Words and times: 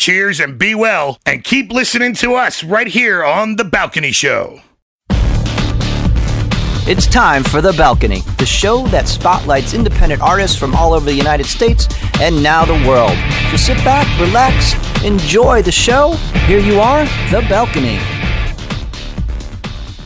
Cheers 0.00 0.40
and 0.40 0.58
be 0.58 0.74
well, 0.74 1.18
and 1.26 1.44
keep 1.44 1.70
listening 1.70 2.14
to 2.14 2.34
us 2.34 2.64
right 2.64 2.86
here 2.86 3.22
on 3.22 3.56
The 3.56 3.64
Balcony 3.64 4.12
Show. 4.12 4.62
It's 6.88 7.06
time 7.06 7.44
for 7.44 7.60
The 7.60 7.74
Balcony, 7.74 8.22
the 8.38 8.46
show 8.46 8.86
that 8.86 9.08
spotlights 9.08 9.74
independent 9.74 10.22
artists 10.22 10.58
from 10.58 10.74
all 10.74 10.94
over 10.94 11.04
the 11.04 11.12
United 11.12 11.44
States 11.44 11.86
and 12.18 12.42
now 12.42 12.64
the 12.64 12.82
world. 12.88 13.12
So 13.50 13.58
sit 13.58 13.76
back, 13.84 14.06
relax, 14.18 14.72
enjoy 15.04 15.60
the 15.60 15.70
show. 15.70 16.12
Here 16.46 16.60
you 16.60 16.80
are, 16.80 17.04
The 17.30 17.44
Balcony. 17.50 17.96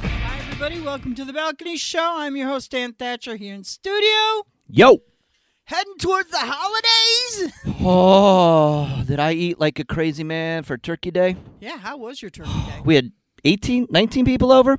Hi, 0.02 0.38
everybody. 0.40 0.80
Welcome 0.80 1.14
to 1.14 1.24
the 1.24 1.32
Balcony 1.32 1.76
Show. 1.76 2.14
I'm 2.16 2.34
your 2.34 2.48
host, 2.48 2.72
Dan 2.72 2.94
Thatcher, 2.94 3.36
here 3.36 3.54
in 3.54 3.62
studio. 3.62 4.44
Yo! 4.68 5.02
Heading 5.66 5.96
towards 5.98 6.30
the 6.30 6.38
holidays. 6.40 7.52
Oh, 7.80 9.02
did 9.06 9.18
I 9.18 9.32
eat 9.32 9.58
like 9.58 9.78
a 9.78 9.84
crazy 9.84 10.22
man 10.24 10.62
for 10.62 10.76
Turkey 10.76 11.10
Day? 11.10 11.36
Yeah, 11.58 11.78
how 11.78 11.96
was 11.96 12.20
your 12.20 12.30
turkey 12.30 12.50
oh, 12.52 12.66
day? 12.70 12.82
We 12.84 12.94
had 12.94 13.12
18, 13.44 13.86
19 13.90 14.24
people 14.26 14.52
over. 14.52 14.78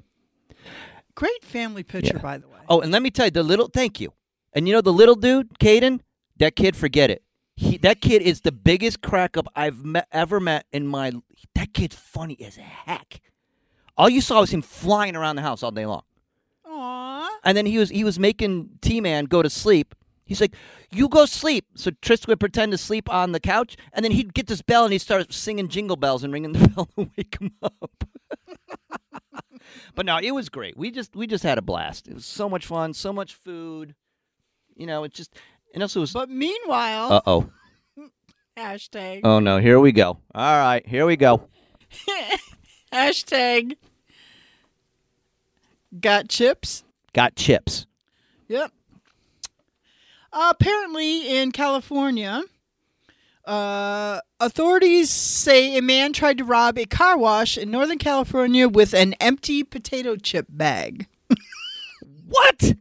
Great 1.16 1.44
family 1.44 1.81
picture, 1.83 2.13
Yeah. 2.16 2.22
by 2.22 2.38
the 2.38 2.47
way. 2.47 2.59
Oh, 2.69 2.81
and 2.81 2.91
let 2.91 3.02
me 3.02 3.09
tell 3.09 3.25
you, 3.25 3.31
the 3.31 3.41
little 3.41 3.67
thank 3.67 4.00
you. 4.00 4.13
And 4.53 4.67
you 4.67 4.73
know 4.73 4.81
the 4.81 4.94
little 4.94 5.16
dude, 5.16 5.58
Caden, 5.59 6.02
that 6.38 6.56
kid, 6.56 6.75
forget 6.75 7.09
it. 7.09 7.23
He, 7.56 7.78
that 7.78 8.02
kid 8.02 8.22
is 8.22 8.41
the 8.41 8.52
biggest 8.52 9.02
crack 9.02 9.38
up 9.38 9.47
I've 9.56 9.83
met, 9.83 10.08
ever 10.11 10.39
met 10.39 10.66
in 10.72 10.88
my. 10.88 11.13
That 11.56 11.73
kid's 11.73 11.95
funny 11.95 12.38
as 12.41 12.58
heck. 12.58 13.22
All 13.97 14.09
you 14.09 14.22
saw 14.22 14.41
was 14.41 14.52
him 14.52 14.61
flying 14.61 15.16
around 15.16 15.38
the 15.38 15.41
house 15.41 15.63
all 15.63 15.72
day 15.72 15.86
long. 15.86 16.03
Aww. 16.67 17.28
And 17.44 17.58
then 17.58 17.66
he 17.66 17.78
was 17.78 17.89
he 17.89 18.03
was 18.03 18.19
making 18.19 18.72
T 18.81 19.00
Man 19.02 19.25
go 19.25 19.41
to 19.41 19.50
sleep. 19.50 19.95
He's 20.26 20.42
like, 20.42 20.56
"You 20.92 21.08
go 21.08 21.26
sleep." 21.26 21.66
So 21.76 21.92
Tristan 22.02 22.31
would 22.31 22.40
pretend 22.40 22.72
to 22.72 22.78
sleep 22.78 23.12
on 23.14 23.31
the 23.31 23.40
couch, 23.40 23.78
and 23.94 24.04
then 24.04 24.12
he'd 24.12 24.34
get 24.34 24.48
this 24.48 24.62
bell 24.62 24.84
and 24.84 24.92
he'd 24.92 25.00
start 25.00 25.31
singing 25.31 25.68
jingle 25.68 25.95
bells 25.95 26.23
and 26.23 26.34
ringing 26.34 26.52
the 26.54 26.68
bell 26.76 26.86
to 26.98 27.09
wake 27.18 27.38
him 27.40 27.52
up. 27.62 28.04
but 29.94 30.06
no, 30.06 30.18
it 30.18 30.31
was 30.31 30.50
great. 30.50 30.76
We 30.78 30.92
just 30.92 31.16
we 31.16 31.28
just 31.28 31.44
had 31.44 31.58
a 31.58 31.62
blast. 31.62 32.08
It 32.08 32.16
was 32.16 32.26
so 32.26 32.50
much 32.50 32.66
fun, 32.66 32.94
so 32.94 33.14
much 33.14 33.34
food. 33.36 33.94
You 34.76 34.88
know, 34.88 35.03
it 35.03 35.14
just 35.14 35.38
and 35.73 35.84
also 35.84 36.00
it 36.00 36.02
was. 36.02 36.14
But 36.14 36.30
meanwhile, 36.30 37.14
Uh 37.14 37.22
oh. 37.28 37.50
hashtag, 38.58 39.22
Oh 39.23 39.40
no, 39.40 39.59
here 39.59 39.80
we 39.80 39.92
go. 39.92 40.18
All 40.34 40.58
right, 40.59 40.86
here 40.88 41.06
we 41.06 41.16
go. 41.18 41.48
hashtag, 42.92 43.78
got 46.00 46.30
chips. 46.30 46.84
Got 47.14 47.35
chips. 47.35 47.85
Yep. 48.47 48.72
Uh, 50.35 50.51
apparently, 50.51 51.40
in 51.40 51.53
California, 51.53 52.44
uh, 53.46 54.19
authorities 54.41 55.09
say 55.09 55.78
a 55.78 55.81
man 55.81 56.12
tried 56.12 56.38
to 56.38 56.44
rob 56.44 56.78
a 56.78 56.85
car 56.85 57.18
wash 57.18 57.57
in 57.57 57.72
Northern 57.72 57.97
California 57.97 58.68
with 58.68 58.94
an 58.94 59.13
empty 59.22 59.63
potato 59.63 60.16
chip 60.18 60.46
bag. 60.50 61.07
What? 62.28 62.73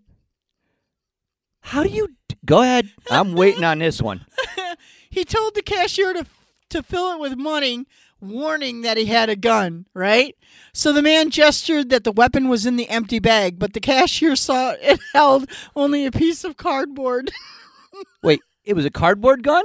How 1.61 1.83
do 1.83 1.91
you 1.91 2.09
go 2.47 2.63
ahead? 2.63 2.91
I'm 3.11 3.35
waiting 3.35 3.63
on 3.63 3.79
this 3.79 4.03
one. 4.03 4.27
He 5.11 5.25
told 5.25 5.55
the 5.55 5.63
cashier 5.63 6.13
to 6.13 6.27
to 6.71 6.83
fill 6.83 7.13
it 7.13 7.21
with 7.21 7.37
money, 7.37 7.87
warning 8.25 8.83
that 8.83 8.97
he 8.97 9.07
had 9.07 9.29
a 9.29 9.37
gun. 9.37 9.87
Right. 9.95 10.37
So 10.73 10.93
the 10.93 11.03
man 11.03 11.31
gestured 11.31 11.91
that 11.91 12.05
the 12.05 12.13
weapon 12.13 12.49
was 12.49 12.67
in 12.67 12.77
the 12.77 12.89
empty 12.89 13.19
bag, 13.19 13.59
but 13.59 13.73
the 13.73 13.81
cashier 13.81 14.37
saw 14.37 14.75
it 14.81 15.01
held 15.13 15.49
only 15.77 16.07
a 16.07 16.13
piece 16.13 16.45
of 16.45 16.57
cardboard. 16.57 17.31
Wait, 18.23 18.41
it 18.65 18.75
was 18.75 18.85
a 18.85 18.91
cardboard 18.91 19.43
gun? 19.43 19.65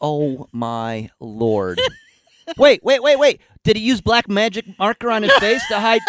oh 0.00 0.48
my 0.52 1.10
lord. 1.20 1.80
Wait, 2.56 2.82
wait, 2.82 3.02
wait, 3.02 3.18
wait. 3.18 3.40
Did 3.62 3.76
he 3.76 3.82
use 3.82 4.00
black 4.00 4.28
magic 4.28 4.64
marker 4.78 5.10
on 5.10 5.22
his 5.22 5.32
face 5.38 5.62
to 5.68 5.78
hide? 5.78 6.00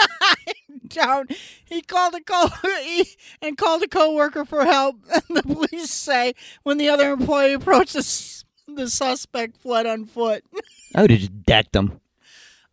down. 0.90 1.28
He 1.63 1.81
called 1.81 2.16
a 2.16 2.22
co 2.22 2.47
he, 2.84 3.07
and 3.41 3.57
called 3.57 3.84
a 3.84 3.88
coworker 3.88 4.46
for 4.46 4.66
help. 4.66 4.97
And 5.13 5.38
the 5.38 5.44
police 5.44 5.91
say 5.91 6.34
when 6.63 6.78
the 6.78 6.90
other 6.90 7.11
employee 7.11 7.53
approached, 7.53 7.94
the, 7.94 8.39
the 8.79 8.90
suspect 8.90 9.57
fled 9.57 9.85
on 9.85 10.06
foot. 10.06 10.44
I 10.95 11.01
would 11.01 11.12
have 11.12 11.19
just 11.19 11.44
decked 11.44 11.75
him. 11.75 12.00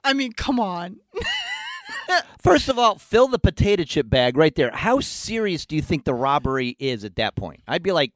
I 0.02 0.12
mean, 0.12 0.32
come 0.32 0.60
on. 0.60 1.00
First 2.40 2.68
of 2.68 2.78
all, 2.78 2.96
fill 2.96 3.28
the 3.28 3.38
potato 3.38 3.82
chip 3.82 4.08
bag 4.08 4.36
right 4.36 4.54
there. 4.54 4.70
How 4.72 5.00
serious 5.00 5.66
do 5.66 5.74
you 5.74 5.82
think 5.82 6.04
the 6.04 6.14
robbery 6.14 6.76
is 6.78 7.04
at 7.04 7.16
that 7.16 7.34
point? 7.34 7.60
I'd 7.66 7.82
be 7.82 7.90
like, 7.92 8.12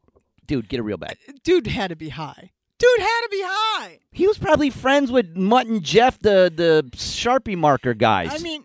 dude, 0.47 0.69
get 0.69 0.81
a 0.81 0.83
real 0.83 0.97
bag. 0.97 1.17
Dude 1.43 1.67
had 1.67 1.89
to 1.89 1.97
be 1.97 2.11
high. 2.11 2.53
Dude 2.79 3.01
had 3.01 3.21
to 3.23 3.29
be 3.31 3.43
high. 3.45 3.99
He 4.13 4.27
was 4.27 4.39
probably 4.39 4.71
friends 4.71 5.11
with 5.11 5.37
Mutt 5.37 5.67
and 5.67 5.83
Jeff, 5.83 6.19
the 6.19 6.51
the 6.55 6.89
Sharpie 6.97 7.57
marker 7.57 7.93
guys. 7.93 8.33
I 8.33 8.39
mean, 8.39 8.63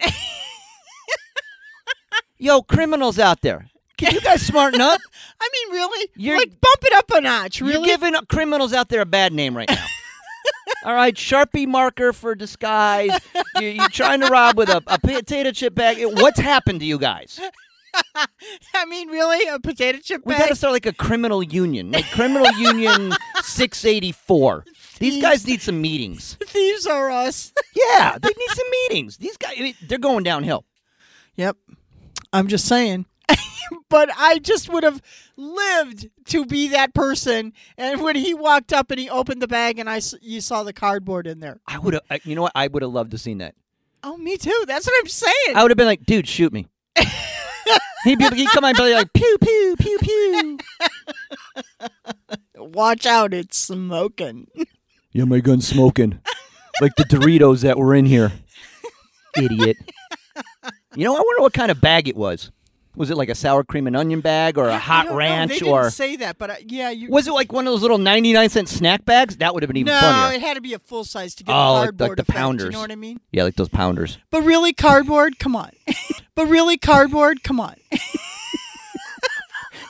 Yo, 2.37 2.61
criminals 2.61 3.17
out 3.17 3.41
there, 3.41 3.69
can 3.97 4.13
you 4.13 4.21
guys 4.21 4.45
smarten 4.45 4.81
up? 4.81 4.99
I 5.41 5.49
mean, 5.51 5.75
really? 5.77 6.09
You're- 6.15 6.37
like, 6.39 6.59
bump 6.61 6.79
it 6.83 6.93
up 6.93 7.11
a 7.11 7.21
notch, 7.21 7.59
You're 7.59 7.69
really? 7.69 7.87
giving 7.87 8.13
criminals 8.29 8.73
out 8.73 8.89
there 8.89 9.01
a 9.01 9.05
bad 9.05 9.33
name 9.33 9.55
right 9.55 9.69
now. 9.69 9.85
All 10.85 10.93
right, 10.93 11.15
Sharpie 11.15 11.67
marker 11.67 12.13
for 12.13 12.35
disguise. 12.35 13.11
You're, 13.59 13.71
you're 13.71 13.89
trying 13.89 14.19
to 14.21 14.27
rob 14.27 14.57
with 14.57 14.69
a, 14.69 14.81
a 14.87 14.99
potato 14.99 15.51
chip 15.51 15.73
bag. 15.73 15.97
What's 16.01 16.39
happened 16.39 16.81
to 16.81 16.85
you 16.85 16.99
guys? 16.99 17.39
I 18.73 18.85
mean, 18.87 19.07
really? 19.09 19.47
A 19.47 19.59
potato 19.59 19.97
chip 20.03 20.21
bag? 20.21 20.27
We 20.27 20.33
bag? 20.33 20.39
got 20.41 20.47
to 20.49 20.55
start 20.55 20.73
like 20.73 20.85
a 20.85 20.93
criminal 20.93 21.41
union, 21.41 21.91
like 21.91 22.05
criminal 22.11 22.51
union 22.57 23.13
684. 23.41 24.65
These 24.99 25.21
guys 25.21 25.47
need 25.47 25.61
some 25.61 25.81
meetings. 25.81 26.37
Thieves 26.45 26.85
are 26.85 27.09
us. 27.09 27.51
Yeah, 27.75 28.17
they 28.21 28.29
need 28.29 28.49
some 28.49 28.67
meetings. 28.89 29.17
These 29.17 29.37
guys, 29.37 29.53
I 29.57 29.61
mean, 29.61 29.75
they're 29.87 29.97
going 29.97 30.23
downhill. 30.23 30.65
Yep. 31.35 31.57
I'm 32.33 32.47
just 32.47 32.67
saying. 32.67 33.05
but 33.89 34.09
I 34.17 34.39
just 34.39 34.69
would 34.69 34.83
have 34.83 35.01
lived 35.37 36.09
to 36.25 36.45
be 36.45 36.69
that 36.69 36.93
person. 36.93 37.53
And 37.77 38.01
when 38.01 38.15
he 38.15 38.33
walked 38.33 38.73
up 38.73 38.91
and 38.91 38.99
he 38.99 39.09
opened 39.09 39.41
the 39.41 39.47
bag 39.47 39.79
and 39.79 39.89
I 39.89 40.01
you 40.21 40.41
saw 40.41 40.63
the 40.63 40.73
cardboard 40.73 41.27
in 41.27 41.39
there. 41.39 41.59
I 41.67 41.79
would 41.79 41.93
have, 41.93 42.25
you 42.25 42.35
know 42.35 42.43
what? 42.43 42.51
I 42.55 42.67
would 42.67 42.81
have 42.81 42.91
loved 42.91 43.11
to 43.11 43.17
seen 43.17 43.39
that. 43.39 43.55
Oh, 44.03 44.17
me 44.17 44.37
too. 44.37 44.63
That's 44.67 44.85
what 44.85 44.95
I'm 44.99 45.07
saying. 45.07 45.55
I 45.55 45.63
would 45.63 45.71
have 45.71 45.77
been 45.77 45.87
like, 45.87 46.05
dude, 46.05 46.27
shoot 46.27 46.53
me. 46.53 46.67
he'd, 48.03 48.19
be, 48.19 48.29
he'd 48.35 48.49
come 48.49 48.63
out 48.63 48.77
and 48.77 48.77
be 48.77 48.93
like, 48.93 49.11
pew, 49.13 49.37
pew, 49.41 49.75
pew, 49.79 49.97
pew. 49.99 50.57
Watch 52.55 53.05
out, 53.05 53.33
it's 53.33 53.57
smoking. 53.57 54.47
Yeah, 55.11 55.23
my 55.23 55.39
gun's 55.39 55.67
smoking. 55.67 56.19
like 56.81 56.95
the 56.95 57.03
Doritos 57.03 57.61
that 57.61 57.77
were 57.77 57.95
in 57.95 58.05
here. 58.05 58.31
Idiot. 59.35 59.77
You 60.95 61.03
know, 61.03 61.15
I 61.15 61.19
wonder 61.19 61.41
what 61.41 61.53
kind 61.53 61.71
of 61.71 61.81
bag 61.81 62.07
it 62.07 62.15
was. 62.15 62.51
Was 62.95 63.09
it 63.11 63.17
like 63.17 63.29
a 63.29 63.35
sour 63.35 63.63
cream 63.63 63.87
and 63.87 63.95
onion 63.95 64.21
bag 64.21 64.57
or 64.57 64.67
a 64.69 64.75
I 64.75 64.77
hot 64.77 65.05
know. 65.07 65.15
ranch 65.15 65.51
They 65.51 65.59
didn't 65.59 65.73
or 65.73 65.89
say 65.89 66.15
that, 66.17 66.37
but 66.37 66.49
uh, 66.49 66.55
yeah, 66.65 66.89
you. 66.91 67.09
was 67.09 67.27
it 67.27 67.31
like 67.33 67.51
one 67.51 67.67
of 67.67 67.73
those 67.73 67.81
little 67.81 67.97
99 67.97 68.49
cent 68.49 68.69
snack 68.69 69.03
bags? 69.05 69.37
That 69.37 69.53
would 69.53 69.63
have 69.63 69.67
been 69.67 69.77
even 69.77 69.93
no, 69.93 69.99
funnier. 69.99 70.35
it 70.37 70.41
had 70.41 70.53
to 70.55 70.61
be 70.61 70.73
a 70.73 70.79
full 70.79 71.03
size 71.03 71.35
to 71.35 71.43
get 71.43 71.53
Oh, 71.53 71.73
the 71.73 71.79
like- 71.91 71.99
like 71.99 72.15
the 72.15 72.21
effect, 72.21 72.29
pounders. 72.37 72.65
You 72.67 72.71
know 72.71 72.79
what 72.79 72.91
I 72.91 72.95
mean? 72.95 73.19
Yeah, 73.31 73.43
like 73.43 73.55
those 73.55 73.69
pounders. 73.69 74.17
But 74.31 74.43
really, 74.43 74.71
cardboard? 74.73 75.39
Come 75.39 75.55
on. 75.55 75.71
but 76.35 76.45
really, 76.47 76.77
cardboard? 76.77 77.43
Come 77.43 77.59
on. 77.59 77.75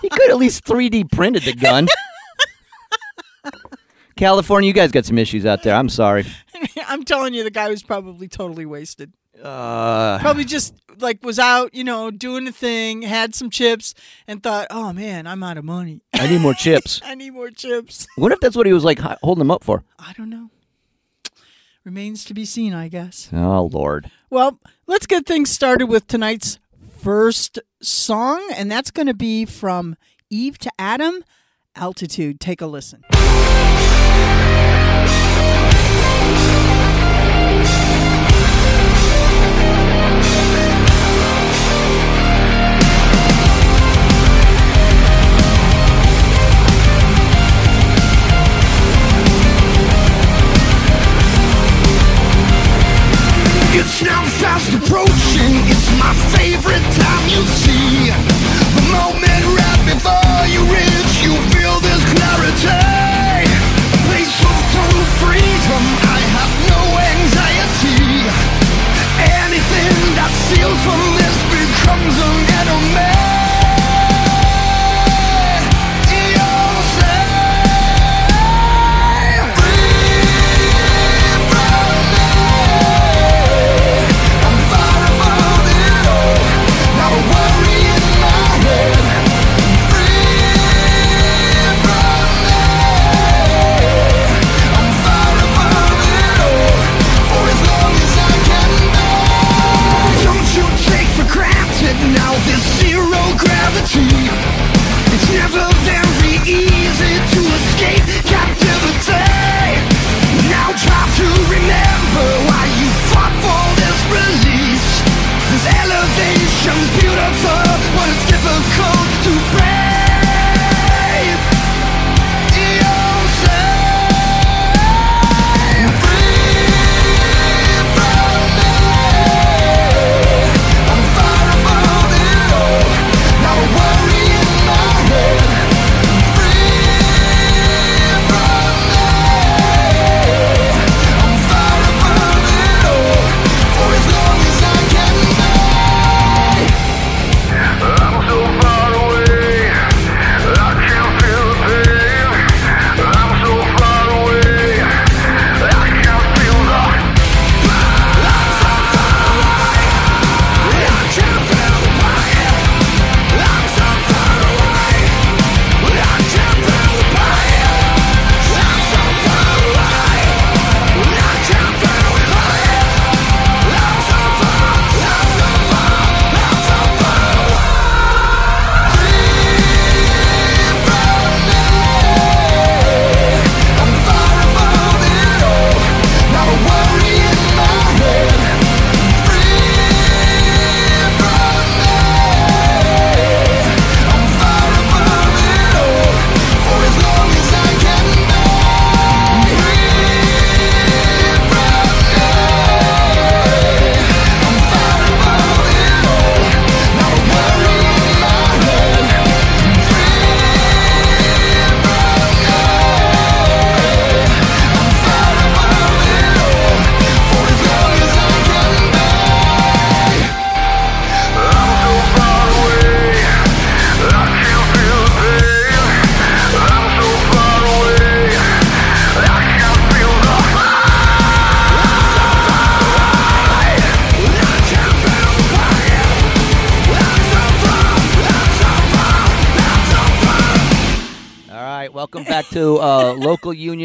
He 0.01 0.09
could 0.09 0.29
at 0.29 0.37
least 0.37 0.65
3D 0.65 1.11
printed 1.11 1.43
the 1.43 1.53
gun. 1.55 1.87
California, 4.15 4.67
you 4.67 4.73
guys 4.73 4.91
got 4.91 5.03
some 5.05 5.17
issues 5.17 5.45
out 5.45 5.63
there. 5.63 5.73
I'm 5.75 5.89
sorry. 5.89 6.25
I'm 6.87 7.03
telling 7.03 7.33
you, 7.33 7.43
the 7.43 7.49
guy 7.49 7.69
was 7.69 7.81
probably 7.81 8.27
totally 8.27 8.65
wasted. 8.65 9.13
Uh, 9.41 10.17
Probably 10.19 10.45
just 10.45 10.73
like 10.99 11.23
was 11.23 11.39
out, 11.39 11.73
you 11.73 11.83
know, 11.83 12.09
doing 12.09 12.47
a 12.47 12.51
thing, 12.51 13.01
had 13.01 13.35
some 13.35 13.49
chips, 13.49 13.93
and 14.27 14.41
thought, 14.41 14.67
"Oh 14.69 14.93
man, 14.93 15.27
I'm 15.27 15.43
out 15.43 15.57
of 15.57 15.65
money. 15.65 16.01
I 16.13 16.27
need 16.27 16.41
more 16.41 16.53
chips. 16.53 17.01
I 17.05 17.15
need 17.15 17.31
more 17.31 17.49
chips." 17.51 18.07
What 18.15 18.31
if 18.31 18.39
that's 18.39 18.55
what 18.55 18.65
he 18.65 18.73
was 18.73 18.83
like 18.83 18.99
hi- 18.99 19.17
holding 19.21 19.39
them 19.39 19.51
up 19.51 19.63
for? 19.63 19.83
I 19.99 20.13
don't 20.13 20.29
know. 20.29 20.49
Remains 21.83 22.25
to 22.25 22.33
be 22.33 22.45
seen, 22.45 22.73
I 22.73 22.87
guess. 22.87 23.29
Oh 23.33 23.69
Lord. 23.71 24.09
Well, 24.29 24.59
let's 24.87 25.05
get 25.05 25.25
things 25.25 25.49
started 25.51 25.88
with 25.88 26.07
tonight's 26.07 26.57
first 26.99 27.59
song, 27.81 28.47
and 28.55 28.71
that's 28.71 28.89
going 28.89 29.07
to 29.07 29.13
be 29.13 29.45
from 29.45 29.95
Eve 30.29 30.57
to 30.59 30.71
Adam, 30.79 31.23
Altitude. 31.75 32.39
Take 32.39 32.61
a 32.61 32.67
listen. 32.67 33.03
It's 53.77 54.01
now 54.01 54.24
fast 54.39 54.74
approaching, 54.74 55.54
it's 55.68 55.92
my 56.00 56.13
favorite 56.38 56.81
time 56.94 57.04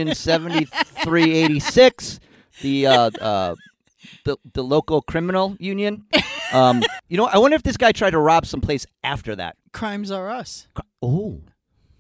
union 0.00 0.14
seventy 0.14 0.64
three 1.04 1.33
eighty 1.35 1.61
six, 1.61 2.21
the 2.62 2.87
uh, 2.87 3.11
uh, 3.21 3.54
the 4.25 4.37
the 4.54 4.62
local 4.64 5.02
criminal 5.02 5.57
union. 5.61 6.07
Um, 6.52 6.83
you 7.09 7.16
know, 7.16 7.26
I 7.26 7.38
wonder 7.38 7.54
if 7.54 7.62
this 7.62 7.76
guy 7.76 7.92
tried 7.92 8.11
to 8.11 8.19
rob 8.19 8.45
someplace 8.47 8.85
after 9.04 9.37
that. 9.37 9.57
Crimes 9.73 10.11
are 10.11 10.28
us. 10.30 10.66
Cri- 10.75 10.85
Oh, 11.02 11.40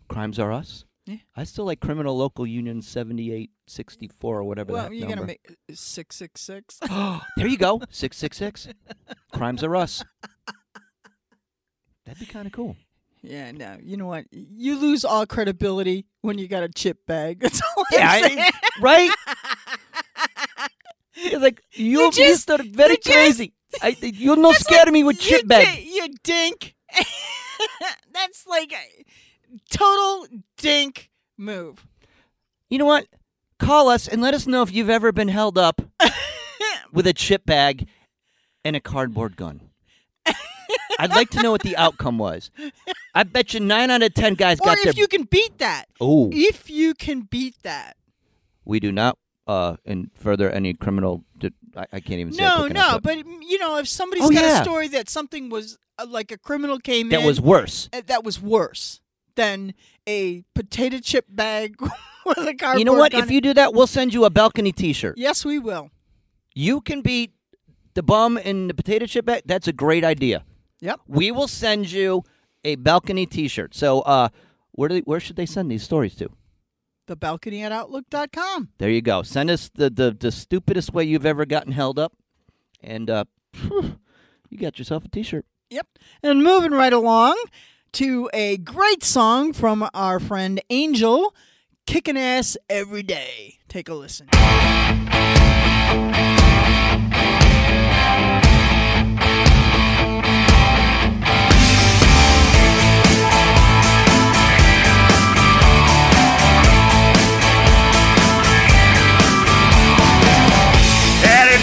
crimes 0.08 0.38
are 0.38 0.52
us. 0.52 0.84
Yeah. 1.06 1.16
I 1.34 1.44
still 1.44 1.64
like 1.64 1.80
criminal 1.80 2.16
local 2.16 2.46
union 2.46 2.82
seventy 2.82 3.32
eight 3.32 3.50
sixty 3.66 4.08
four 4.20 4.38
or 4.38 4.44
whatever. 4.44 4.72
Well, 4.72 4.92
you're 4.92 5.08
gonna 5.08 5.24
make 5.24 5.56
six 5.72 6.16
six 6.16 6.40
six. 6.40 6.78
there 7.36 7.46
you 7.46 7.56
go, 7.56 7.80
six 7.90 8.16
six 8.16 8.36
six. 8.36 8.68
Crimes 9.32 9.62
are 9.64 9.74
us. 9.76 10.04
That'd 12.04 12.20
be 12.20 12.26
kind 12.26 12.46
of 12.46 12.52
cool. 12.52 12.76
Yeah, 13.22 13.52
no. 13.52 13.76
You 13.82 13.96
know 13.96 14.06
what? 14.06 14.24
You 14.32 14.78
lose 14.78 15.04
all 15.04 15.26
credibility 15.26 16.06
when 16.22 16.38
you 16.38 16.48
got 16.48 16.62
a 16.62 16.68
chip 16.68 17.04
bag. 17.06 17.40
That's 17.42 17.60
all 17.76 17.84
Yeah. 17.92 18.08
I- 18.10 18.50
right. 18.80 19.10
It's 21.16 21.36
like 21.42 21.62
you, 21.72 22.00
you 22.00 22.12
just- 22.12 22.50
are 22.50 22.58
very 22.62 22.92
you 22.92 22.96
just- 22.98 23.12
crazy. 23.16 23.52
I, 23.82 23.96
you're 24.02 24.34
no 24.36 24.50
scared 24.52 24.88
of 24.88 24.94
me 24.94 25.04
with 25.04 25.22
you 25.24 25.38
chip 25.38 25.46
bag. 25.46 25.64
di- 25.76 25.82
you 25.94 26.08
dink. 26.24 26.74
That's 28.12 28.44
like 28.46 28.72
a 28.72 29.04
total 29.70 30.26
dink 30.56 31.10
move. 31.38 31.86
You 32.68 32.78
know 32.78 32.84
what? 32.86 33.06
Call 33.60 33.88
us 33.88 34.08
and 34.08 34.20
let 34.22 34.34
us 34.34 34.46
know 34.48 34.62
if 34.62 34.72
you've 34.72 34.90
ever 34.90 35.12
been 35.12 35.28
held 35.28 35.56
up 35.56 35.82
with 36.92 37.06
a 37.06 37.12
chip 37.12 37.46
bag 37.46 37.86
and 38.64 38.74
a 38.74 38.80
cardboard 38.80 39.36
gun. 39.36 39.69
I'd 41.02 41.10
like 41.10 41.30
to 41.30 41.42
know 41.42 41.50
what 41.50 41.62
the 41.62 41.76
outcome 41.76 42.18
was. 42.18 42.50
I 43.14 43.22
bet 43.24 43.54
you 43.54 43.60
nine 43.60 43.90
out 43.90 44.02
of 44.02 44.14
ten 44.14 44.34
guys 44.34 44.58
Or 44.60 44.66
got 44.66 44.78
if 44.78 44.84
their. 44.84 44.92
you 44.96 45.08
can 45.08 45.24
beat 45.24 45.58
that. 45.58 45.86
oh, 46.00 46.30
If 46.32 46.70
you 46.70 46.94
can 46.94 47.22
beat 47.22 47.56
that. 47.62 47.96
we 48.64 48.80
do 48.80 48.92
not 48.92 49.18
uh, 49.46 49.76
in 49.84 50.10
further 50.14 50.50
any 50.50 50.74
criminal. 50.74 51.24
I, 51.76 51.86
I 51.92 52.00
can't 52.00 52.20
even 52.20 52.32
say. 52.32 52.42
No, 52.44 52.56
quick 52.62 52.70
enough, 52.72 52.92
no, 52.94 53.00
but 53.00 53.18
you 53.42 53.58
know, 53.58 53.78
if 53.78 53.88
somebody's 53.88 54.24
Oh, 54.24 54.30
got 54.30 54.42
yeah. 54.42 54.60
a 54.60 54.62
story 54.62 54.88
that 54.88 55.08
something 55.08 55.48
was 55.50 55.78
uh, 55.98 56.06
like 56.08 56.30
a 56.32 56.38
criminal 56.38 56.78
came 56.78 57.06
in 57.06 57.10
that 57.10 57.20
in 57.20 57.26
was 57.26 57.40
worse. 57.40 57.88
uh, 57.92 58.02
that 58.06 58.24
was 58.24 58.40
worse 58.42 59.00
than 59.36 59.72
a 60.08 60.42
potato 60.54 60.98
chip 60.98 61.26
bag 61.28 61.76
with 62.26 62.38
a 62.38 62.54
cardboard. 62.54 62.78
You 62.80 62.84
know 62.84 62.94
what? 62.94 63.12
gun. 63.12 63.22
If 63.22 63.30
you 63.30 63.40
do 63.40 63.54
that, 63.54 63.72
we'll 63.72 63.86
send 63.86 64.12
you 64.12 64.24
a 64.24 64.30
balcony 64.30 64.72
T-shirt. 64.72 65.16
yes, 65.16 65.44
we 65.44 65.58
will. 65.58 65.90
You 66.54 66.80
can 66.80 67.00
beat 67.00 67.32
the 67.94 68.02
bum 68.02 68.36
in 68.36 68.66
the 68.68 68.74
potato 68.74 69.06
chip 69.06 69.24
bag. 69.26 69.42
That's 69.46 69.68
a 69.68 69.72
great 69.72 70.04
idea. 70.04 70.44
Yep. 70.80 71.00
We 71.06 71.30
will 71.30 71.48
send 71.48 71.90
you 71.90 72.24
a 72.64 72.76
balcony 72.76 73.26
T-shirt. 73.26 73.74
So, 73.74 74.00
uh, 74.02 74.28
where 74.72 74.88
do 74.88 74.96
they, 74.96 75.00
where 75.00 75.20
should 75.20 75.36
they 75.36 75.46
send 75.46 75.70
these 75.70 75.82
stories 75.82 76.14
to? 76.16 76.30
The 77.06 77.16
balcony 77.16 77.62
at 77.62 77.72
outlook.com. 77.72 78.68
There 78.78 78.90
you 78.90 79.02
go. 79.02 79.22
Send 79.22 79.50
us 79.50 79.68
the 79.74 79.90
the, 79.90 80.16
the 80.18 80.30
stupidest 80.30 80.92
way 80.92 81.04
you've 81.04 81.26
ever 81.26 81.44
gotten 81.44 81.72
held 81.72 81.98
up, 81.98 82.12
and 82.82 83.10
uh, 83.10 83.24
you 83.62 84.58
got 84.58 84.78
yourself 84.78 85.04
a 85.04 85.08
T-shirt. 85.08 85.44
Yep. 85.70 85.86
And 86.22 86.42
moving 86.42 86.72
right 86.72 86.92
along 86.92 87.36
to 87.92 88.30
a 88.32 88.56
great 88.58 89.02
song 89.02 89.52
from 89.52 89.88
our 89.92 90.20
friend 90.20 90.60
Angel, 90.70 91.34
Kicking 91.86 92.16
Ass 92.16 92.56
Every 92.68 93.02
Day. 93.02 93.58
Take 93.68 93.88
a 93.88 93.94
listen. 93.94 94.28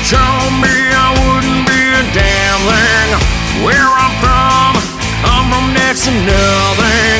Told 0.07 0.55
me 0.63 0.71
I 0.71 1.11
wouldn't 1.19 1.67
be 1.67 1.81
a 1.91 2.03
damn 2.15 2.61
thing. 2.63 3.09
Where 3.59 3.75
I'm 3.75 4.13
from, 4.23 4.71
I'm 5.27 5.45
from 5.51 5.67
next 5.75 6.07
to 6.07 6.13
nothing. 6.15 7.19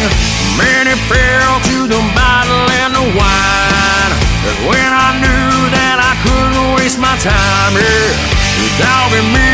Many 0.55 0.95
fell 1.11 1.59
to 1.67 1.77
the 1.91 2.01
bottle 2.15 2.63
and 2.79 2.95
the 2.95 3.05
wine. 3.11 4.11
That's 4.39 4.61
when 4.63 4.91
I 4.95 5.19
knew 5.19 5.51
that 5.75 5.97
I 5.99 6.13
couldn't 6.23 6.79
waste 6.79 6.99
my 6.99 7.11
time 7.19 7.75
here. 7.75 8.13
The 8.55 8.69
dog 8.79 9.11
and 9.19 9.29
me 9.35 9.51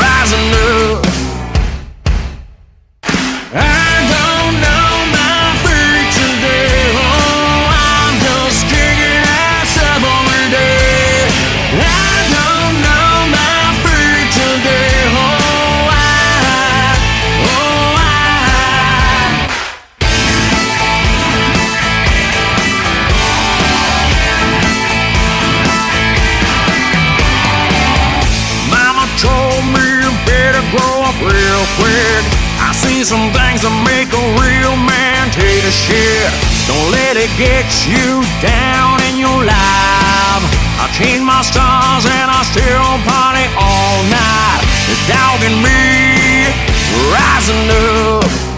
rising 0.00 0.48
up. 0.56 1.29
Don't 35.70 36.90
let 36.90 37.16
it 37.16 37.30
get 37.38 37.86
you 37.86 38.22
down 38.42 39.00
in 39.06 39.18
your 39.18 39.44
life. 39.44 40.44
I 40.82 40.90
changed 40.92 41.22
my 41.22 41.42
stars 41.42 42.06
and 42.06 42.28
I 42.30 42.42
still 42.42 42.98
party 43.06 43.46
all 43.54 44.02
night. 44.10 44.62
The 44.90 44.96
dog 45.06 45.38
and 45.46 45.62
me 45.62 46.50
rising 47.14 47.70
up. 47.70 48.49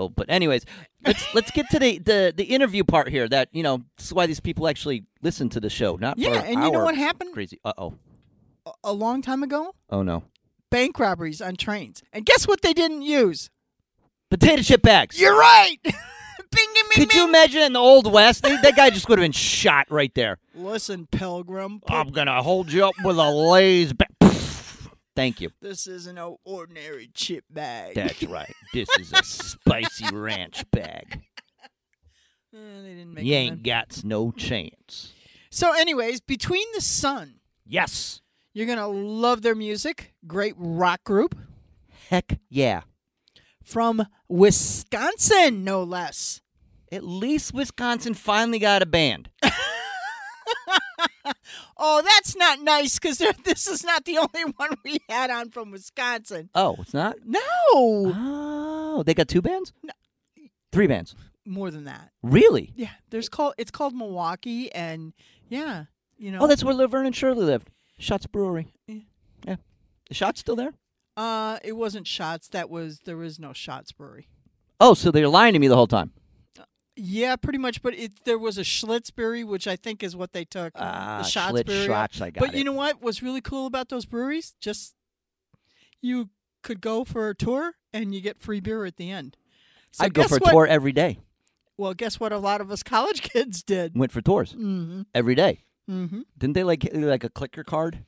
Still, 0.00 0.08
but 0.08 0.30
anyways, 0.30 0.64
let's 1.04 1.34
let's 1.34 1.50
get 1.50 1.68
to 1.70 1.78
the, 1.78 1.98
the 1.98 2.32
the 2.34 2.44
interview 2.44 2.84
part 2.84 3.08
here. 3.10 3.28
That 3.28 3.50
you 3.52 3.62
know, 3.62 3.82
this 3.98 4.06
is 4.06 4.14
why 4.14 4.24
these 4.24 4.40
people 4.40 4.66
actually 4.66 5.04
listen 5.20 5.50
to 5.50 5.60
the 5.60 5.68
show, 5.68 5.96
not 5.96 6.16
Yeah, 6.18 6.40
for 6.40 6.46
and 6.46 6.64
you 6.64 6.70
know 6.70 6.84
what 6.84 6.96
happened 6.96 7.34
Crazy. 7.34 7.60
Uh 7.62 7.74
oh. 7.76 7.94
a- 8.82 8.94
long 8.94 9.20
time 9.20 9.42
ago? 9.42 9.74
Oh 9.90 10.02
no. 10.02 10.22
Bank 10.70 10.98
robberies 10.98 11.42
on 11.42 11.56
trains. 11.56 12.02
And 12.14 12.24
guess 12.24 12.48
what 12.48 12.62
they 12.62 12.72
didn't 12.72 13.02
use? 13.02 13.50
Potato 14.30 14.62
chip 14.62 14.80
bags. 14.82 15.20
You're 15.20 15.36
right. 15.36 15.76
bing, 15.82 15.92
bing, 16.50 16.66
bing, 16.74 17.06
Could 17.06 17.14
you 17.14 17.28
imagine 17.28 17.60
in 17.60 17.72
the 17.74 17.80
old 17.80 18.10
west? 18.10 18.42
They, 18.42 18.56
that 18.56 18.76
guy 18.76 18.88
just 18.88 19.08
would 19.08 19.18
have 19.18 19.24
been 19.24 19.32
shot 19.32 19.90
right 19.90 20.14
there. 20.14 20.38
Listen, 20.54 21.08
Pilgrim. 21.10 21.80
put- 21.80 21.92
I'm 21.92 22.10
gonna 22.10 22.42
hold 22.42 22.72
you 22.72 22.86
up 22.86 22.94
with 23.04 23.18
a 23.18 23.30
Lay's 23.30 23.92
bag. 23.92 24.08
Thank 25.20 25.42
you. 25.42 25.50
This 25.60 25.86
isn't 25.86 26.16
an 26.16 26.36
ordinary 26.44 27.10
chip 27.12 27.44
bag. 27.50 27.94
That's 27.94 28.22
right. 28.22 28.54
This 28.72 28.88
is 28.98 29.12
a 29.12 29.22
spicy 29.22 30.14
ranch 30.14 30.64
bag. 30.70 31.20
Eh, 32.52 32.82
they 32.82 32.94
didn't 32.94 33.14
make 33.14 33.24
You 33.24 33.34
ain't 33.34 33.62
got 33.62 34.02
no 34.02 34.32
chance. 34.32 35.12
So, 35.52 35.72
anyways, 35.72 36.20
Between 36.20 36.66
the 36.74 36.80
Sun, 36.80 37.34
Yes. 37.64 38.22
you're 38.54 38.66
gonna 38.66 38.88
love 38.88 39.42
their 39.42 39.54
music. 39.54 40.14
Great 40.26 40.54
rock 40.56 41.04
group 41.04 41.38
Heck 42.08 42.40
yeah. 42.48 42.80
from 43.62 44.04
Wisconsin, 44.28 45.62
no 45.62 45.84
less. 45.84 46.40
At 46.90 47.04
least 47.04 47.54
Wisconsin 47.54 48.14
finally 48.14 48.58
got 48.58 48.82
a 48.82 48.86
band. 48.86 49.30
Oh, 51.82 52.02
that's 52.02 52.36
not 52.36 52.60
nice 52.60 52.98
because 52.98 53.18
this 53.44 53.66
is 53.66 53.82
not 53.84 54.04
the 54.04 54.18
only 54.18 54.52
one 54.56 54.70
we 54.84 54.98
had 55.08 55.30
on 55.30 55.50
from 55.50 55.70
Wisconsin. 55.70 56.50
Oh, 56.54 56.76
it's 56.80 56.92
not? 56.94 57.16
No, 57.24 57.40
Oh, 57.72 59.02
they 59.04 59.14
got 59.14 59.28
two 59.28 59.40
bands? 59.42 59.72
No. 59.82 59.92
Three 60.72 60.86
bands. 60.86 61.14
more 61.46 61.70
than 61.70 61.84
that. 61.84 62.10
Really? 62.22 62.72
Yeah, 62.76 62.90
there's 63.10 63.28
called 63.28 63.54
it's 63.58 63.70
called 63.70 63.94
Milwaukee, 63.94 64.70
and 64.72 65.12
yeah, 65.48 65.84
you 66.18 66.30
know. 66.30 66.40
Oh, 66.42 66.46
that's 66.46 66.62
where 66.62 66.74
Laverne 66.74 67.06
and 67.06 67.16
Shirley 67.16 67.44
lived. 67.44 67.70
Shotz 68.00 68.30
Brewery. 68.30 68.72
Yeah. 68.86 68.96
Yeah. 69.46 69.56
The 70.08 70.14
Shotz 70.14 70.38
still 70.38 70.56
there? 70.56 70.72
uh, 71.16 71.58
it 71.64 71.72
wasn't 71.72 72.06
Shotz. 72.06 72.50
That 72.50 72.70
was 72.70 73.00
there 73.00 73.16
was 73.16 73.38
no 73.40 73.48
Shotz 73.50 73.94
Brewery. 73.96 74.28
Oh, 74.80 74.94
so 74.94 75.10
they're 75.10 75.28
lying 75.28 75.52
to 75.54 75.58
me 75.58 75.68
the 75.68 75.76
whole 75.76 75.86
time. 75.86 76.12
Yeah, 77.02 77.36
pretty 77.36 77.58
much. 77.58 77.82
But 77.82 77.94
it 77.94 78.12
there 78.24 78.38
was 78.38 78.58
a 78.58 78.62
Schlitz 78.62 79.14
Brewery, 79.14 79.44
which 79.44 79.66
I 79.66 79.76
think 79.76 80.02
is 80.02 80.14
what 80.14 80.32
they 80.32 80.44
took. 80.44 80.72
Ah, 80.76 81.20
the 81.22 81.28
Shotz 81.28 81.50
Schlitz 81.52 81.66
Brewery. 81.66 81.88
Schlotz, 81.88 82.20
I 82.20 82.30
got 82.30 82.40
but 82.40 82.54
it. 82.54 82.58
you 82.58 82.64
know 82.64 82.72
what 82.72 83.02
was 83.02 83.22
really 83.22 83.40
cool 83.40 83.66
about 83.66 83.88
those 83.88 84.04
breweries? 84.06 84.54
Just 84.60 84.94
you 86.02 86.30
could 86.62 86.80
go 86.80 87.04
for 87.04 87.28
a 87.30 87.34
tour 87.34 87.72
and 87.92 88.14
you 88.14 88.20
get 88.20 88.40
free 88.40 88.60
beer 88.60 88.84
at 88.84 88.96
the 88.96 89.10
end. 89.10 89.36
So 89.92 90.04
I'd 90.04 90.14
go 90.14 90.24
for 90.24 90.36
a 90.36 90.38
what? 90.40 90.50
tour 90.52 90.66
every 90.66 90.92
day. 90.92 91.18
Well, 91.76 91.94
guess 91.94 92.20
what? 92.20 92.32
A 92.32 92.38
lot 92.38 92.60
of 92.60 92.70
us 92.70 92.82
college 92.94 93.22
kids 93.22 93.62
did. 93.62 93.96
Went 93.96 94.12
for 94.12 94.20
tours 94.20 94.52
Mm-hmm. 94.52 95.02
every 95.14 95.34
day. 95.34 95.64
Mm-hmm. 95.90 96.20
Didn't 96.38 96.54
they 96.54 96.64
like 96.64 96.88
like 96.92 97.24
a 97.24 97.30
clicker 97.30 97.64
card? 97.64 98.04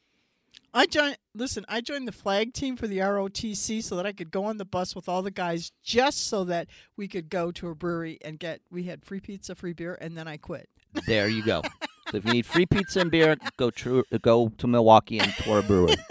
I 0.74 0.86
joined. 0.86 1.18
Listen, 1.34 1.64
I 1.68 1.80
joined 1.80 2.08
the 2.08 2.12
flag 2.12 2.54
team 2.54 2.76
for 2.76 2.86
the 2.86 2.98
ROTC 2.98 3.82
so 3.82 3.96
that 3.96 4.06
I 4.06 4.12
could 4.12 4.30
go 4.30 4.44
on 4.44 4.56
the 4.56 4.64
bus 4.64 4.94
with 4.94 5.08
all 5.08 5.22
the 5.22 5.30
guys, 5.30 5.70
just 5.82 6.28
so 6.28 6.44
that 6.44 6.68
we 6.96 7.08
could 7.08 7.28
go 7.28 7.50
to 7.52 7.68
a 7.68 7.74
brewery 7.74 8.18
and 8.22 8.38
get. 8.38 8.60
We 8.70 8.84
had 8.84 9.04
free 9.04 9.20
pizza, 9.20 9.54
free 9.54 9.74
beer, 9.74 9.98
and 10.00 10.16
then 10.16 10.26
I 10.26 10.38
quit. 10.38 10.68
There 11.06 11.28
you 11.28 11.44
go. 11.44 11.62
so 12.10 12.16
if 12.16 12.24
you 12.24 12.32
need 12.32 12.46
free 12.46 12.66
pizza 12.66 13.00
and 13.00 13.10
beer, 13.10 13.36
go 13.58 13.70
tru- 13.70 14.04
go 14.22 14.50
to 14.56 14.66
Milwaukee 14.66 15.18
and 15.18 15.32
tour 15.34 15.58
a 15.58 15.62
brewery. 15.62 15.96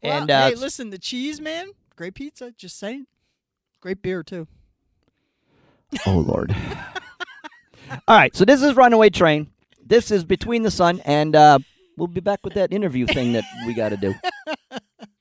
Well, 0.00 0.20
and 0.20 0.30
uh, 0.30 0.48
hey, 0.50 0.54
listen, 0.54 0.90
the 0.90 0.98
cheese 0.98 1.40
man, 1.40 1.70
great 1.96 2.14
pizza. 2.14 2.52
Just 2.56 2.78
saying, 2.78 3.06
great 3.80 4.00
beer 4.00 4.22
too. 4.22 4.46
oh 6.06 6.18
lord. 6.18 6.54
All 8.06 8.16
right, 8.16 8.34
so 8.36 8.44
this 8.44 8.62
is 8.62 8.76
Runaway 8.76 9.10
Train. 9.10 9.50
This 9.84 10.12
is 10.12 10.22
Between 10.22 10.62
the 10.62 10.70
Sun, 10.70 11.00
and 11.04 11.34
uh, 11.34 11.58
we'll 11.98 12.06
be 12.06 12.20
back 12.20 12.40
with 12.44 12.54
that 12.54 12.72
interview 12.72 13.06
thing 13.06 13.32
that 13.32 13.44
we 13.66 13.74
got 13.74 13.90
to 13.90 13.96
do. 13.96 14.14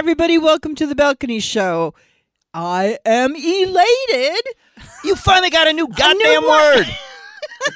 everybody. 0.00 0.38
Welcome 0.38 0.74
to 0.76 0.86
the 0.86 0.94
Balcony 0.94 1.40
Show. 1.40 1.92
I 2.54 2.96
am 3.04 3.36
elated. 3.36 4.46
You 5.04 5.14
finally 5.14 5.50
got 5.50 5.68
a 5.68 5.74
new 5.74 5.86
goddamn 5.94 6.42
word. 6.42 6.86
word. 6.86 6.86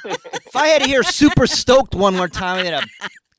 if 0.47 0.57
I 0.57 0.69
had 0.69 0.81
to 0.81 0.89
hear 0.89 1.03
super 1.03 1.47
stoked 1.47 1.95
one 1.95 2.17
more 2.17 2.29
time, 2.29 2.61
I'm 2.61 2.65
gonna 2.65 2.87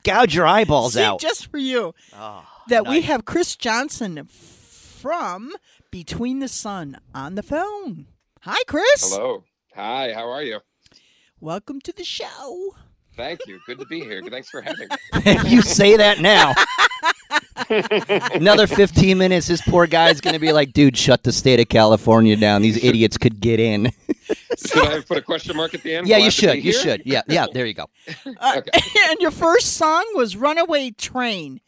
gouge 0.04 0.36
your 0.36 0.46
eyeballs 0.46 0.92
See, 0.94 1.02
out. 1.02 1.18
just 1.20 1.50
for 1.50 1.58
you, 1.58 1.94
Oh, 2.16 2.46
that 2.68 2.86
we 2.86 3.00
have 3.00 3.24
Chris 3.24 3.56
Johnson 3.56 4.24
from 4.30 5.50
Between 5.90 6.38
the 6.38 6.46
Sun 6.46 7.00
on 7.12 7.34
the 7.34 7.42
phone. 7.42 8.06
Hi, 8.42 8.62
Chris. 8.68 9.12
Hello. 9.12 9.42
Hi, 9.74 10.12
how 10.12 10.30
are 10.30 10.44
you? 10.44 10.60
Welcome 11.40 11.80
to 11.80 11.92
the 11.92 12.04
show. 12.04 12.76
Thank 13.16 13.40
you. 13.48 13.58
Good 13.66 13.80
to 13.80 13.86
be 13.86 13.98
here. 13.98 14.22
Thanks 14.30 14.48
for 14.48 14.60
having 14.60 14.86
me. 15.24 15.50
you 15.50 15.60
say 15.62 15.96
that 15.96 16.20
now. 16.20 16.54
Another 18.34 18.66
15 18.66 19.18
minutes, 19.18 19.48
this 19.48 19.60
poor 19.62 19.86
guy's 19.86 20.20
going 20.20 20.34
to 20.34 20.40
be 20.40 20.52
like, 20.52 20.72
dude, 20.72 20.96
shut 20.96 21.22
the 21.22 21.32
state 21.32 21.58
of 21.60 21.68
California 21.68 22.36
down. 22.36 22.62
These 22.62 22.82
idiots 22.82 23.16
could 23.18 23.40
get 23.40 23.58
in. 23.60 23.90
Should 24.58 24.86
I 24.86 25.00
put 25.00 25.18
a 25.18 25.22
question 25.22 25.56
mark 25.56 25.74
at 25.74 25.82
the 25.82 25.94
end? 25.94 26.06
Yeah, 26.08 26.18
you 26.18 26.30
should. 26.30 26.56
You 26.56 26.62
here? 26.62 26.72
should. 26.72 27.02
Yeah, 27.04 27.22
yeah. 27.28 27.46
There 27.52 27.66
you 27.66 27.74
go. 27.74 27.86
Uh, 28.40 28.54
Okay. 28.58 28.70
and 29.10 29.20
your 29.20 29.30
first 29.30 29.74
song 29.74 30.04
was 30.14 30.36
"Runaway 30.36 30.90
Train." 30.92 31.60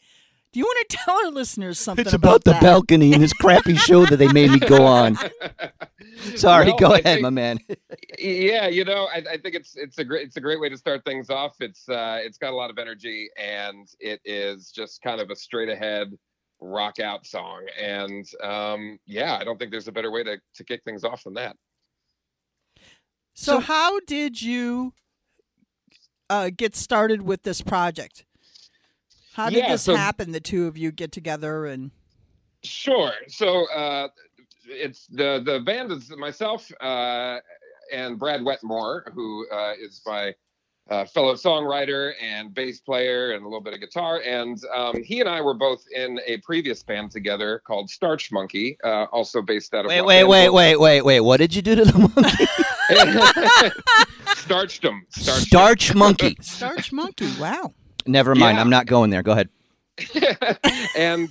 Do 0.51 0.59
you 0.59 0.65
want 0.65 0.89
to 0.89 0.97
tell 0.97 1.15
our 1.25 1.31
listeners 1.31 1.77
something 1.79 2.05
It's 2.05 2.13
about 2.13 2.43
the 2.43 2.51
that? 2.53 2.61
balcony 2.61 3.13
and 3.13 3.21
this 3.21 3.33
crappy 3.33 3.75
show 3.75 4.05
that 4.07 4.17
they 4.17 4.27
made 4.33 4.49
me 4.51 4.59
go 4.59 4.83
on. 4.85 5.17
Sorry, 6.35 6.67
Well, 6.67 6.77
go 6.77 6.87
I 6.87 6.99
ahead, 6.99 7.03
think- 7.03 7.21
my 7.21 7.29
man. 7.29 7.59
Yeah, 8.19 8.67
you 8.67 8.83
know, 8.83 9.05
I, 9.05 9.17
I 9.31 9.37
think 9.37 9.55
it's 9.55 9.75
it's 9.77 9.97
a 9.99 10.03
great 10.03 10.27
it's 10.27 10.35
a 10.37 10.41
great 10.41 10.59
way 10.59 10.67
to 10.69 10.77
start 10.77 11.05
things 11.05 11.29
off. 11.29 11.55
It's 11.61 11.87
uh, 11.87 12.19
it's 12.21 12.37
got 12.37 12.51
a 12.51 12.55
lot 12.55 12.69
of 12.69 12.77
energy 12.77 13.29
and 13.37 13.87
it 13.99 14.19
is 14.25 14.71
just 14.71 15.01
kind 15.01 15.21
of 15.21 15.29
a 15.29 15.35
straight 15.35 15.69
ahead 15.69 16.09
rock 16.59 16.99
out 16.99 17.25
song. 17.25 17.65
And 17.81 18.25
um, 18.43 18.99
yeah, 19.05 19.37
I 19.39 19.45
don't 19.45 19.57
think 19.57 19.71
there's 19.71 19.87
a 19.87 19.91
better 19.93 20.11
way 20.11 20.23
to 20.23 20.37
to 20.55 20.63
kick 20.65 20.81
things 20.83 21.03
off 21.05 21.23
than 21.23 21.35
that. 21.35 21.55
So, 23.33 23.59
how 23.61 23.99
did 24.01 24.41
you 24.41 24.93
uh, 26.29 26.49
get 26.55 26.75
started 26.75 27.21
with 27.21 27.43
this 27.43 27.61
project? 27.61 28.25
How 29.33 29.49
did 29.49 29.59
Yeah, 29.59 29.71
this 29.71 29.83
so- 29.83 29.95
happen? 29.95 30.31
The 30.33 30.41
two 30.41 30.67
of 30.67 30.77
you 30.77 30.91
get 30.91 31.11
together 31.13 31.65
and 31.65 31.91
Sure. 32.63 33.13
So 33.29 33.71
uh, 33.71 34.09
it's 34.69 35.07
the 35.07 35.41
the 35.45 35.59
band 35.59 35.91
is 35.91 36.09
myself 36.11 36.71
uh, 36.81 37.37
and 37.91 38.19
Brad 38.19 38.43
Wetmore, 38.43 39.11
who 39.13 39.47
uh, 39.51 39.73
is 39.79 40.01
my 40.05 40.33
uh, 40.89 41.05
fellow 41.05 41.35
songwriter 41.35 42.13
and 42.21 42.53
bass 42.53 42.79
player 42.79 43.31
and 43.31 43.43
a 43.43 43.47
little 43.47 43.61
bit 43.61 43.73
of 43.73 43.79
guitar. 43.79 44.21
And 44.25 44.57
um, 44.75 45.03
he 45.03 45.19
and 45.19 45.29
I 45.29 45.41
were 45.41 45.53
both 45.53 45.83
in 45.95 46.19
a 46.25 46.37
previous 46.37 46.81
band 46.83 47.11
together 47.11 47.61
called 47.65 47.89
Starch 47.89 48.31
Monkey, 48.31 48.77
uh, 48.83 49.05
also 49.11 49.41
based 49.41 49.73
out 49.73 49.85
of 49.85 49.89
Wait, 49.89 50.01
wait, 50.01 50.23
wait, 50.23 50.49
wait, 50.49 50.77
wait, 50.77 51.01
wait. 51.01 51.19
What 51.19 51.37
did 51.37 51.55
you 51.55 51.61
do 51.61 51.75
to 51.75 51.85
the 51.85 51.99
monkey? 51.99 52.45
Starched 54.35 54.81
them. 54.81 55.05
Starched 55.09 55.41
'em. 55.41 55.47
Starch 55.47 55.95
monkey. 55.95 56.37
Starch 56.41 56.91
Monkey. 56.91 57.31
Wow. 57.39 57.73
Never 58.07 58.33
mind. 58.33 58.55
Yeah. 58.55 58.61
I'm 58.61 58.69
not 58.69 58.87
going 58.87 59.11
there. 59.11 59.21
Go 59.21 59.33
ahead. 59.33 59.49
and 60.97 61.29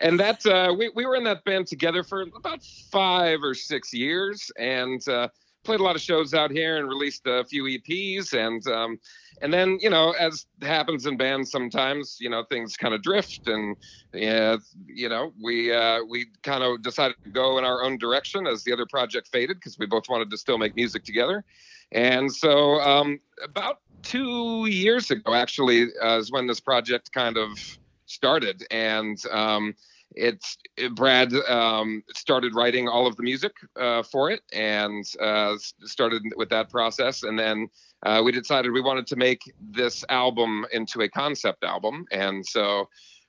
and 0.00 0.20
that 0.20 0.44
uh, 0.46 0.74
we 0.76 0.90
we 0.94 1.06
were 1.06 1.16
in 1.16 1.24
that 1.24 1.44
band 1.44 1.66
together 1.66 2.02
for 2.02 2.22
about 2.22 2.62
five 2.90 3.42
or 3.42 3.54
six 3.54 3.92
years, 3.92 4.50
and 4.58 5.06
uh, 5.08 5.28
played 5.64 5.80
a 5.80 5.82
lot 5.82 5.96
of 5.96 6.02
shows 6.02 6.34
out 6.34 6.50
here 6.50 6.76
and 6.76 6.88
released 6.88 7.22
a 7.26 7.44
few 7.44 7.64
EPs, 7.64 8.32
and 8.34 8.66
um, 8.68 8.98
and 9.42 9.52
then 9.52 9.78
you 9.80 9.90
know 9.90 10.12
as 10.12 10.46
happens 10.62 11.06
in 11.06 11.16
bands 11.16 11.50
sometimes 11.50 12.18
you 12.20 12.30
know 12.30 12.44
things 12.44 12.76
kind 12.76 12.94
of 12.94 13.02
drift, 13.02 13.48
and 13.48 13.76
yeah 14.12 14.56
you 14.86 15.08
know 15.08 15.32
we 15.42 15.72
uh, 15.72 16.00
we 16.08 16.26
kind 16.42 16.62
of 16.62 16.82
decided 16.82 17.16
to 17.24 17.30
go 17.30 17.58
in 17.58 17.64
our 17.64 17.82
own 17.82 17.98
direction 17.98 18.46
as 18.46 18.62
the 18.64 18.72
other 18.72 18.86
project 18.86 19.28
faded 19.28 19.56
because 19.56 19.78
we 19.78 19.86
both 19.86 20.08
wanted 20.08 20.30
to 20.30 20.36
still 20.36 20.58
make 20.58 20.76
music 20.76 21.04
together, 21.04 21.44
and 21.92 22.32
so 22.32 22.80
um, 22.80 23.18
about 23.42 23.80
two 24.02 24.66
years 24.66 25.10
ago 25.10 25.34
actually 25.34 25.88
uh, 26.02 26.18
is 26.18 26.30
when 26.30 26.46
this 26.46 26.60
project 26.60 27.10
kind 27.12 27.36
of 27.36 27.78
started. 28.14 28.64
And 28.70 29.18
um, 29.30 29.74
it's 30.12 30.56
it, 30.76 30.94
brad 30.94 31.32
um, 31.48 32.02
started 32.14 32.54
writing 32.54 32.88
all 32.88 33.06
of 33.06 33.16
the 33.16 33.22
music 33.22 33.52
uh, 33.78 34.02
for 34.02 34.30
it 34.30 34.42
and 34.52 35.04
uh, 35.20 35.56
started 35.84 36.22
with 36.36 36.48
that 36.50 36.70
process. 36.70 37.22
And 37.24 37.38
then 37.38 37.68
uh, 38.04 38.22
we 38.24 38.32
decided 38.32 38.70
we 38.70 38.80
wanted 38.80 39.06
to 39.08 39.16
make 39.16 39.40
this 39.60 40.04
album 40.08 40.66
into 40.72 41.02
a 41.02 41.08
concept 41.08 41.64
album. 41.64 42.04
And 42.12 42.44
so 42.46 42.88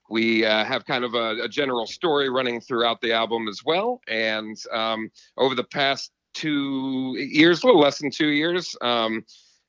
we 0.09 0.45
uh, 0.45 0.63
have 0.63 0.85
kind 0.85 1.03
of 1.03 1.15
a, 1.15 1.43
a 1.43 1.49
general 1.49 1.87
story 1.87 2.29
running 2.29 2.61
throughout 2.61 3.01
the 3.01 3.13
album 3.13 3.47
as 3.47 3.61
well. 3.65 4.01
And 4.07 4.57
um, 4.71 5.09
over 5.37 5.55
the 5.55 5.63
past 5.63 6.11
two 6.35 7.15
years 7.17 7.63
a 7.63 7.65
little 7.65 7.81
less 7.81 7.99
than 7.99 8.11
two 8.11 8.27
years 8.27 8.75
um, 8.81 9.23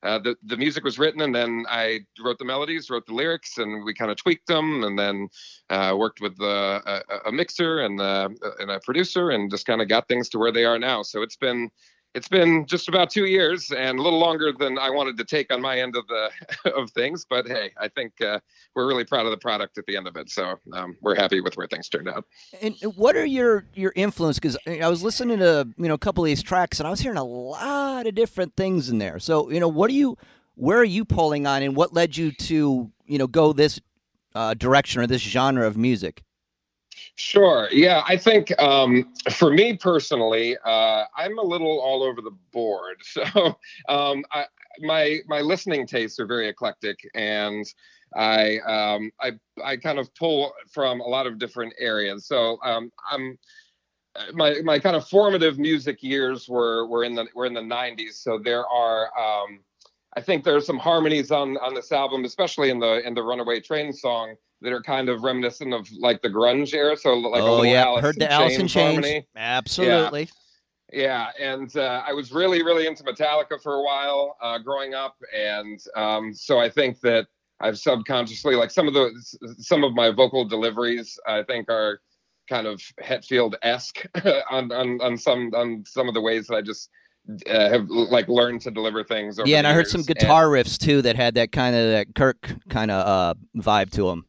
uh, 0.07 0.19
the 0.19 0.37
the 0.45 0.57
music 0.57 0.85
was 0.85 0.99
written, 0.99 1.21
and 1.23 1.35
then 1.35 1.65
I 1.69 2.01
wrote 2.25 2.39
the 2.39 2.45
melodies, 2.45 2.91
wrote 2.91 3.07
the 3.07 3.15
lyrics, 3.15 3.59
and 3.59 3.85
we 3.85 3.93
kind 3.95 4.11
of 4.11 4.17
tweaked 4.17 4.47
them, 4.47 4.85
and 4.85 4.99
then 4.99 5.29
uh, 5.71 5.95
worked 5.99 6.21
with 6.21 6.37
the, 6.39 6.83
a, 6.87 7.29
a 7.29 7.33
mixer 7.33 7.81
and 7.81 8.01
uh, 8.01 8.29
and 8.61 8.71
a 8.71 8.81
producer, 8.81 9.31
and 9.31 9.51
just 9.51 9.67
kind 9.67 9.83
of 9.83 9.89
got 9.89 10.09
things 10.09 10.29
to 10.31 10.39
where 10.39 10.53
they 10.53 10.65
are 10.65 10.79
now. 10.79 11.03
So 11.03 11.23
it's 11.23 11.37
been 11.37 11.71
it's 12.17 12.29
been 12.29 12.65
just 12.65 12.89
about 12.89 13.11
two 13.11 13.27
years, 13.27 13.71
and 13.71 13.99
a 13.99 14.03
little 14.03 14.19
longer 14.19 14.51
than 14.51 14.79
I 14.79 14.89
wanted 14.89 15.19
to 15.19 15.25
take 15.25 15.53
on 15.53 15.61
my 15.61 15.79
end 15.79 15.97
of 15.97 16.07
the 16.07 16.31
of 16.75 16.91
things. 16.93 17.27
But 17.29 17.47
hey, 17.47 17.73
I 17.79 17.89
think 17.89 18.21
uh, 18.23 18.41
we're 18.75 18.89
really 18.89 19.05
proud 19.05 19.27
of 19.27 19.33
the 19.33 19.37
product 19.37 19.77
at 19.77 19.85
the 19.85 19.99
end 19.99 20.09
of 20.09 20.17
it. 20.17 20.31
So 20.31 20.59
um, 20.73 20.97
we're 21.03 21.15
happy 21.15 21.43
with 21.43 21.59
where 21.59 21.67
things 21.67 21.91
turned 21.91 22.09
out. 22.09 22.25
And 22.63 22.75
what 22.97 23.17
are 23.17 23.27
your 23.27 23.67
your 23.75 23.93
influence? 23.95 24.39
Because 24.39 24.57
I 24.67 24.89
was 24.89 25.03
listening 25.03 25.39
to 25.41 25.69
you 25.77 25.89
know 25.89 25.95
a 25.95 25.99
couple 25.99 26.25
of 26.25 26.29
these 26.29 26.43
tracks, 26.43 26.81
and 26.81 26.87
I 26.87 26.91
was 26.91 27.01
hearing 27.01 27.19
a 27.19 27.25
lot 27.25 28.07
of 28.07 28.15
different 28.15 28.57
things 28.57 28.89
in 28.89 28.97
there. 28.97 29.19
So 29.19 29.51
you 29.51 29.61
know, 29.61 29.69
what 29.69 29.91
are 29.91 29.95
you? 29.95 30.17
Where 30.55 30.79
are 30.79 30.85
you 30.85 31.05
pulling 31.05 31.47
on, 31.47 31.63
and 31.63 31.77
what 31.77 31.93
led 31.93 32.17
you 32.17 32.33
to 32.33 32.91
you 33.05 33.19
know 33.19 33.27
go 33.27 33.53
this 33.53 33.79
uh, 34.35 34.55
direction 34.55 35.03
or 35.03 35.07
this 35.07 35.21
genre 35.21 35.67
of 35.67 35.77
music? 35.77 36.23
Sure. 37.19 37.69
Yeah, 37.73 38.03
I 38.07 38.17
think 38.19 38.53
um, 38.61 39.15
for 39.33 39.51
me 39.51 39.75
personally, 39.77 40.57
uh, 40.67 41.05
I'm 41.17 41.39
a 41.39 41.43
little 41.43 41.81
all 41.81 42.03
over 42.03 42.21
the 42.21 42.33
board. 42.53 42.99
So 43.07 43.57
um, 43.89 44.25
I, 44.33 44.45
my 44.81 45.21
my 45.27 45.41
listening 45.41 45.87
tastes 45.87 46.21
are 46.21 46.27
very 46.27 46.49
eclectic, 46.49 46.99
and 47.15 47.65
I 48.15 48.59
um, 48.59 49.11
I 49.19 49.33
I 49.65 49.79
kind 49.79 49.99
of 49.99 50.15
pull 50.15 50.53
from 50.71 51.01
a 51.01 51.07
lot 51.07 51.27
of 51.27 51.39
different 51.39 51.73
areas. 51.79 52.27
So 52.27 52.59
um, 52.63 52.93
I'm 53.11 53.39
my 54.35 54.61
my 54.65 54.79
kind 54.79 54.97
of 54.97 55.07
formative 55.09 55.59
music 55.59 56.03
years 56.03 56.49
were 56.49 56.87
were 56.87 57.05
in 57.05 57.15
the 57.15 57.27
were 57.35 57.47
in 57.47 57.55
the 57.55 57.61
90s. 57.63 58.23
So 58.23 58.39
there 58.39 58.67
are. 58.67 59.09
Um, 59.19 59.61
I 60.17 60.23
think 60.23 60.45
there's 60.45 60.65
some 60.67 60.79
harmonies 60.79 61.31
on 61.31 61.59
on 61.59 61.75
this 61.75 61.93
album, 61.93 62.25
especially 62.25 62.71
in 62.71 62.79
the 62.81 63.07
in 63.07 63.15
the 63.15 63.23
Runaway 63.23 63.61
Train 63.61 63.93
song, 63.93 64.35
that 64.63 64.73
are 64.73 64.83
kind 64.83 65.09
of 65.09 65.23
reminiscent 65.23 65.75
of 65.75 65.89
like 65.99 66.23
the 66.23 66.31
grunge 66.31 66.73
era. 66.75 66.97
So 66.97 67.15
like 67.15 67.43
oh 67.43 67.63
yeah, 67.63 67.85
Alice 67.85 68.03
heard 68.03 68.17
the 68.19 68.31
Alice 68.33 68.59
in 68.59 68.69
Chains 68.69 69.05
Chains. 69.05 69.25
Absolutely. 69.37 70.29
Yeah, 70.93 71.31
and 71.41 71.75
uh, 71.77 72.03
I 72.07 72.13
was 72.13 72.31
really, 72.31 72.63
really 72.63 72.87
into 72.87 73.03
Metallica 73.03 73.61
for 73.61 73.75
a 73.75 73.83
while 73.83 74.37
uh, 74.41 74.59
growing 74.59 74.95
up, 74.95 75.17
and 75.37 75.81
um, 75.97 76.33
so 76.33 76.61
I 76.61 76.71
think 76.71 77.01
that 77.01 77.27
I've 77.61 77.77
subconsciously, 77.77 78.55
like 78.55 78.71
some 78.71 78.87
of 78.87 78.95
the 78.95 79.11
some 79.59 79.83
of 79.83 79.95
my 79.95 80.11
vocal 80.11 80.45
deliveries, 80.45 81.19
I 81.27 81.43
think 81.43 81.69
are 81.69 82.01
kind 82.49 82.69
of 82.69 82.81
Hetfield 83.03 83.55
esque 83.63 84.07
on, 84.51 84.71
on 84.71 85.01
on 85.03 85.19
some 85.19 85.53
on 85.55 85.83
some 85.87 86.07
of 86.07 86.15
the 86.15 86.21
ways 86.21 86.47
that 86.47 86.55
I 86.55 86.63
just 86.63 86.89
uh, 87.51 87.69
have 87.69 87.89
like 87.89 88.29
learned 88.29 88.61
to 88.63 88.71
deliver 88.71 89.03
things. 89.03 89.41
Yeah, 89.45 89.59
and 89.59 89.67
I 89.67 89.73
heard 89.73 89.87
years. 89.87 89.93
some 89.93 90.01
And- 90.03 90.07
guitar 90.07 90.47
riffs 90.47 90.79
too 90.79 91.03
that 91.03 91.17
had 91.17 91.35
that 91.35 91.51
kind 91.51 91.75
of 91.75 91.89
that 91.91 92.15
Kirk 92.15 92.55
kind 92.71 92.93
of 92.93 93.07
uh, 93.07 93.35
vibe 93.61 93.91
to 93.93 94.07
them. 94.07 94.27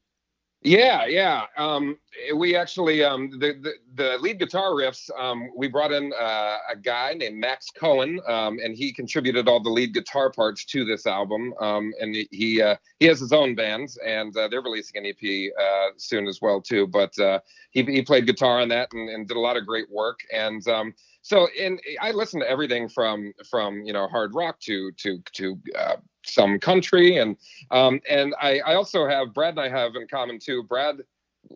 Yeah, 0.64 1.06
yeah. 1.06 1.44
Um, 1.56 1.98
we 2.36 2.56
actually 2.56 3.04
um, 3.04 3.30
the, 3.40 3.54
the 3.62 3.74
the 3.96 4.18
lead 4.20 4.40
guitar 4.40 4.72
riffs. 4.72 5.08
Um, 5.18 5.50
we 5.56 5.68
brought 5.68 5.92
in 5.92 6.12
uh, 6.20 6.58
a 6.72 6.76
guy 6.76 7.14
named 7.14 7.38
Max 7.38 7.68
Cohen, 7.70 8.20
um, 8.28 8.58
and 8.64 8.76
he 8.76 8.92
contributed 8.92 9.48
all 9.48 9.62
the 9.62 9.70
lead 9.70 9.94
guitar 9.94 10.32
parts 10.32 10.66
to 10.66 10.84
this 10.84 11.06
album. 11.06 11.54
Um, 11.62 11.94
and 12.02 12.16
he 12.32 12.62
uh, 12.62 12.76
he 13.00 13.06
has 13.06 13.20
his 13.20 13.32
own 13.34 13.54
bands, 13.54 13.98
and 14.04 14.36
uh, 14.36 14.48
they're 14.48 14.62
releasing 14.64 15.06
an 15.06 15.06
EP 15.06 15.52
uh, 15.62 15.90
soon 15.98 16.28
as 16.28 16.40
well 16.42 16.60
too. 16.60 16.88
But 16.88 17.18
uh, 17.20 17.40
he 17.70 17.84
he 17.84 18.02
played 18.02 18.26
guitar 18.26 18.60
on 18.60 18.68
that 18.70 18.90
and, 18.94 19.10
and 19.10 19.28
did 19.28 19.38
a 19.38 19.40
lot 19.40 19.58
of 19.58 19.66
great 19.68 19.90
work. 19.92 20.20
And 20.34 20.68
um, 20.68 20.94
so, 21.22 21.48
in 21.58 21.80
I 22.02 22.12
listen 22.12 22.40
to 22.42 22.50
everything 22.50 22.90
from 22.90 23.32
from 23.50 23.84
you 23.84 23.94
know 23.94 24.08
hard 24.08 24.34
rock 24.34 24.60
to 24.62 24.92
to 24.98 25.20
to 25.34 25.60
uh, 25.78 25.98
some 26.28 26.60
country 26.60 27.18
and 27.18 27.38
um, 27.72 28.00
and 28.10 28.36
I, 28.42 28.60
I 28.60 28.76
also 28.76 29.08
have 29.08 29.34
Brad 29.34 29.58
and 29.58 29.60
I 29.62 29.70
have 29.70 29.96
in 29.96 30.08
common 30.08 30.40
too. 30.40 30.64
Brad 30.64 30.98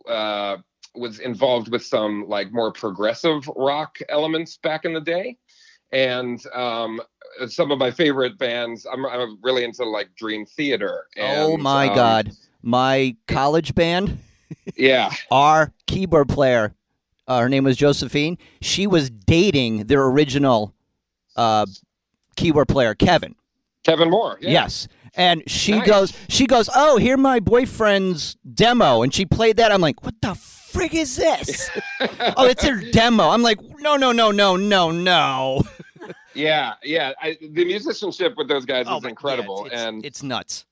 uh, 0.08 0.58
was 0.96 1.20
involved 1.20 1.70
with 1.70 1.86
some 1.86 2.28
like 2.28 2.52
more 2.52 2.72
progressive 2.72 3.48
rock 3.56 3.98
elements 4.10 4.58
back 4.58 4.86
in 4.86 4.94
the 4.94 5.02
day, 5.02 5.38
and 5.92 6.46
um, 6.54 7.02
some 7.48 7.72
of 7.72 7.80
my 7.80 7.92
favorite 7.92 8.38
bands. 8.38 8.86
I'm, 8.92 9.06
I'm 9.06 9.38
really 9.42 9.64
into 9.64 9.86
like 9.86 10.14
Dream 10.16 10.46
Theater. 10.46 11.08
oh 11.20 11.58
my 11.58 11.88
um, 11.88 11.96
God, 11.96 12.32
my 12.62 13.16
college 13.28 13.76
band, 13.76 14.20
Yeah, 14.76 15.12
our 15.32 15.74
keyboard 15.88 16.30
player, 16.30 16.74
uh, 17.28 17.40
her 17.40 17.50
name 17.50 17.64
was 17.64 17.78
Josephine. 17.78 18.38
She 18.62 18.88
was 18.88 19.10
dating 19.10 19.86
their 19.86 20.04
original 20.04 20.74
uh, 21.36 21.66
keyboard 22.36 22.68
player, 22.68 22.96
Kevin. 22.96 23.36
Kevin 23.84 24.10
Moore. 24.10 24.38
Yeah. 24.42 24.52
Yes. 24.52 24.88
And 25.16 25.44
she 25.50 25.74
Nice. 25.74 25.88
goes, 25.88 26.14
she 26.30 26.46
goes, 26.48 26.70
oh, 26.74 26.98
here 26.98 27.18
my 27.18 27.40
boyfriend's 27.42 28.38
demo, 28.54 29.02
and 29.02 29.14
she 29.14 29.26
played 29.26 29.58
that. 29.58 29.72
I'm 29.72 29.82
like, 29.82 30.04
what 30.06 30.16
the 30.22 30.30
frig 30.30 30.94
is 30.94 31.18
this? 31.18 31.70
oh, 32.38 32.46
it's 32.46 32.64
her 32.64 32.80
demo. 32.92 33.30
I'm 33.30 33.42
like, 33.42 33.60
no, 33.80 33.98
no, 33.98 34.12
no, 34.14 34.32
no, 34.32 34.56
no, 34.56 34.92
no. 34.92 35.62
Yeah, 36.34 36.76
yeah. 36.82 37.12
I, 37.22 37.38
the 37.42 37.66
musicianship 37.66 38.36
with 38.38 38.48
those 38.48 38.64
guys 38.64 38.86
Oh, 38.88 39.00
is 39.00 39.04
incredible, 39.04 39.64
yeah, 39.64 39.66
it's, 39.66 39.74
it's, 39.74 39.82
and 39.84 40.06
it's 40.06 40.24
nuts. 40.24 40.66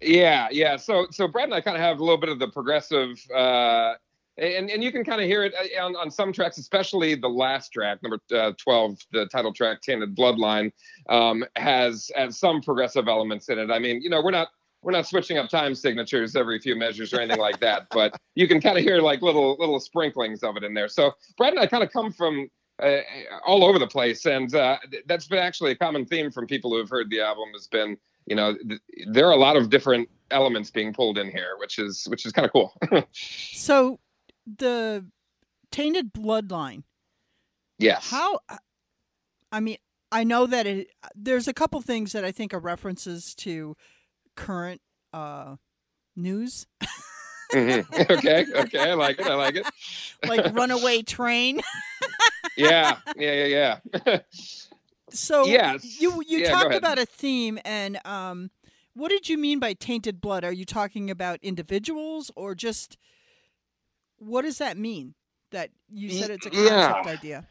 Yeah, 0.00 0.46
yeah. 0.52 0.76
So 0.76 1.08
so 1.10 1.26
Brad 1.26 1.46
and 1.46 1.54
I 1.54 1.60
kind 1.60 1.76
of 1.76 1.82
have 1.82 1.98
a 1.98 2.04
little 2.04 2.16
bit 2.16 2.28
of 2.28 2.38
the 2.38 2.46
progressive 2.46 3.18
uh 3.34 3.94
and 4.36 4.70
and 4.70 4.82
you 4.82 4.90
can 4.90 5.04
kind 5.04 5.20
of 5.20 5.26
hear 5.26 5.44
it 5.44 5.54
uh, 5.54 5.84
on, 5.84 5.96
on 5.96 6.10
some 6.10 6.32
tracks, 6.32 6.58
especially 6.58 7.14
the 7.14 7.28
last 7.28 7.70
track, 7.70 8.02
number 8.02 8.18
uh, 8.34 8.52
twelve, 8.58 8.98
the 9.12 9.26
title 9.26 9.52
track, 9.52 9.80
"Tainted 9.82 10.16
Bloodline," 10.16 10.72
um, 11.08 11.44
has 11.56 12.10
has 12.16 12.38
some 12.38 12.60
progressive 12.60 13.08
elements 13.08 13.48
in 13.48 13.58
it. 13.58 13.70
I 13.70 13.78
mean, 13.78 14.02
you 14.02 14.10
know, 14.10 14.22
we're 14.22 14.30
not 14.30 14.48
we're 14.82 14.92
not 14.92 15.06
switching 15.06 15.38
up 15.38 15.48
time 15.48 15.74
signatures 15.74 16.36
every 16.36 16.58
few 16.58 16.76
measures 16.76 17.12
or 17.12 17.20
anything 17.20 17.40
like 17.40 17.58
that, 17.60 17.86
but 17.90 18.14
you 18.34 18.46
can 18.46 18.60
kind 18.60 18.76
of 18.76 18.84
hear 18.84 19.00
like 19.00 19.22
little 19.22 19.56
little 19.58 19.80
sprinklings 19.80 20.42
of 20.42 20.56
it 20.56 20.64
in 20.64 20.74
there. 20.74 20.88
So 20.88 21.12
Brad 21.38 21.52
and 21.52 21.60
I 21.60 21.66
kind 21.66 21.82
of 21.82 21.90
come 21.90 22.12
from 22.12 22.48
uh, 22.82 22.98
all 23.46 23.64
over 23.64 23.78
the 23.78 23.86
place, 23.86 24.26
and 24.26 24.54
uh, 24.54 24.78
that's 25.06 25.26
been 25.26 25.38
actually 25.38 25.70
a 25.70 25.76
common 25.76 26.04
theme 26.04 26.30
from 26.30 26.46
people 26.46 26.70
who 26.70 26.78
have 26.78 26.90
heard 26.90 27.08
the 27.08 27.20
album. 27.20 27.48
Has 27.54 27.68
been, 27.68 27.96
you 28.26 28.34
know, 28.36 28.56
th- 28.68 28.80
there 29.06 29.28
are 29.28 29.32
a 29.32 29.36
lot 29.38 29.56
of 29.56 29.70
different 29.70 30.08
elements 30.30 30.70
being 30.70 30.92
pulled 30.92 31.18
in 31.18 31.30
here, 31.30 31.56
which 31.58 31.78
is 31.78 32.04
which 32.08 32.26
is 32.26 32.32
kind 32.32 32.46
of 32.46 32.52
cool. 32.52 32.72
So 33.12 34.00
the 34.46 35.06
tainted 35.70 36.12
bloodline. 36.12 36.84
yes. 37.78 38.10
How? 38.10 38.38
I 39.50 39.60
mean, 39.60 39.76
I 40.12 40.24
know 40.24 40.46
that 40.46 40.66
it. 40.66 40.88
There's 41.14 41.48
a 41.48 41.52
couple 41.54 41.80
things 41.80 42.12
that 42.12 42.24
I 42.24 42.32
think 42.32 42.52
are 42.54 42.58
references 42.58 43.34
to 43.36 43.76
current 44.36 44.80
uh, 45.12 45.56
news, 46.16 46.66
Mhm. 47.52 48.10
okay. 48.10 48.46
Okay. 48.52 48.90
I 48.90 48.94
like 48.94 49.18
it. 49.20 49.26
I 49.26 49.34
like 49.34 49.54
it. 49.56 49.66
like 50.26 50.52
runaway 50.54 51.02
train. 51.02 51.60
yeah. 52.56 52.96
Yeah. 53.16 53.44
Yeah. 53.46 53.78
Yeah. 54.04 54.18
So 55.10 55.46
Yes. 55.46 56.00
you 56.00 56.22
you 56.26 56.40
Yeah, 56.40 56.50
talked 56.50 56.74
about 56.74 56.98
a 56.98 57.06
theme, 57.06 57.60
and 57.64 58.04
um, 58.04 58.50
what 58.94 59.10
did 59.10 59.28
you 59.28 59.38
mean 59.38 59.60
by 59.60 59.74
tainted 59.74 60.20
blood? 60.20 60.42
Are 60.42 60.52
you 60.52 60.64
talking 60.64 61.08
about 61.10 61.38
individuals 61.42 62.32
or 62.34 62.54
just 62.56 62.96
what 64.24 64.42
does 64.42 64.58
that 64.58 64.76
mean? 64.76 65.14
That 65.50 65.70
you 65.88 66.10
said 66.10 66.30
it's 66.30 66.46
a 66.46 66.50
Yeah. 66.50 66.94
concept 66.94 67.06
idea. 67.06 67.46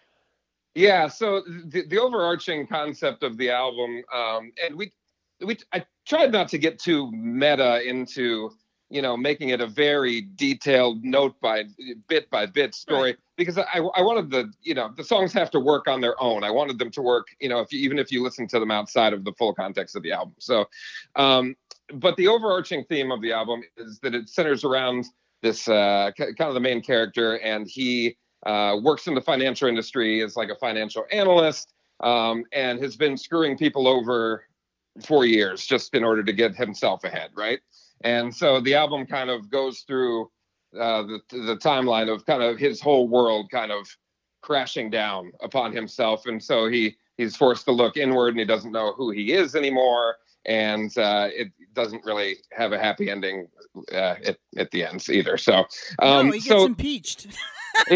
Yeah, 0.76 1.08
so 1.08 1.44
the, 1.66 1.86
the 1.86 2.00
overarching 2.00 2.66
concept 2.66 3.22
of 3.24 3.38
the 3.38 3.52
album, 3.52 4.04
um, 4.12 4.52
and 4.64 4.76
we, 4.76 4.92
we, 5.46 5.58
I 5.72 5.86
tried 6.08 6.32
not 6.32 6.48
to 6.50 6.58
get 6.58 6.80
too 6.80 7.12
meta 7.12 7.88
into, 7.88 8.52
you 8.90 9.02
know, 9.02 9.16
making 9.16 9.50
it 9.50 9.62
a 9.62 9.68
very 9.68 10.22
detailed 10.36 11.04
note 11.04 11.40
by 11.42 11.66
bit 12.08 12.28
by 12.32 12.48
bit 12.48 12.74
story 12.74 13.16
because 13.38 13.58
I, 13.60 13.66
I 13.96 14.02
wanted 14.02 14.32
the, 14.32 14.52
you 14.64 14.74
know, 14.74 14.92
the 14.98 15.04
songs 15.04 15.32
have 15.34 15.52
to 15.52 15.60
work 15.60 15.88
on 15.88 16.02
their 16.02 16.22
own. 16.22 16.44
I 16.44 16.50
wanted 16.50 16.80
them 16.80 16.90
to 16.92 17.02
work, 17.04 17.28
you 17.40 17.50
know, 17.50 17.60
if 17.60 17.72
you, 17.72 17.80
even 17.80 18.00
if 18.00 18.12
you 18.12 18.24
listen 18.24 18.48
to 18.48 18.60
them 18.60 18.72
outside 18.72 19.14
of 19.14 19.26
the 19.26 19.34
full 19.34 19.54
context 19.54 19.96
of 19.96 20.02
the 20.02 20.12
album. 20.12 20.36
So, 20.40 20.66
um, 21.16 21.56
but 21.94 22.16
the 22.18 22.28
overarching 22.28 22.84
theme 22.86 23.12
of 23.12 23.22
the 23.22 23.32
album 23.32 23.62
is 23.78 24.00
that 24.00 24.16
it 24.16 24.28
centers 24.28 24.64
around 24.64 25.06
this 25.44 25.68
uh, 25.68 26.10
kind 26.18 26.40
of 26.40 26.54
the 26.56 26.60
main 26.60 26.82
character, 26.82 27.38
and 27.40 27.68
he 27.68 28.18
uh, 28.46 28.78
works 28.82 29.06
in 29.06 29.14
the 29.14 29.22
financial 29.22 29.68
industry 29.68 30.24
as 30.24 30.36
like 30.36 30.50
a 30.50 30.56
financial 30.56 31.06
analyst 31.12 31.74
um, 32.02 32.46
and 32.54 32.82
has 32.82 32.96
been 32.96 33.18
screwing 33.18 33.58
people 33.58 33.88
over 33.88 34.46
for 35.06 35.26
years 35.26 35.66
just 35.66 35.94
in 35.94 36.04
order 36.04 36.24
to 36.24 36.34
get 36.34 36.56
himself 36.56 37.04
ahead, 37.04 37.30
right? 37.36 37.60
And 38.04 38.34
so 38.34 38.60
the 38.62 38.74
album 38.74 39.06
kind 39.06 39.30
of 39.30 39.50
goes 39.52 39.82
through 39.82 40.32
uh, 40.80 41.04
the 41.04 41.20
the 41.30 41.58
timeline 41.58 42.12
of 42.12 42.26
kind 42.26 42.42
of 42.42 42.58
his 42.58 42.82
whole 42.82 43.08
world 43.08 43.52
kind 43.52 43.72
of 43.72 43.88
crashing 44.42 44.90
down 44.90 45.32
upon 45.42 45.72
himself, 45.74 46.26
and 46.26 46.42
so 46.42 46.68
he 46.68 46.96
he's 47.18 47.36
forced 47.36 47.66
to 47.66 47.72
look 47.72 47.98
inward, 47.98 48.30
and 48.30 48.40
he 48.40 48.46
doesn't 48.46 48.72
know 48.72 48.94
who 48.94 49.12
he 49.12 49.34
is 49.34 49.56
anymore, 49.56 50.16
and 50.46 50.96
uh, 50.98 51.30
it 51.32 51.52
doesn't 51.74 52.04
really 52.06 52.38
have 52.52 52.72
a 52.74 52.80
happy 52.80 53.10
ending 53.10 53.48
uh, 53.92 54.16
at 54.26 54.38
at 54.58 54.72
the 54.72 54.86
ends 54.86 55.10
either. 55.10 55.38
So, 55.38 55.66
um, 56.00 56.28
no, 56.28 56.32
he 56.34 56.40
gets 56.40 56.48
so 56.48 56.66
impeached. 56.66 57.28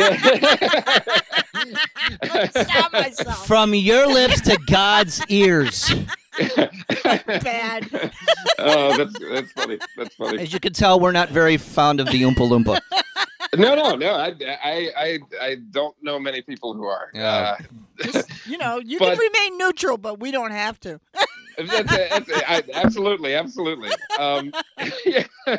Myself. 2.92 3.46
From 3.48 3.74
your 3.74 4.08
lips 4.08 4.42
to 4.42 4.58
God's 4.68 5.24
ears. 5.30 5.94
Bad. 7.06 8.12
oh, 8.60 8.98
that's 8.98 9.20
that's 9.20 9.52
funny. 9.54 9.80
That's 9.98 10.16
funny. 10.16 10.40
As 10.42 10.54
you 10.54 10.60
can 10.60 10.74
tell, 10.74 11.00
we're 11.00 11.12
not 11.12 11.30
very 11.30 11.58
fond 11.58 12.00
of 12.00 12.08
the 12.08 12.22
Oompa 12.22 12.38
Loompa. 12.38 12.80
No, 13.56 13.76
no, 13.76 13.96
no. 13.96 14.14
I, 14.14 14.36
I, 14.64 14.90
I, 14.98 15.20
I 15.42 15.56
don't 15.72 15.96
know 16.04 16.20
many 16.20 16.42
people 16.42 16.74
who 16.74 16.86
are. 16.86 17.10
Yeah. 17.14 17.56
Uh, 17.58 18.04
Just, 18.04 18.30
you 18.48 18.58
know, 18.58 18.78
you 18.80 19.00
But- 19.00 19.18
can 19.18 19.20
remain 19.20 19.58
neutral, 19.58 19.98
but 19.98 20.20
we 20.20 20.32
don't 20.32 20.52
have 20.52 20.80
to. 20.82 21.00
That's, 21.58 21.92
that's, 21.92 22.32
I, 22.48 22.64
absolutely, 22.74 23.34
absolutely. 23.36 23.90
Um, 24.20 24.52
yeah. 25.06 25.26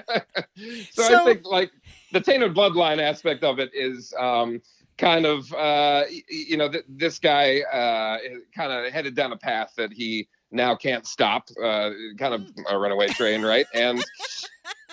so, 0.91 1.03
So- 1.03 1.23
I 1.23 1.25
think 1.25 1.45
like 1.45 1.71
the 2.13 2.21
tainted 2.21 2.55
bloodline 2.55 3.01
aspect 3.01 3.45
of 3.45 3.59
it 3.59 3.71
is 3.75 4.15
um, 4.19 4.63
kind 4.97 5.27
of 5.27 5.53
uh, 5.55 6.05
you 6.29 6.57
know 6.57 6.69
th- 6.69 6.85
this 6.89 7.19
guy 7.19 7.61
uh, 7.61 8.19
kind 8.55 8.73
of 8.73 8.93
headed 8.93 9.15
down 9.15 9.33
a 9.33 9.37
path 9.37 9.73
that 9.77 9.93
he 9.93 10.29
now 10.51 10.75
can't 10.75 11.07
stop, 11.07 11.49
uh, 11.63 11.91
kind 12.19 12.33
of 12.35 12.51
a 12.71 12.79
runaway 12.79 13.09
train, 13.09 13.43
right? 13.43 13.67
And 13.75 14.03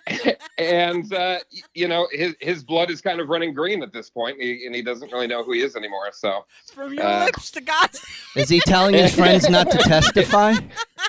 and 0.58 1.12
uh, 1.14 1.40
you 1.74 1.88
know 1.88 2.08
his 2.12 2.36
his 2.40 2.64
blood 2.64 2.92
is 2.92 3.02
kind 3.02 3.20
of 3.20 3.28
running 3.30 3.54
green 3.54 3.82
at 3.82 3.92
this 3.92 4.10
point, 4.10 4.40
he, 4.40 4.66
and 4.66 4.76
he 4.76 4.82
doesn't 4.82 5.12
really 5.12 5.28
know 5.28 5.44
who 5.44 5.54
he 5.54 5.62
is 5.62 5.76
anymore. 5.76 6.10
So 6.14 6.46
From 6.74 6.94
your 6.94 7.04
Uh, 7.06 7.26
lips 7.26 7.52
to 7.52 7.62
God's. 7.62 8.00
Is 8.36 8.50
he 8.50 8.60
telling 8.60 8.94
his 8.96 9.16
friends 9.16 9.50
not 9.50 9.72
to 9.72 9.78
testify? 9.80 10.54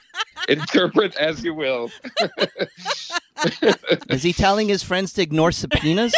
interpret 0.49 1.17
as 1.17 1.45
you 1.45 1.53
will. 1.55 1.91
Is 4.09 4.23
he 4.23 4.33
telling 4.33 4.69
his 4.69 4.83
friends 4.83 5.13
to 5.15 5.23
ignore 5.23 5.53
subpoenas? 5.53 6.15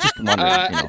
I 0.00 0.04
just 0.04 0.18
wonder, 0.18 0.42
Uh, 0.42 0.68
you 0.68 0.76
know. 0.76 0.88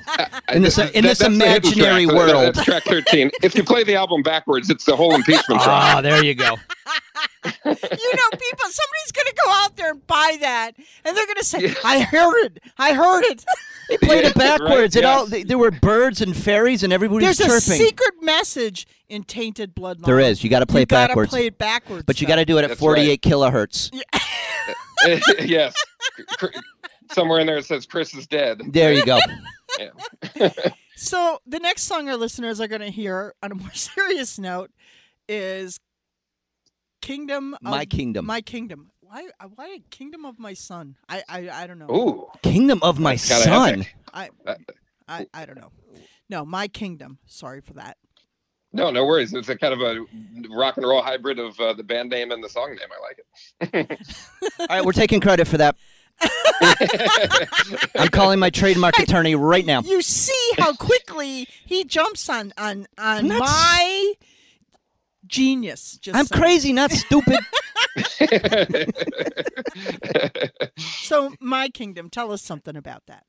In 0.56 0.62
this- 0.62 0.76
that- 0.76 0.96
in 0.96 1.04
this 1.04 1.20
that's 1.20 1.38
the 1.38 1.46
hidden 1.46 1.64
imaginary 1.64 2.06
track. 2.06 2.16
That- 2.16 2.26
that- 2.28 2.36
world. 2.36 2.56
That's 2.56 2.66
track 2.66 2.84
13. 2.84 3.32
If 3.42 3.56
you 3.56 3.64
play 3.64 3.84
the 3.84 3.96
album 3.96 4.22
backwards, 4.24 4.70
it's 4.70 4.86
the 4.86 4.96
whole 4.96 5.14
impeachment 5.16 5.62
track. 5.62 5.96
Ah, 5.96 6.02
there 6.02 6.24
you 6.24 6.34
go. 6.36 6.46
you 7.46 7.50
know, 7.66 7.74
people, 7.74 8.70
somebody's 8.70 9.12
going 9.14 9.28
to 9.28 9.36
go 9.46 9.50
out 9.52 9.76
there 9.76 9.92
and 9.92 10.06
buy 10.08 10.38
that, 10.42 10.72
and 11.04 11.16
they're 11.18 11.26
going 11.26 11.38
to 11.38 11.44
say, 11.46 11.60
Yeah. 11.68 11.74
I 11.84 12.02
heard 12.02 12.46
it. 12.46 12.64
I 12.78 12.94
heard 12.94 13.24
it. 13.26 13.44
They 13.90 13.98
played 13.98 14.24
Yeah, 14.24 14.30
it 14.30 14.36
backwards. 14.36 14.96
right, 14.96 15.04
It 15.04 15.06
all 15.06 15.28
yes. 15.30 15.44
there 15.46 15.58
were 15.58 15.70
birds 15.70 16.22
and 16.22 16.34
fairies, 16.36 16.84
and 16.84 16.94
everybody 16.94 17.26
was 17.26 17.38
There's 17.38 17.50
a 17.50 17.60
chirping. 17.70 17.86
secret 17.86 18.14
message 18.22 18.88
in 19.10 19.26
Tainted 19.26 19.76
Bloodline. 19.76 20.06
There 20.06 20.22
is. 20.22 20.42
You 20.42 20.50
got 20.50 20.60
to 20.60 20.66
play 20.66 20.80
you 20.80 20.84
it 20.84 20.88
backwards, 20.88 21.32
gotta 21.32 21.38
play 21.42 21.48
it 21.48 21.58
backwards. 21.58 22.04
but 22.08 22.22
you 22.22 22.26
got 22.26 22.38
to 22.38 22.46
do 22.46 22.58
it 22.58 22.64
at 22.64 22.70
That's 22.70 22.80
48 22.80 23.22
kilohertz. 23.22 23.92
yes. 25.46 25.74
Cr- 26.38 26.48
Somewhere 27.14 27.40
in 27.40 27.48
there 27.48 27.58
it 27.58 27.66
says 27.66 27.86
Chris 27.86 28.14
is 28.14 28.28
dead. 28.28 28.62
There 28.68 28.94
you 28.94 29.06
go. 29.06 29.20
So 30.96 31.40
the 31.46 31.60
next 31.60 31.84
song 31.84 32.08
our 32.08 32.16
listeners 32.16 32.62
are 32.62 32.68
going 32.68 32.82
to 32.82 32.92
hear 32.92 33.34
on 33.42 33.52
a 33.52 33.56
more 33.56 33.72
serious 33.74 34.38
note 34.38 34.72
is 35.28 35.80
"Kingdom." 37.02 37.56
Of, 37.56 37.62
My 37.64 37.86
Kingdom. 37.86 38.26
My 38.26 38.42
kingdom. 38.42 38.92
Why? 39.02 39.28
Why 39.56 39.80
Kingdom 39.90 40.26
of 40.26 40.40
my 40.40 40.54
son? 40.54 40.96
I 41.10 41.24
I, 41.28 41.50
I 41.50 41.68
don't 41.68 41.80
know. 41.80 41.90
Ooh. 41.90 42.28
Kingdom 42.42 42.80
of 42.84 43.00
my 43.00 43.16
son. 43.16 43.86
I, 44.14 44.30
I 45.08 45.26
I 45.34 45.46
don't 45.46 45.58
know. 45.58 45.72
No, 46.30 46.46
my 46.46 46.68
kingdom. 46.68 47.20
Sorry 47.26 47.62
for 47.62 47.74
that. 47.74 47.98
No, 48.72 48.90
no 48.90 49.06
worries. 49.06 49.34
It's 49.34 49.50
a 49.50 49.58
kind 49.58 49.74
of 49.74 49.82
a 49.82 50.04
rock 50.50 50.78
and 50.78 50.86
roll 50.88 51.02
hybrid 51.04 51.38
of 51.38 51.60
uh, 51.60 51.74
the 51.74 51.84
band 51.84 52.10
name 52.10 52.32
and 52.32 52.44
the 52.44 52.50
song 52.50 52.70
name. 52.70 52.88
I 52.92 53.68
like 53.70 53.84
it. 53.90 54.00
All 54.60 54.68
right, 54.68 54.84
we're 54.84 54.94
taking 54.94 55.20
credit 55.20 55.48
for 55.48 55.58
that. 55.58 55.76
I'm 57.96 58.08
calling 58.10 58.40
my 58.40 58.50
trademark 58.50 58.98
attorney 59.00 59.36
right 59.36 59.66
now. 59.66 59.82
You 59.82 60.02
see 60.02 60.52
how 60.58 60.74
quickly 60.76 61.48
he 61.66 61.84
jumps 61.84 62.30
on 62.30 62.54
on 62.58 62.88
on 62.98 63.28
not 63.28 63.42
s- 63.44 63.50
my 63.50 64.14
genius. 65.28 65.98
Just 66.02 66.18
I'm 66.18 66.26
saying. 66.26 66.42
crazy, 66.42 66.74
not 66.74 66.92
stupid. 67.04 67.40
So 70.78 71.34
my 71.40 71.70
kingdom. 71.70 72.10
Tell 72.10 72.32
us 72.32 72.42
something 72.42 72.76
about 72.76 73.04
that. 73.08 73.24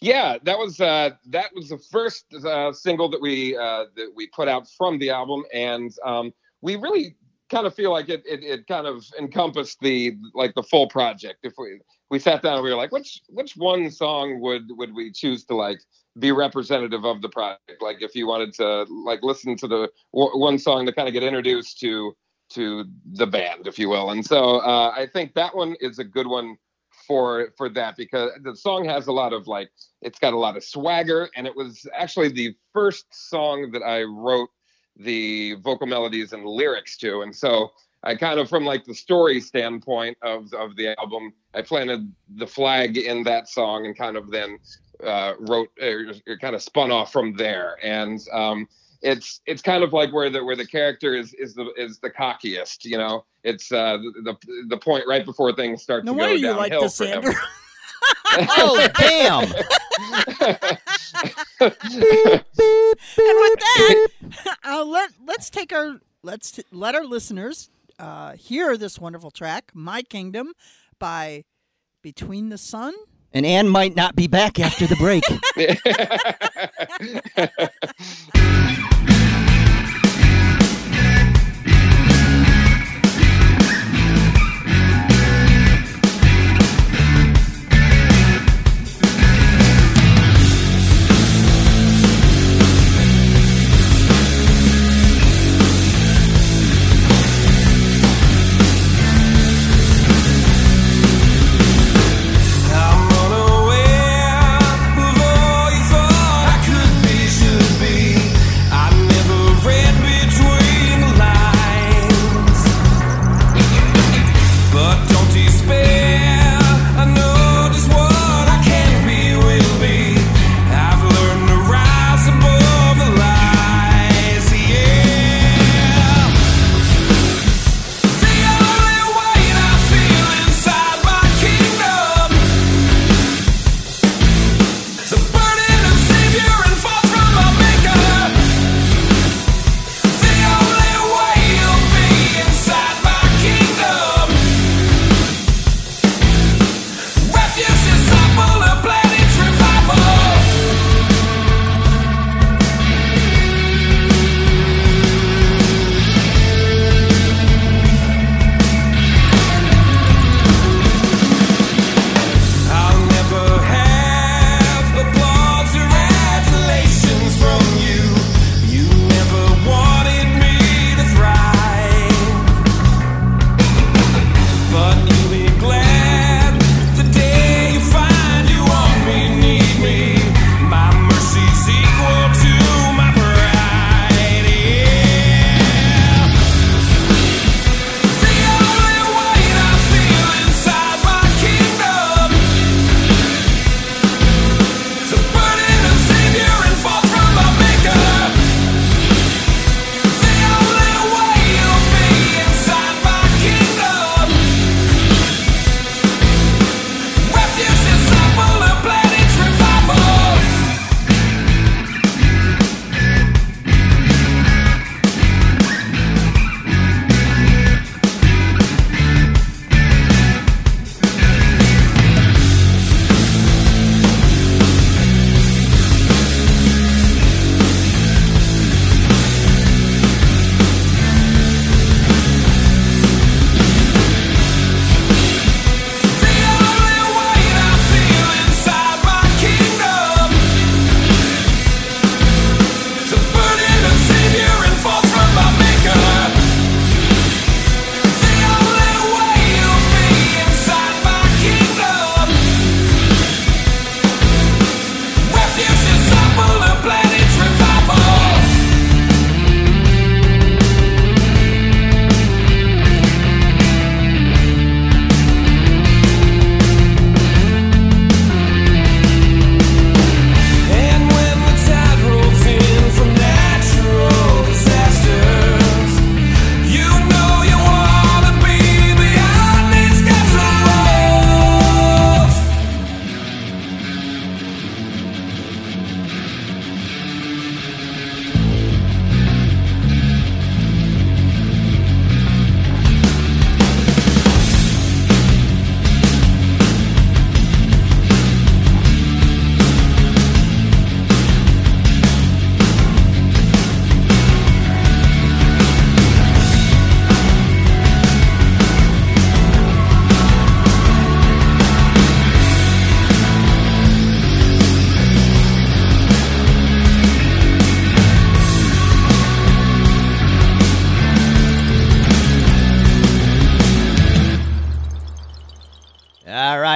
yeah, 0.00 0.36
that 0.44 0.58
was 0.58 0.80
uh, 0.80 1.10
that 1.28 1.50
was 1.54 1.68
the 1.68 1.78
first 1.90 2.26
uh, 2.44 2.72
single 2.72 3.08
that 3.10 3.20
we 3.20 3.56
uh, 3.56 3.84
that 3.96 4.12
we 4.14 4.28
put 4.28 4.48
out 4.48 4.66
from 4.76 4.98
the 4.98 5.10
album, 5.10 5.44
and 5.52 5.90
um, 6.04 6.32
we 6.60 6.76
really 6.76 7.16
kind 7.52 7.66
of 7.66 7.74
feel 7.74 7.92
like 7.92 8.08
it, 8.08 8.22
it 8.26 8.42
it 8.42 8.66
kind 8.66 8.86
of 8.86 9.04
encompassed 9.18 9.78
the 9.80 10.16
like 10.34 10.54
the 10.54 10.62
full 10.62 10.88
project. 10.88 11.40
If 11.44 11.52
we 11.58 11.80
we 12.10 12.18
sat 12.18 12.42
down 12.42 12.54
and 12.54 12.64
we 12.64 12.70
were 12.70 12.76
like, 12.76 12.92
which 12.92 13.20
which 13.28 13.56
one 13.56 13.90
song 13.90 14.40
would 14.40 14.64
would 14.70 14.94
we 14.94 15.12
choose 15.12 15.44
to 15.44 15.54
like 15.54 15.80
be 16.18 16.32
representative 16.32 17.04
of 17.04 17.22
the 17.22 17.28
project? 17.28 17.80
Like 17.80 18.02
if 18.02 18.16
you 18.16 18.26
wanted 18.26 18.54
to 18.54 18.86
like 19.04 19.22
listen 19.22 19.56
to 19.58 19.68
the 19.68 19.90
w- 20.12 20.38
one 20.38 20.58
song 20.58 20.86
to 20.86 20.92
kind 20.92 21.06
of 21.06 21.14
get 21.14 21.22
introduced 21.22 21.78
to 21.80 22.16
to 22.54 22.84
the 23.12 23.26
band, 23.26 23.66
if 23.66 23.78
you 23.78 23.88
will. 23.88 24.10
And 24.10 24.24
so 24.24 24.58
uh, 24.58 24.92
I 24.96 25.06
think 25.06 25.34
that 25.34 25.54
one 25.54 25.76
is 25.80 25.98
a 25.98 26.04
good 26.04 26.26
one 26.26 26.56
for 27.06 27.52
for 27.56 27.68
that 27.70 27.96
because 27.96 28.30
the 28.42 28.56
song 28.56 28.84
has 28.84 29.06
a 29.06 29.12
lot 29.12 29.32
of 29.32 29.46
like 29.46 29.70
it's 30.00 30.18
got 30.18 30.32
a 30.32 30.38
lot 30.38 30.56
of 30.56 30.64
swagger 30.64 31.28
and 31.36 31.46
it 31.46 31.56
was 31.56 31.86
actually 31.94 32.28
the 32.28 32.54
first 32.72 33.06
song 33.10 33.70
that 33.72 33.82
I 33.82 34.02
wrote 34.02 34.50
the 34.96 35.54
vocal 35.54 35.86
melodies 35.86 36.32
and 36.32 36.44
lyrics 36.44 36.96
to 36.98 37.22
and 37.22 37.34
so 37.34 37.70
I 38.04 38.16
kind 38.16 38.40
of 38.40 38.48
from 38.48 38.64
like 38.64 38.84
the 38.84 38.94
story 38.94 39.40
standpoint 39.40 40.18
of 40.22 40.52
of 40.54 40.76
the 40.76 40.98
album 40.98 41.32
I 41.54 41.62
planted 41.62 42.12
the 42.36 42.46
flag 42.46 42.96
in 42.96 43.22
that 43.24 43.48
song 43.48 43.86
and 43.86 43.96
kind 43.96 44.16
of 44.16 44.30
then 44.30 44.58
uh, 45.04 45.34
wrote 45.38 45.68
or, 45.80 46.12
or 46.26 46.38
kind 46.38 46.54
of 46.54 46.62
spun 46.62 46.90
off 46.90 47.12
from 47.12 47.34
there, 47.36 47.76
and 47.82 48.20
um, 48.32 48.68
it's 49.02 49.40
it's 49.46 49.62
kind 49.62 49.82
of 49.82 49.92
like 49.92 50.12
where 50.12 50.30
the 50.30 50.44
where 50.44 50.56
the 50.56 50.66
character 50.66 51.14
is 51.14 51.34
is 51.34 51.54
the 51.54 51.72
is 51.76 51.98
the 51.98 52.10
cockiest. 52.10 52.84
You 52.84 52.98
know, 52.98 53.24
it's 53.42 53.72
uh, 53.72 53.98
the, 53.98 54.22
the 54.22 54.64
the 54.68 54.76
point 54.76 55.04
right 55.08 55.24
before 55.24 55.52
things 55.52 55.82
start 55.82 56.04
No 56.04 56.12
to 56.12 56.18
go 56.18 56.24
wonder 56.24 56.36
you 56.36 56.42
downhill 56.42 56.60
like 56.60 56.72
this, 56.82 56.96
for 56.96 57.06
him. 57.06 57.22
Andrew. 58.32 58.46
oh 58.58 58.88
damn! 58.98 59.44
and 61.60 62.42
with 63.20 63.58
that, 63.58 64.06
uh, 64.64 64.84
let 64.84 65.10
let's 65.26 65.50
take 65.50 65.72
our 65.72 66.00
let's 66.22 66.52
t- 66.52 66.64
let 66.70 66.94
our 66.94 67.04
listeners 67.04 67.70
uh, 67.98 68.32
hear 68.32 68.76
this 68.76 68.98
wonderful 68.98 69.30
track, 69.30 69.70
"My 69.74 70.02
Kingdom" 70.02 70.52
by 70.98 71.44
Between 72.02 72.48
the 72.48 72.58
Sun. 72.58 72.94
And 73.34 73.46
Anne 73.46 73.68
might 73.68 73.96
not 73.96 74.14
be 74.14 74.26
back 74.26 74.60
after 74.60 74.86
the 74.86 74.96
break. 74.96 75.24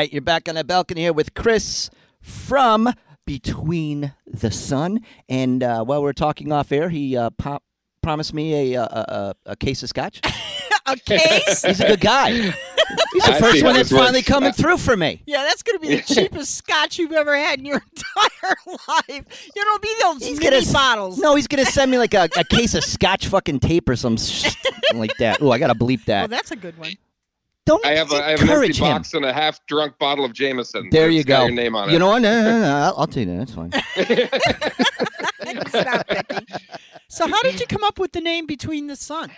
right, 0.06 0.12
you're 0.12 0.22
back 0.22 0.48
on 0.48 0.54
the 0.54 0.64
balcony 0.64 1.02
here 1.02 1.12
with 1.12 1.34
Chris 1.34 1.90
from 2.20 2.92
Between 3.24 4.12
the 4.26 4.50
Sun, 4.52 5.00
and 5.28 5.62
uh, 5.62 5.84
while 5.84 6.00
we're 6.02 6.12
talking 6.12 6.52
off 6.52 6.70
air, 6.70 6.88
he 6.90 7.16
uh, 7.16 7.30
po- 7.30 7.58
promised 8.02 8.32
me 8.32 8.74
a, 8.74 8.82
uh, 8.82 8.86
a, 8.86 9.14
a 9.48 9.52
a 9.52 9.56
case 9.56 9.82
of 9.82 9.88
scotch. 9.88 10.20
A 10.88 10.94
case? 10.94 11.64
He's 11.64 11.80
a 11.80 11.86
good 11.88 12.00
guy. 12.00 12.30
He's 12.30 12.52
the 13.24 13.32
I 13.32 13.40
first 13.40 13.64
one 13.64 13.74
that's 13.74 13.90
finally 13.90 14.18
works. 14.20 14.28
coming 14.28 14.52
through 14.52 14.76
for 14.76 14.96
me. 14.96 15.20
Yeah, 15.26 15.42
that's 15.42 15.64
going 15.64 15.76
to 15.80 15.84
be 15.84 15.96
the 15.96 16.02
cheapest 16.14 16.54
scotch 16.54 16.96
you've 17.00 17.10
ever 17.10 17.36
had 17.36 17.58
in 17.58 17.64
your 17.66 17.82
entire 17.96 18.56
life. 19.08 19.50
You 19.56 19.64
know, 19.64 19.78
be 19.80 19.92
those 20.00 20.20
He's 20.24 20.38
mini 20.38 20.44
gonna 20.50 20.56
s- 20.62 20.72
bottles. 20.72 21.18
No, 21.18 21.34
he's 21.34 21.48
gonna 21.48 21.64
send 21.64 21.90
me 21.90 21.98
like 21.98 22.14
a, 22.14 22.28
a 22.36 22.44
case 22.44 22.74
of 22.74 22.84
Scotch 22.84 23.26
fucking 23.26 23.58
tape 23.58 23.88
or 23.88 23.96
some 23.96 24.16
shit 24.16 24.54
like 24.94 25.10
that. 25.18 25.42
Oh, 25.42 25.50
I 25.50 25.58
gotta 25.58 25.74
bleep 25.74 26.04
that. 26.04 26.18
Oh, 26.22 26.26
that. 26.28 26.30
that's 26.30 26.52
a 26.52 26.56
good 26.56 26.78
one. 26.78 26.92
Don't 27.66 27.84
I 27.84 27.90
have 27.96 28.12
a, 28.12 28.24
I 28.24 28.30
have 28.30 28.40
an 28.42 28.48
empty 28.48 28.72
him. 28.72 28.80
box 28.80 29.12
and 29.12 29.24
a 29.24 29.32
half 29.32 29.58
drunk 29.66 29.98
bottle 29.98 30.24
of 30.24 30.32
Jameson. 30.32 30.88
There 30.90 31.10
you 31.10 31.24
go. 31.24 31.42
Your 31.46 31.50
name 31.50 31.74
on 31.76 31.88
it. 31.90 31.92
You 31.92 31.98
know 31.98 32.06
what? 32.08 32.22
No, 32.22 32.32
no, 32.42 32.50
no, 32.50 32.60
no. 32.60 32.74
I'll, 32.76 32.94
I'll 32.98 33.06
take 33.08 33.26
that. 33.26 33.38
That's 33.38 33.54
fine. 33.54 33.72
Stop, 35.68 36.06
Becky. 36.08 36.46
So, 37.08 37.26
how 37.26 37.42
did 37.42 37.60
you 37.60 37.66
come 37.66 37.84
up 37.84 37.98
with 37.98 38.12
the 38.12 38.20
name 38.20 38.46
Between 38.46 38.86
the 38.86 38.96
Sun? 38.96 39.30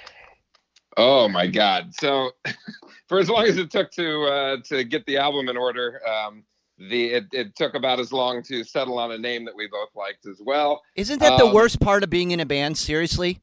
Oh 0.96 1.28
my 1.28 1.46
God! 1.46 1.94
So, 1.94 2.32
for 3.08 3.18
as 3.18 3.28
long 3.30 3.44
as 3.46 3.56
it 3.56 3.70
took 3.70 3.90
to 3.92 4.22
uh, 4.24 4.56
to 4.64 4.84
get 4.84 5.06
the 5.06 5.16
album 5.16 5.48
in 5.48 5.56
order, 5.56 6.00
um, 6.08 6.44
the 6.78 7.06
it, 7.06 7.24
it 7.32 7.56
took 7.56 7.74
about 7.74 8.00
as 8.00 8.12
long 8.12 8.42
to 8.44 8.64
settle 8.64 8.98
on 8.98 9.12
a 9.12 9.18
name 9.18 9.44
that 9.44 9.54
we 9.56 9.68
both 9.68 9.90
liked 9.94 10.26
as 10.26 10.40
well. 10.44 10.82
Isn't 10.96 11.20
that 11.20 11.38
the 11.38 11.46
Um, 11.46 11.54
worst 11.54 11.80
part 11.80 12.02
of 12.02 12.10
being 12.10 12.30
in 12.32 12.40
a 12.40 12.46
band? 12.46 12.76
Seriously, 12.78 13.40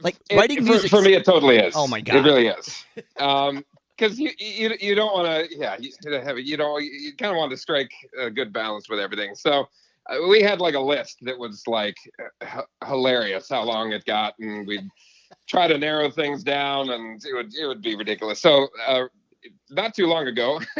like 0.00 0.16
It- 0.30 0.36
writing 0.36 0.58
for, 0.58 0.64
music 0.72 0.90
for 0.90 1.00
me, 1.02 1.14
it 1.14 1.24
totally 1.24 1.56
is. 1.58 1.74
Oh 1.76 1.86
my 1.86 2.00
god, 2.00 2.16
it 2.16 2.22
really 2.22 2.48
is. 2.48 2.84
Um, 3.18 3.64
because 4.00 4.18
you, 4.18 4.30
you 4.38 4.70
you 4.80 4.94
don't 4.94 5.12
want 5.12 5.26
to 5.28 5.56
yeah 5.56 5.76
you, 5.78 5.92
you 6.38 6.56
don't 6.56 6.82
you 6.82 7.12
kind 7.16 7.32
of 7.32 7.36
want 7.36 7.50
to 7.50 7.56
strike 7.56 7.92
a 8.18 8.30
good 8.30 8.52
balance 8.52 8.88
with 8.88 8.98
everything. 8.98 9.34
So 9.34 9.68
uh, 10.08 10.16
we 10.28 10.40
had 10.40 10.60
like 10.60 10.74
a 10.74 10.80
list 10.80 11.18
that 11.22 11.38
was 11.38 11.62
like 11.66 11.96
h- 12.42 12.64
hilarious 12.86 13.48
how 13.50 13.62
long 13.62 13.92
it 13.92 14.04
got, 14.06 14.34
and 14.38 14.66
we'd 14.66 14.88
try 15.46 15.68
to 15.68 15.76
narrow 15.76 16.10
things 16.10 16.42
down, 16.42 16.90
and 16.90 17.22
it 17.24 17.34
would 17.34 17.54
it 17.54 17.66
would 17.66 17.82
be 17.82 17.94
ridiculous. 17.94 18.40
So 18.40 18.68
uh, 18.86 19.04
not 19.68 19.94
too 19.94 20.06
long 20.06 20.26
ago, 20.26 20.60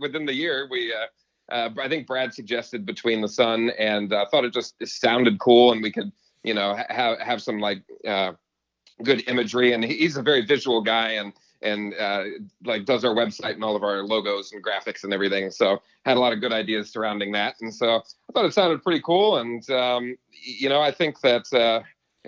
within 0.00 0.26
the 0.26 0.34
year, 0.34 0.66
we. 0.70 0.92
Uh, 0.92 1.06
uh, 1.50 1.68
I 1.82 1.88
think 1.88 2.06
Brad 2.06 2.32
suggested 2.32 2.86
Between 2.86 3.20
the 3.20 3.28
Sun, 3.28 3.70
and 3.78 4.10
uh, 4.10 4.24
thought 4.30 4.44
it 4.44 4.54
just 4.54 4.74
it 4.80 4.88
sounded 4.88 5.38
cool, 5.38 5.72
and 5.72 5.82
we 5.82 5.92
could, 5.92 6.10
you 6.44 6.54
know, 6.54 6.74
ha- 6.74 6.86
have 6.88 7.18
have 7.18 7.42
some 7.42 7.58
like 7.58 7.82
uh, 8.08 8.32
good 9.02 9.28
imagery. 9.28 9.74
And 9.74 9.84
he's 9.84 10.16
a 10.16 10.22
very 10.22 10.46
visual 10.46 10.80
guy, 10.80 11.10
and 11.10 11.34
and 11.62 11.94
uh, 11.94 12.24
like 12.64 12.84
does 12.84 13.04
our 13.04 13.14
website 13.14 13.54
and 13.54 13.64
all 13.64 13.76
of 13.76 13.82
our 13.82 14.02
logos 14.02 14.52
and 14.52 14.62
graphics 14.62 15.04
and 15.04 15.12
everything. 15.12 15.50
So 15.50 15.80
had 16.04 16.16
a 16.16 16.20
lot 16.20 16.32
of 16.32 16.40
good 16.40 16.52
ideas 16.52 16.90
surrounding 16.90 17.32
that, 17.32 17.56
and 17.60 17.74
so 17.74 17.96
I 17.96 18.32
thought 18.32 18.44
it 18.44 18.54
sounded 18.54 18.82
pretty 18.82 19.02
cool. 19.02 19.38
And 19.38 19.68
um, 19.70 20.16
you 20.30 20.68
know, 20.68 20.80
I 20.80 20.90
think 20.90 21.20
that 21.20 21.52
uh, 21.52 21.82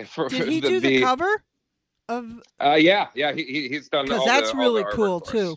for, 0.07 0.29
Did 0.29 0.49
he 0.49 0.61
the, 0.61 0.69
do 0.69 0.81
the, 0.81 0.89
the- 0.89 1.03
cover 1.03 1.43
of? 2.09 2.43
Uh, 2.61 2.77
yeah, 2.79 3.09
yeah, 3.15 3.33
he, 3.33 3.45
he 3.45 3.69
he's 3.69 3.89
done 3.89 4.07
Because 4.07 4.25
that's 4.25 4.51
the, 4.51 4.57
all 4.57 4.63
really 4.63 4.85
cool 4.93 5.21
too. 5.21 5.57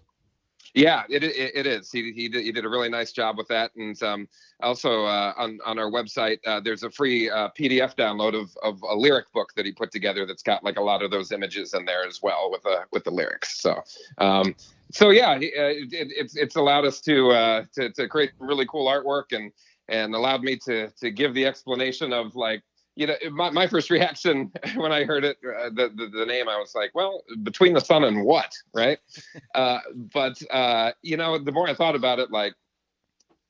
Yeah, 0.73 1.03
it, 1.09 1.23
it 1.23 1.35
it 1.55 1.67
is. 1.67 1.91
He 1.91 2.11
he 2.13 2.27
did, 2.29 2.43
he 2.43 2.51
did 2.51 2.65
a 2.65 2.69
really 2.69 2.89
nice 2.89 3.11
job 3.11 3.37
with 3.37 3.47
that, 3.47 3.71
and 3.75 4.01
um, 4.03 4.27
also 4.61 5.05
uh, 5.05 5.33
on 5.37 5.59
on 5.65 5.79
our 5.79 5.89
website 5.89 6.39
uh, 6.45 6.59
there's 6.59 6.83
a 6.83 6.89
free 6.89 7.29
uh, 7.29 7.49
PDF 7.57 7.95
download 7.95 8.39
of 8.39 8.55
of 8.63 8.81
a 8.83 8.95
lyric 8.95 9.31
book 9.33 9.53
that 9.55 9.65
he 9.65 9.71
put 9.71 9.91
together 9.91 10.25
that's 10.25 10.43
got 10.43 10.63
like 10.63 10.77
a 10.77 10.81
lot 10.81 11.01
of 11.01 11.11
those 11.11 11.31
images 11.31 11.73
in 11.73 11.85
there 11.85 12.05
as 12.05 12.21
well 12.21 12.49
with 12.51 12.63
the 12.63 12.81
with 12.91 13.03
the 13.03 13.11
lyrics. 13.11 13.59
So 13.59 13.81
um, 14.17 14.55
so 14.91 15.09
yeah, 15.09 15.31
uh, 15.31 15.39
it, 15.39 15.93
it, 15.93 16.07
it's 16.15 16.35
it's 16.35 16.55
allowed 16.55 16.85
us 16.85 17.01
to 17.01 17.31
uh, 17.31 17.63
to 17.75 17.91
to 17.93 18.07
create 18.07 18.31
really 18.39 18.65
cool 18.65 18.87
artwork 18.87 19.31
and 19.31 19.51
and 19.89 20.15
allowed 20.15 20.43
me 20.43 20.57
to 20.65 20.89
to 20.99 21.11
give 21.11 21.33
the 21.33 21.45
explanation 21.45 22.13
of 22.13 22.35
like 22.35 22.61
you 22.97 23.07
know 23.07 23.15
my, 23.31 23.49
my 23.51 23.67
first 23.67 23.89
reaction 23.89 24.51
when 24.75 24.91
i 24.91 25.03
heard 25.03 25.23
it 25.23 25.37
uh, 25.45 25.69
the, 25.69 25.89
the 25.95 26.07
the 26.19 26.25
name 26.25 26.49
i 26.49 26.57
was 26.57 26.73
like 26.75 26.91
well 26.95 27.23
between 27.43 27.73
the 27.73 27.79
sun 27.81 28.03
and 28.03 28.23
what 28.23 28.51
right 28.73 28.99
uh 29.55 29.79
but 30.13 30.41
uh 30.51 30.91
you 31.03 31.15
know 31.17 31.37
the 31.37 31.51
more 31.51 31.69
i 31.69 31.73
thought 31.73 31.95
about 31.95 32.19
it 32.19 32.31
like 32.31 32.53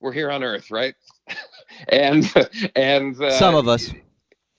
we're 0.01 0.11
here 0.13 0.29
on 0.29 0.43
earth 0.43 0.69
right 0.69 0.95
and 1.89 2.31
and 2.75 3.21
uh, 3.21 3.29
Some 3.39 3.55
of 3.55 3.67
us. 3.67 3.93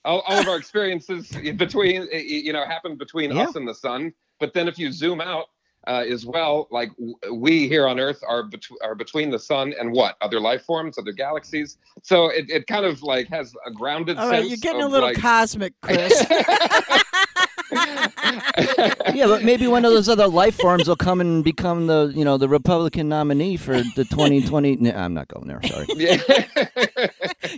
all, 0.04 0.20
all 0.20 0.40
of 0.40 0.48
our 0.48 0.56
experiences 0.56 1.30
between 1.56 2.08
you 2.12 2.52
know 2.52 2.64
happened 2.64 2.98
between 2.98 3.30
Yeah. 3.32 3.44
us 3.44 3.56
and 3.56 3.68
the 3.68 3.74
sun 3.74 4.12
but 4.40 4.54
then 4.54 4.68
if 4.68 4.78
you 4.78 4.90
zoom 4.92 5.20
out 5.20 5.46
uh, 5.86 6.04
as 6.08 6.26
well 6.26 6.68
like 6.70 6.90
w- 6.96 7.14
we 7.32 7.68
here 7.68 7.86
on 7.86 7.98
earth 7.98 8.20
are, 8.26 8.42
bet- 8.44 8.66
are 8.82 8.94
between 8.94 9.30
the 9.30 9.38
sun 9.38 9.72
and 9.78 9.92
what 9.92 10.16
other 10.20 10.40
life 10.40 10.62
forms 10.64 10.98
other 10.98 11.12
galaxies 11.12 11.78
so 12.02 12.26
it, 12.28 12.50
it 12.50 12.66
kind 12.66 12.84
of 12.84 13.02
like 13.02 13.28
has 13.28 13.54
a 13.66 13.70
grounded 13.70 14.18
All 14.18 14.28
right, 14.28 14.40
sense 14.40 14.48
you're 14.50 14.58
getting 14.58 14.82
a 14.82 14.88
little 14.88 15.08
like, 15.08 15.18
cosmic, 15.18 15.74
Chris. 15.80 16.26
Yeah, 19.14 19.26
but 19.26 19.42
maybe 19.42 19.66
one 19.66 19.84
of 19.84 19.92
those 19.92 20.08
other 20.08 20.28
life 20.28 20.56
forms 20.56 20.86
will 20.88 20.96
come 20.96 21.20
and 21.20 21.42
become 21.42 21.86
the 21.86 22.12
you 22.14 22.24
know 22.24 22.36
the 22.38 22.48
Republican 22.48 23.08
nominee 23.08 23.56
for 23.56 23.82
the 23.82 24.04
2020. 24.04 24.76
Nah, 24.76 24.90
I'm 24.92 25.14
not 25.14 25.28
going 25.28 25.48
there. 25.48 25.60
Sorry. 25.62 25.86
Yeah. 25.96 26.20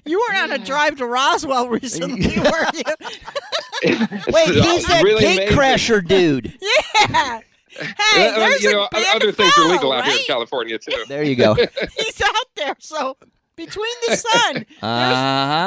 you 0.05 0.19
weren't 0.19 0.43
on 0.43 0.53
a 0.53 0.59
drive 0.65 0.97
to 0.97 1.07
Roswell 1.07 1.69
recently, 1.69 2.39
weren't 2.41 2.75
you? 2.75 4.07
Wait, 4.33 4.49
he's 4.49 4.87
that 4.87 5.03
really 5.05 5.23
gate 5.23 5.51
crasher 5.51 6.07
dude. 6.07 6.59
Yeah. 6.61 7.41
Hey, 7.81 8.29
Uh, 8.29 8.39
there's 8.39 8.63
you 8.63 8.71
a 8.71 8.73
know, 8.73 8.89
band 8.93 9.07
other 9.15 9.27
to 9.27 9.33
things 9.33 9.53
are 9.59 9.69
legal 9.69 9.93
out 9.93 10.05
here 10.05 10.13
in 10.13 10.19
right? 10.19 10.27
California 10.27 10.79
too. 10.79 11.05
There 11.09 11.23
you 11.23 11.37
go. 11.37 11.55
He's 11.99 12.21
out 12.23 12.35
there, 12.57 12.77
so 12.79 13.17
between 13.57 13.93
the 14.09 14.17
sun, 14.17 14.57
Uh 14.83 14.87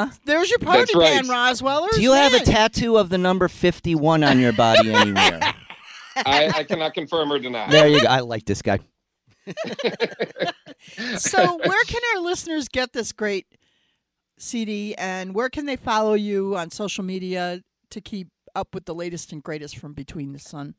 huh. 0.06 0.08
there's 0.26 0.50
your 0.50 0.60
party 0.60 0.80
That's 0.82 0.96
right. 0.96 1.14
band, 1.16 1.28
Roswellers. 1.30 1.96
Do 1.96 2.02
you 2.02 2.14
have 2.14 2.34
a 2.34 2.40
tattoo 2.40 2.98
of 2.98 3.10
the 3.10 3.18
number 3.18 3.48
51 3.48 4.24
on 4.24 4.40
your 4.40 4.54
body 4.54 4.94
anywhere? 4.94 5.40
I, 6.16 6.48
I 6.56 6.64
cannot 6.64 6.94
confirm 6.94 7.32
or 7.32 7.40
deny. 7.40 7.70
There 7.72 7.88
you 7.88 8.02
go. 8.02 8.08
I 8.08 8.20
like 8.20 8.46
this 8.46 8.62
guy. 8.62 8.80
So, 11.18 11.58
where 11.58 11.84
can 11.86 12.02
our 12.16 12.22
listeners 12.22 12.68
get 12.68 12.94
this 12.94 13.12
great 13.12 13.48
CD, 14.38 14.96
and 14.96 15.34
where 15.36 15.50
can 15.50 15.66
they 15.66 15.76
follow 15.76 16.14
you 16.14 16.56
on 16.56 16.70
social 16.72 17.04
media 17.04 17.62
to 17.92 18.02
keep 18.02 18.28
up 18.56 18.74
with 18.74 18.86
the 18.86 18.94
latest 18.96 19.32
and 19.32 19.42
greatest 19.44 19.78
from 19.78 19.94
Between 19.94 20.34
the 20.34 20.40
Sun? 20.40 20.76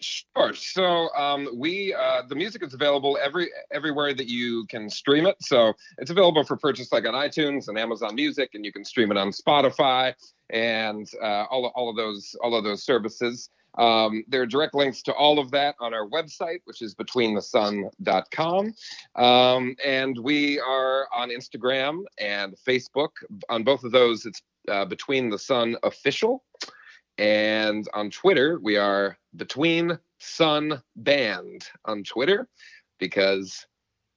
Sure. 0.00 0.52
So 0.52 1.08
um, 1.14 1.48
we 1.54 1.94
uh, 1.94 2.22
the 2.28 2.34
music 2.34 2.62
is 2.62 2.74
available 2.74 3.18
every 3.22 3.48
everywhere 3.72 4.12
that 4.12 4.28
you 4.28 4.66
can 4.66 4.90
stream 4.90 5.26
it. 5.26 5.36
So 5.40 5.72
it's 5.98 6.10
available 6.10 6.44
for 6.44 6.56
purchase 6.56 6.92
like 6.92 7.06
on 7.06 7.14
iTunes 7.14 7.68
and 7.68 7.78
Amazon 7.78 8.14
Music, 8.14 8.50
and 8.54 8.64
you 8.64 8.72
can 8.72 8.84
stream 8.84 9.10
it 9.10 9.16
on 9.16 9.30
Spotify 9.30 10.14
and 10.50 11.08
uh, 11.22 11.44
all 11.50 11.72
all 11.74 11.88
of 11.88 11.96
those 11.96 12.36
all 12.42 12.54
of 12.54 12.62
those 12.62 12.84
services. 12.84 13.48
Um, 13.78 14.24
there 14.28 14.42
are 14.42 14.46
direct 14.46 14.74
links 14.74 15.02
to 15.02 15.12
all 15.12 15.38
of 15.38 15.50
that 15.50 15.76
on 15.80 15.92
our 15.92 16.08
website, 16.08 16.60
which 16.64 16.82
is 16.82 16.94
betweenthesun.com. 16.94 18.74
Um, 19.16 19.76
and 19.84 20.18
we 20.18 20.58
are 20.60 21.08
on 21.14 21.30
Instagram 21.30 22.04
and 22.18 22.54
Facebook. 22.66 23.10
On 23.50 23.64
both 23.64 23.84
of 23.84 23.92
those, 23.92 24.24
it's 24.24 24.40
uh, 24.68 24.84
Between 24.86 25.30
the 25.30 25.38
Sun 25.38 25.76
Official. 25.82 26.42
And 27.18 27.88
on 27.94 28.10
Twitter, 28.10 28.58
we 28.62 28.76
are 28.76 29.16
Between 29.36 29.98
Sun 30.18 30.82
Band 30.96 31.66
on 31.84 32.04
Twitter 32.04 32.48
because 32.98 33.66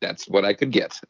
that's 0.01 0.27
what 0.27 0.45
I 0.45 0.53
could 0.53 0.71
get. 0.71 0.99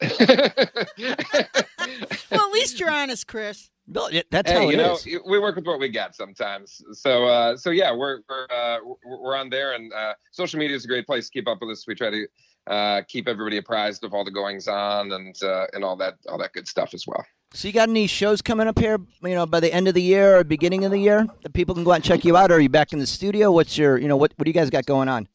Well, 2.30 2.46
at 2.46 2.52
least 2.52 2.78
you're 2.78 2.90
honest, 2.90 3.26
Chris. 3.26 3.70
No, 3.86 4.06
it- 4.06 4.26
That's 4.30 4.50
hey, 4.50 4.56
how 4.58 4.68
it 4.68 4.72
you 4.72 4.76
know, 4.76 4.94
is. 4.94 5.04
we 5.26 5.38
work 5.40 5.56
with 5.56 5.66
what 5.66 5.80
we 5.80 5.88
got 5.88 6.14
sometimes. 6.14 6.80
So, 6.92 7.24
uh, 7.26 7.56
so 7.56 7.70
yeah, 7.70 7.92
we're 7.92 8.20
we're 8.28 8.46
uh, 8.50 8.78
we're 9.04 9.18
we're 9.20 9.36
on 9.36 9.50
there, 9.50 9.72
and 9.74 9.92
uh, 9.92 10.14
social 10.30 10.58
media 10.60 10.76
is 10.76 10.84
a 10.84 10.88
great 10.88 11.06
place 11.06 11.26
to 11.26 11.32
keep 11.32 11.48
up 11.48 11.58
with 11.60 11.70
us. 11.70 11.86
We 11.88 11.94
try 11.96 12.10
to 12.10 12.26
uh, 12.72 13.02
keep 13.08 13.26
everybody 13.26 13.56
apprised 13.56 14.04
of 14.04 14.14
all 14.14 14.24
the 14.24 14.30
goings 14.30 14.68
on 14.68 15.10
and 15.12 15.34
uh, 15.42 15.66
and 15.72 15.82
all 15.82 15.96
that 15.96 16.18
all 16.28 16.38
that 16.38 16.52
good 16.52 16.68
stuff 16.68 16.94
as 16.94 17.04
well. 17.06 17.24
So 17.52 17.66
you 17.66 17.74
got 17.74 17.88
any 17.88 18.06
shows 18.06 18.40
coming 18.42 18.68
up 18.68 18.78
here? 18.78 18.98
You 19.22 19.34
know, 19.34 19.44
by 19.44 19.58
the 19.58 19.72
end 19.74 19.88
of 19.88 19.94
the 19.94 20.02
year 20.02 20.38
or 20.38 20.44
beginning 20.44 20.84
of 20.84 20.92
the 20.92 21.00
year 21.00 21.26
that 21.42 21.52
people 21.52 21.74
can 21.74 21.82
go 21.82 21.90
out 21.90 21.96
and 21.96 22.04
check 22.04 22.24
you 22.24 22.36
out. 22.36 22.52
Or 22.52 22.54
are 22.54 22.60
you 22.60 22.68
back 22.68 22.92
in 22.92 23.00
the 23.00 23.06
studio? 23.06 23.50
What's 23.50 23.76
your, 23.76 23.98
you 23.98 24.06
know, 24.06 24.16
what 24.16 24.32
what 24.36 24.44
do 24.44 24.50
you 24.50 24.54
guys 24.54 24.70
got 24.70 24.86
going 24.86 25.08
on? 25.08 25.26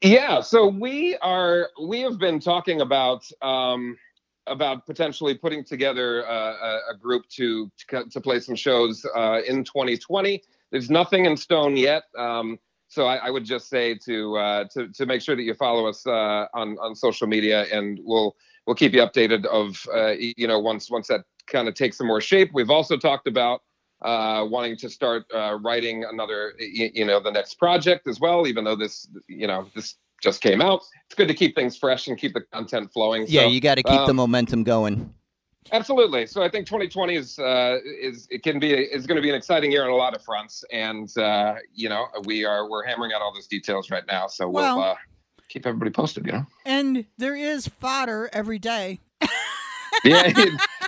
Yeah, 0.00 0.40
so 0.40 0.66
we 0.66 1.16
are 1.18 1.70
we 1.80 2.00
have 2.00 2.18
been 2.18 2.40
talking 2.40 2.80
about 2.80 3.24
um, 3.42 3.96
about 4.48 4.86
potentially 4.86 5.34
putting 5.34 5.62
together 5.62 6.22
a, 6.22 6.80
a 6.90 6.96
group 7.00 7.28
to 7.36 7.70
to, 7.90 8.04
to 8.10 8.20
play 8.20 8.40
some 8.40 8.56
shows 8.56 9.06
uh, 9.14 9.42
in 9.46 9.62
2020. 9.62 10.42
There's 10.72 10.90
nothing 10.90 11.26
in 11.26 11.36
stone 11.36 11.76
yet, 11.76 12.02
um, 12.18 12.58
so 12.88 13.06
I, 13.06 13.16
I 13.16 13.30
would 13.30 13.44
just 13.44 13.68
say 13.68 13.94
to 14.04 14.36
uh, 14.36 14.64
to 14.72 14.88
to 14.88 15.06
make 15.06 15.22
sure 15.22 15.36
that 15.36 15.42
you 15.42 15.54
follow 15.54 15.86
us 15.86 16.04
uh, 16.04 16.46
on 16.54 16.76
on 16.78 16.96
social 16.96 17.28
media, 17.28 17.66
and 17.72 18.00
we'll 18.02 18.34
we'll 18.66 18.76
keep 18.76 18.92
you 18.92 19.00
updated 19.00 19.44
of 19.46 19.86
uh, 19.94 20.14
you 20.18 20.48
know 20.48 20.58
once 20.58 20.90
once 20.90 21.06
that 21.06 21.24
kind 21.52 21.68
of 21.68 21.74
take 21.74 21.94
some 21.94 22.06
more 22.06 22.20
shape. 22.20 22.50
We've 22.52 22.70
also 22.70 22.96
talked 22.96 23.28
about 23.28 23.62
uh, 24.02 24.44
wanting 24.48 24.76
to 24.78 24.90
start 24.90 25.24
uh, 25.32 25.58
writing 25.62 26.04
another, 26.04 26.54
you, 26.58 26.90
you 26.92 27.04
know, 27.04 27.20
the 27.20 27.30
next 27.30 27.54
project 27.54 28.08
as 28.08 28.18
well. 28.18 28.46
Even 28.46 28.64
though 28.64 28.74
this, 28.76 29.06
you 29.28 29.46
know, 29.46 29.68
this 29.74 29.96
just 30.20 30.40
came 30.40 30.60
out, 30.60 30.82
it's 31.06 31.14
good 31.14 31.28
to 31.28 31.34
keep 31.34 31.54
things 31.54 31.76
fresh 31.76 32.08
and 32.08 32.18
keep 32.18 32.34
the 32.34 32.40
content 32.52 32.92
flowing. 32.92 33.26
Yeah, 33.28 33.42
So, 33.42 33.48
you 33.48 33.60
got 33.60 33.76
to 33.76 33.82
keep 33.82 33.92
the 33.92 34.10
um, 34.10 34.16
momentum 34.16 34.64
going. 34.64 35.12
Absolutely. 35.70 36.26
So 36.26 36.42
I 36.42 36.48
think 36.48 36.66
2020 36.66 37.14
is 37.14 37.38
uh, 37.38 37.78
is 37.84 38.26
it 38.30 38.42
can 38.42 38.58
be 38.58 38.72
is 38.72 39.06
going 39.06 39.16
to 39.16 39.22
be 39.22 39.28
an 39.28 39.36
exciting 39.36 39.70
year 39.70 39.84
on 39.84 39.90
a 39.90 39.94
lot 39.94 40.14
of 40.14 40.22
fronts, 40.22 40.64
and 40.72 41.16
uh, 41.16 41.54
you 41.72 41.88
know 41.88 42.06
we 42.24 42.44
are 42.44 42.68
we're 42.68 42.84
hammering 42.84 43.12
out 43.12 43.22
all 43.22 43.32
those 43.32 43.46
details 43.46 43.90
right 43.90 44.02
now. 44.08 44.26
So 44.26 44.48
Well, 44.48 44.76
we'll 44.76 44.84
uh, 44.86 44.96
keep 45.48 45.64
everybody 45.64 45.92
posted. 45.92 46.26
You 46.26 46.32
know. 46.32 46.46
And 46.66 47.06
there 47.16 47.36
is 47.36 47.68
fodder 47.68 48.28
every 48.32 48.58
day. 48.58 48.98
yeah, 50.04 50.32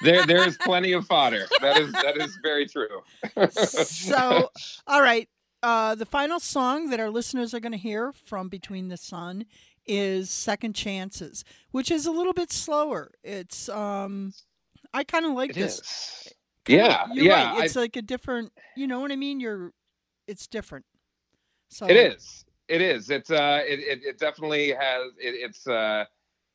there 0.03 0.27
there 0.27 0.47
is 0.47 0.57
plenty 0.59 0.93
of 0.93 1.07
fodder. 1.07 1.47
That 1.61 1.79
is 1.81 1.93
that 1.93 2.17
is 2.17 2.37
very 2.43 2.67
true. 2.67 3.03
so, 3.51 4.51
all 4.87 5.03
right. 5.03 5.29
Uh, 5.63 5.95
the 5.95 6.05
final 6.05 6.39
song 6.39 6.91
that 6.91 7.01
our 7.01 7.09
listeners 7.11 7.55
are 7.55 7.61
going 7.61 7.73
to 7.73 7.79
hear 7.79 8.13
from 8.13 8.49
Between 8.51 8.89
the 8.89 8.99
Sun 8.99 9.47
is 9.87 10.29
Second 10.29 10.75
Chances, 10.75 11.43
which 11.71 11.91
is 11.91 12.05
a 12.05 12.11
little 12.11 12.35
bit 12.35 12.53
slower. 12.53 13.11
It's, 13.23 13.71
um, 13.71 14.35
I 14.93 15.05
kind 15.05 15.25
of 15.25 15.33
like 15.33 15.51
It 15.51 15.55
this. 15.57 15.79
is. 15.79 16.33
Yeah, 16.69 17.07
You're 17.15 17.25
yeah. 17.27 17.45
right. 17.53 17.63
I- 17.63 17.65
It's 17.65 17.77
like 17.77 17.97
a 17.97 18.03
different, 18.03 18.53
you 18.77 18.87
know 18.87 19.01
what 19.01 19.11
I 19.11 19.17
mean? 19.17 19.41
You're, 19.41 19.71
it's 20.29 20.47
different. 20.47 20.85
So 21.71 21.87
It 21.87 21.97
is. 21.97 22.45
It 22.69 22.81
is. 22.83 23.09
It's 23.11 23.31
uh. 23.31 23.61
It 23.67 23.79
it, 23.81 24.01
it 24.05 24.19
definitely 24.19 24.69
has. 24.69 25.13
It, 25.19 25.35
it's 25.35 25.67
uh. 25.67 26.05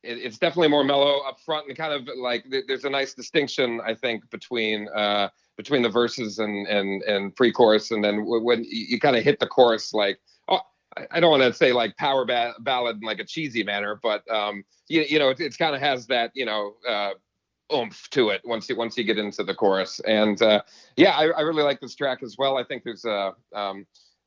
It, 0.03 0.17
it's 0.19 0.37
definitely 0.37 0.69
more 0.69 0.83
mellow 0.83 1.19
up 1.27 1.39
front 1.39 1.67
and 1.67 1.77
kind 1.77 1.93
of 1.93 2.07
like 2.17 2.49
th- 2.49 2.65
there's 2.67 2.85
a 2.85 2.89
nice 2.89 3.13
distinction 3.13 3.81
I 3.85 3.93
think 3.93 4.29
between 4.29 4.87
uh 4.95 5.29
between 5.57 5.81
the 5.81 5.89
verses 5.89 6.39
and 6.39 6.67
and 6.67 7.03
and 7.03 7.35
pre-chorus 7.35 7.91
and 7.91 8.03
then 8.03 8.25
when 8.25 8.63
you, 8.67 8.99
kind 8.99 9.15
of 9.15 9.23
hit 9.23 9.39
the 9.39 9.47
chorus 9.47 9.93
like 9.93 10.19
oh 10.47 10.61
I, 10.97 11.07
I 11.11 11.19
don't 11.19 11.31
want 11.31 11.43
to 11.43 11.53
say 11.53 11.73
like 11.73 11.97
power 11.97 12.25
ba- 12.25 12.55
ballad 12.59 12.97
in 12.97 13.01
like 13.01 13.19
a 13.19 13.25
cheesy 13.25 13.63
manner 13.63 13.99
but 14.01 14.29
um 14.31 14.63
you, 14.87 15.01
you 15.01 15.19
know 15.19 15.29
it, 15.29 15.39
it's 15.41 15.57
kind 15.57 15.75
of 15.75 15.81
has 15.81 16.07
that 16.07 16.31
you 16.33 16.45
know 16.45 16.75
uh 16.87 17.11
oomph 17.73 18.09
to 18.09 18.29
it 18.29 18.41
once 18.45 18.69
you 18.69 18.75
once 18.75 18.97
you 18.97 19.03
get 19.03 19.17
into 19.17 19.43
the 19.43 19.53
chorus. 19.53 19.99
And 20.01 20.41
uh 20.41 20.61
yeah 20.95 21.11
I, 21.11 21.27
I 21.27 21.41
really 21.41 21.63
like 21.63 21.79
this 21.81 21.95
track 21.95 22.23
as 22.23 22.35
well. 22.37 22.57
I 22.57 22.63
think 22.63 22.83
there's 22.83 23.05
a 23.05 23.33
um 23.53 23.85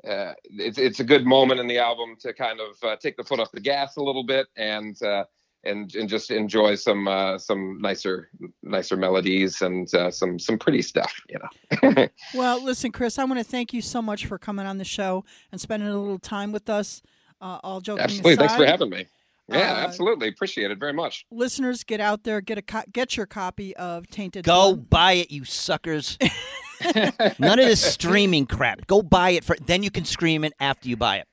uh, 0.08 0.32
it's 0.44 0.78
it's 0.78 1.00
a 1.00 1.04
good 1.04 1.24
moment 1.24 1.60
in 1.60 1.66
the 1.66 1.78
album 1.78 2.16
to 2.18 2.32
kind 2.32 2.58
of 2.60 2.82
uh, 2.82 2.96
take 2.96 3.16
the 3.16 3.22
foot 3.22 3.38
off 3.38 3.52
the 3.52 3.60
gas 3.60 3.96
a 3.96 4.02
little 4.02 4.24
bit 4.24 4.48
and 4.56 5.00
uh, 5.02 5.24
and 5.64 5.94
and 5.94 6.08
just 6.08 6.30
enjoy 6.30 6.74
some 6.74 7.06
uh, 7.08 7.38
some 7.38 7.78
nicer 7.80 8.28
nicer 8.62 8.96
melodies 8.96 9.62
and 9.62 9.92
uh, 9.94 10.10
some 10.10 10.38
some 10.38 10.58
pretty 10.58 10.82
stuff, 10.82 11.12
you 11.28 11.38
know. 11.38 12.06
Well, 12.34 12.62
listen, 12.62 12.90
Chris, 12.92 13.18
I 13.18 13.24
want 13.24 13.38
to 13.38 13.44
thank 13.44 13.72
you 13.72 13.80
so 13.82 14.00
much 14.02 14.26
for 14.26 14.38
coming 14.38 14.66
on 14.66 14.78
the 14.78 14.84
show 14.84 15.24
and 15.52 15.60
spending 15.60 15.88
a 15.88 15.98
little 15.98 16.18
time 16.18 16.52
with 16.52 16.68
us. 16.70 17.02
Uh, 17.40 17.58
all 17.62 17.80
joking 17.80 18.04
absolutely, 18.04 18.32
aside, 18.34 18.40
thanks 18.48 18.56
for 18.56 18.66
having 18.66 18.90
me. 18.90 19.06
Yeah, 19.48 19.58
Uh, 19.58 19.86
absolutely, 19.86 20.28
appreciate 20.28 20.70
it 20.70 20.78
very 20.78 20.92
much. 20.92 21.26
listeners, 21.32 21.82
get 21.82 22.00
out 22.00 22.22
there, 22.22 22.40
get 22.40 22.58
a 22.58 22.62
co- 22.62 22.84
get 22.92 23.16
your 23.16 23.26
copy 23.26 23.74
of 23.76 24.06
Tainted. 24.08 24.44
Go 24.44 24.74
Blood. 24.74 24.90
buy 24.90 25.12
it, 25.14 25.30
you 25.32 25.44
suckers. 25.44 26.16
None 27.38 27.58
of 27.58 27.66
this 27.66 27.80
streaming 27.82 28.46
crap. 28.46 28.86
Go 28.86 29.02
buy 29.02 29.30
it 29.30 29.44
for 29.44 29.56
then 29.66 29.82
you 29.82 29.90
can 29.90 30.04
scream 30.04 30.44
it 30.44 30.52
after 30.60 30.88
you 30.88 30.96
buy 30.96 31.18
it. 31.18 31.26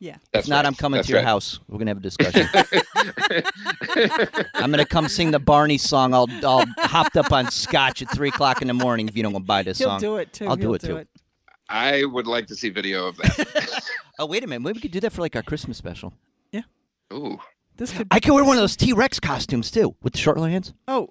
Yeah. 0.00 0.16
That's 0.32 0.46
if 0.46 0.50
not, 0.50 0.56
right. 0.56 0.66
I'm 0.66 0.74
coming 0.74 0.98
That's 0.98 1.06
to 1.08 1.12
your 1.12 1.20
right. 1.20 1.26
house. 1.28 1.60
We're 1.68 1.78
gonna 1.78 1.90
have 1.90 1.98
a 1.98 2.00
discussion. 2.00 2.48
I'm 4.54 4.70
gonna 4.70 4.84
come 4.86 5.08
sing 5.08 5.30
the 5.30 5.38
Barney 5.38 5.78
song. 5.78 6.14
I'll 6.14 6.26
all 6.44 6.64
hopped 6.78 7.16
up 7.16 7.32
on 7.32 7.50
scotch 7.50 8.02
at 8.02 8.10
three 8.10 8.28
o'clock 8.30 8.62
in 8.62 8.68
the 8.68 8.74
morning 8.74 9.08
if 9.08 9.16
you 9.16 9.22
don't 9.22 9.32
go 9.32 9.40
buy 9.40 9.62
this 9.62 9.78
He'll 9.78 9.88
song. 9.88 10.00
do 10.00 10.16
it 10.16 10.32
too. 10.32 10.46
I'll 10.46 10.56
do 10.56 10.68
He'll 10.68 10.74
it 10.74 10.80
too. 10.82 11.04
I 11.68 12.04
would 12.04 12.26
like 12.26 12.46
to 12.48 12.56
see 12.56 12.68
video 12.70 13.06
of 13.06 13.16
that. 13.18 13.82
Oh 14.18 14.26
wait 14.26 14.44
a 14.44 14.46
minute, 14.46 14.60
maybe 14.60 14.76
we 14.76 14.80
could 14.82 14.90
do 14.90 15.00
that 15.00 15.14
for 15.14 15.22
like 15.22 15.34
our 15.34 15.42
Christmas 15.42 15.78
special. 15.78 16.12
Yeah. 16.52 16.60
Ooh, 17.10 17.38
This 17.78 17.90
could. 17.90 18.06
I 18.10 18.20
could 18.20 18.34
wear 18.34 18.44
one 18.44 18.58
of 18.58 18.62
those 18.62 18.76
T 18.76 18.92
Rex 18.92 19.18
costumes 19.18 19.70
too 19.70 19.96
with 20.02 20.12
the 20.12 20.18
short 20.18 20.36
little 20.36 20.50
hands. 20.50 20.74
oh, 20.88 21.08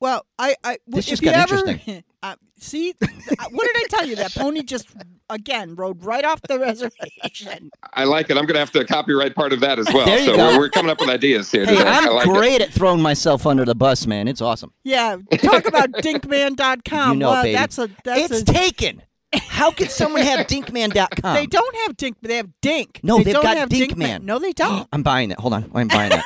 well, 0.00 0.26
I. 0.38 0.54
I 0.64 0.78
This 0.86 1.06
if 1.06 1.10
just 1.10 1.22
you 1.22 1.30
got 1.30 1.50
ever, 1.50 1.56
interesting. 1.68 2.04
Uh, 2.22 2.34
see, 2.58 2.92
what 2.98 3.66
did 3.72 3.76
I 3.76 3.84
tell 3.88 4.04
you? 4.04 4.16
That 4.16 4.34
pony 4.34 4.64
just 4.64 4.88
again 5.30 5.76
rode 5.76 6.04
right 6.04 6.24
off 6.24 6.40
the 6.42 6.58
reservation. 7.20 7.70
I 7.92 8.02
like 8.02 8.30
it. 8.30 8.36
I'm 8.36 8.46
gonna 8.46 8.58
have 8.58 8.72
to 8.72 8.84
copyright 8.84 9.36
part 9.36 9.52
of 9.52 9.60
that 9.60 9.78
as 9.78 9.86
well. 9.92 10.06
There 10.06 10.18
you 10.18 10.26
so 10.26 10.36
go. 10.36 10.48
We're, 10.52 10.58
we're 10.60 10.70
coming 10.70 10.90
up 10.90 10.98
with 10.98 11.08
ideas 11.08 11.52
here. 11.52 11.64
Hey, 11.66 11.76
today. 11.76 11.88
I 11.88 11.98
I'm 11.98 12.14
like 12.14 12.26
it. 12.26 12.32
great 12.32 12.60
at 12.62 12.72
throwing 12.72 13.00
myself 13.00 13.46
under 13.46 13.64
the 13.64 13.76
bus, 13.76 14.08
man. 14.08 14.26
It's 14.26 14.40
awesome. 14.40 14.72
Yeah, 14.82 15.18
talk 15.40 15.66
about 15.68 15.92
dinkman.com. 15.92 17.12
You 17.12 17.18
know, 17.20 17.30
well, 17.30 17.42
baby. 17.44 17.54
that's 17.54 17.78
a 17.78 17.88
that's 18.02 18.30
it's 18.32 18.40
a. 18.40 18.44
taken. 18.52 19.02
How 19.34 19.70
could 19.70 19.90
someone 19.90 20.22
have 20.22 20.46
Dinkman.com? 20.46 21.34
they 21.34 21.46
don't 21.46 21.76
have 21.84 21.96
Dink, 21.96 22.16
they 22.22 22.36
have 22.36 22.48
Dink. 22.62 23.00
No, 23.02 23.18
they 23.18 23.24
they've 23.24 23.34
don't 23.34 23.42
got 23.42 23.56
have 23.56 23.68
Dinkman. 23.68 24.22
No, 24.22 24.38
they 24.38 24.52
don't. 24.52 24.88
I'm 24.92 25.02
buying 25.02 25.28
that. 25.30 25.40
Hold 25.40 25.54
on. 25.54 25.70
I'm 25.74 25.88
buying 25.88 26.10
that. 26.10 26.24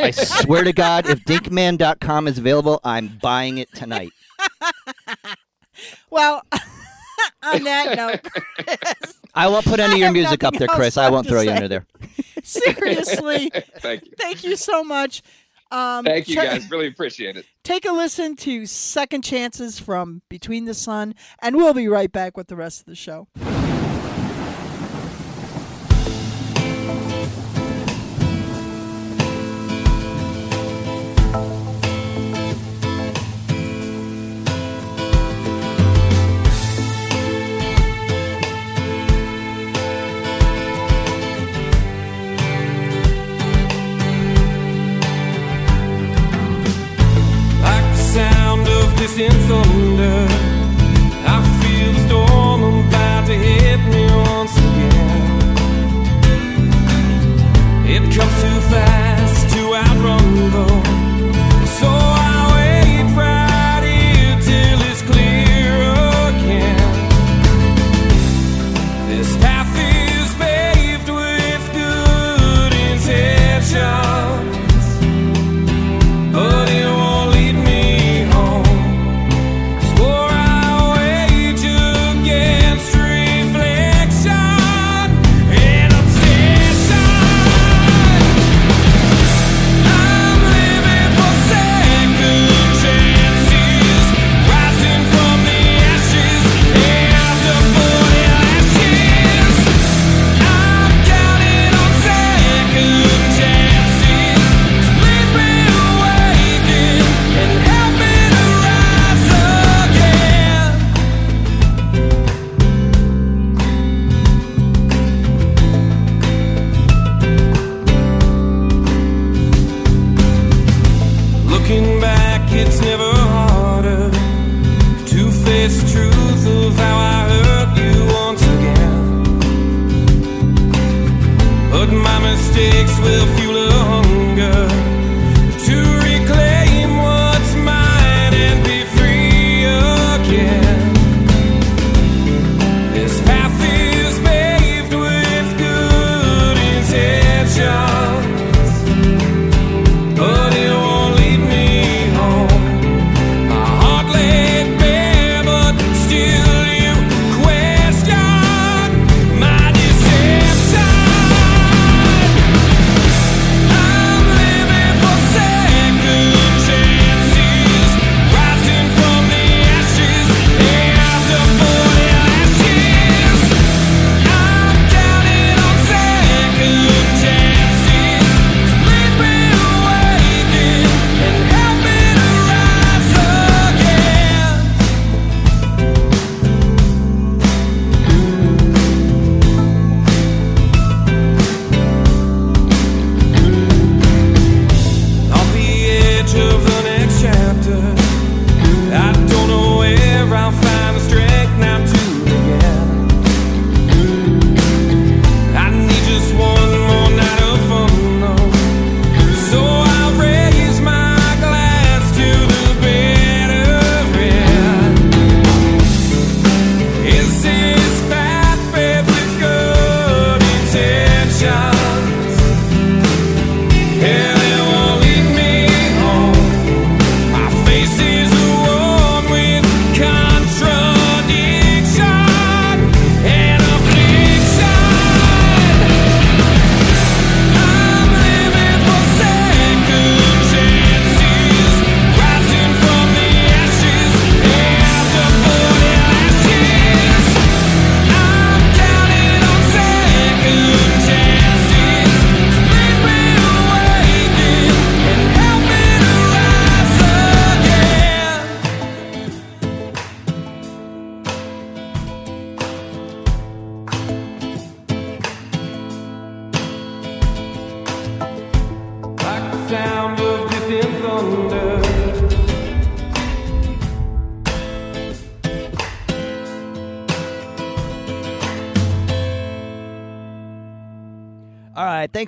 I 0.00 0.10
swear 0.10 0.64
to 0.64 0.72
God, 0.72 1.08
if 1.08 1.24
Dinkman.com 1.24 2.28
is 2.28 2.38
available, 2.38 2.80
I'm 2.84 3.18
buying 3.22 3.58
it 3.58 3.72
tonight. 3.74 4.10
Well, 6.10 6.42
on 7.42 7.64
that 7.64 7.96
note, 7.96 8.22
Chris, 8.22 9.14
I 9.34 9.48
won't 9.48 9.64
put 9.64 9.80
any 9.80 9.94
of 9.94 9.98
your 9.98 10.12
music 10.12 10.44
up 10.44 10.54
there, 10.54 10.68
Chris. 10.68 10.96
I 10.96 11.10
won't 11.10 11.26
left 11.26 11.28
to 11.28 11.32
throw 11.32 11.40
you 11.42 11.50
under 11.50 11.68
there. 11.68 11.86
seriously, 12.42 13.50
Thank 13.78 14.04
you. 14.04 14.12
thank 14.18 14.44
you 14.44 14.56
so 14.56 14.84
much. 14.84 15.22
Um, 15.70 16.04
Thank 16.04 16.28
you 16.28 16.36
guys. 16.36 16.70
Really 16.70 16.86
appreciate 16.86 17.36
it. 17.36 17.46
Take 17.64 17.84
a 17.84 17.90
listen 17.90 18.36
to 18.36 18.64
Second 18.66 19.24
Chances 19.24 19.80
from 19.80 20.22
Between 20.28 20.66
the 20.66 20.74
Sun, 20.74 21.14
and 21.40 21.56
we'll 21.56 21.74
be 21.74 21.88
right 21.88 22.12
back 22.12 22.36
with 22.36 22.46
the 22.46 22.56
rest 22.56 22.80
of 22.80 22.86
the 22.86 22.94
show. 22.94 23.26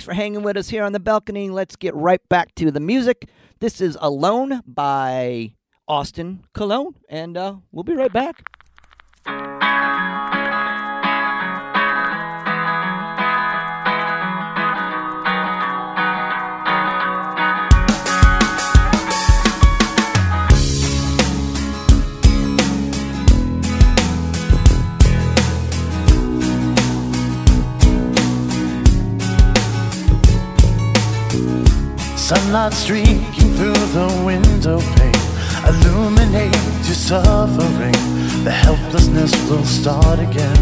For 0.07 0.15
hanging 0.15 0.43
with 0.43 0.57
us 0.57 0.69
here 0.69 0.85
on 0.85 0.93
the 0.93 1.01
balcony. 1.01 1.51
Let's 1.51 1.75
get 1.75 1.93
right 1.97 2.21
back 2.29 2.55
to 2.55 2.71
the 2.71 2.79
music. 2.79 3.29
This 3.59 3.81
is 3.81 3.99
Alone 4.01 4.63
by 4.65 5.55
Austin 5.89 6.45
Cologne, 6.55 6.95
and 7.09 7.37
uh, 7.37 7.57
we'll 7.73 7.83
be 7.83 7.95
right 7.95 8.13
back. 8.13 8.47
Sunlight 32.27 32.73
streaking 32.73 33.55
through 33.55 33.87
the 33.95 34.23
window 34.27 34.81
pane 34.97 35.15
Illuminate 35.65 36.53
your 36.85 36.97
suffering. 36.97 37.93
The 38.43 38.51
helplessness 38.51 39.33
will 39.49 39.65
start 39.65 40.19
again. 40.19 40.57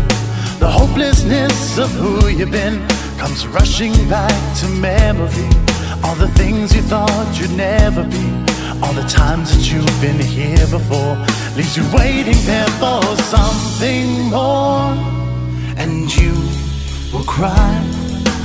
The 0.59 0.69
hopelessness 0.69 1.79
of 1.79 1.91
who 1.93 2.29
you've 2.29 2.51
been 2.51 2.87
Comes 3.17 3.47
rushing 3.47 3.95
back 4.11 4.37
to 4.59 4.69
memory. 4.69 5.49
All 6.05 6.15
the 6.17 6.29
things 6.37 6.77
you 6.77 6.83
thought 6.83 7.41
you'd 7.41 7.57
never 7.57 8.05
be 8.05 8.27
All 8.83 8.93
the 8.93 9.09
times 9.09 9.57
that 9.57 9.73
you've 9.73 10.01
been 10.03 10.21
here 10.21 10.67
before 10.67 11.17
Leaves 11.57 11.79
you 11.79 11.85
waiting 11.97 12.45
there 12.45 12.69
for 12.77 13.01
something 13.33 14.29
more. 14.29 14.93
And 15.79 16.15
you 16.15 16.35
will 17.11 17.25
cry 17.25 17.73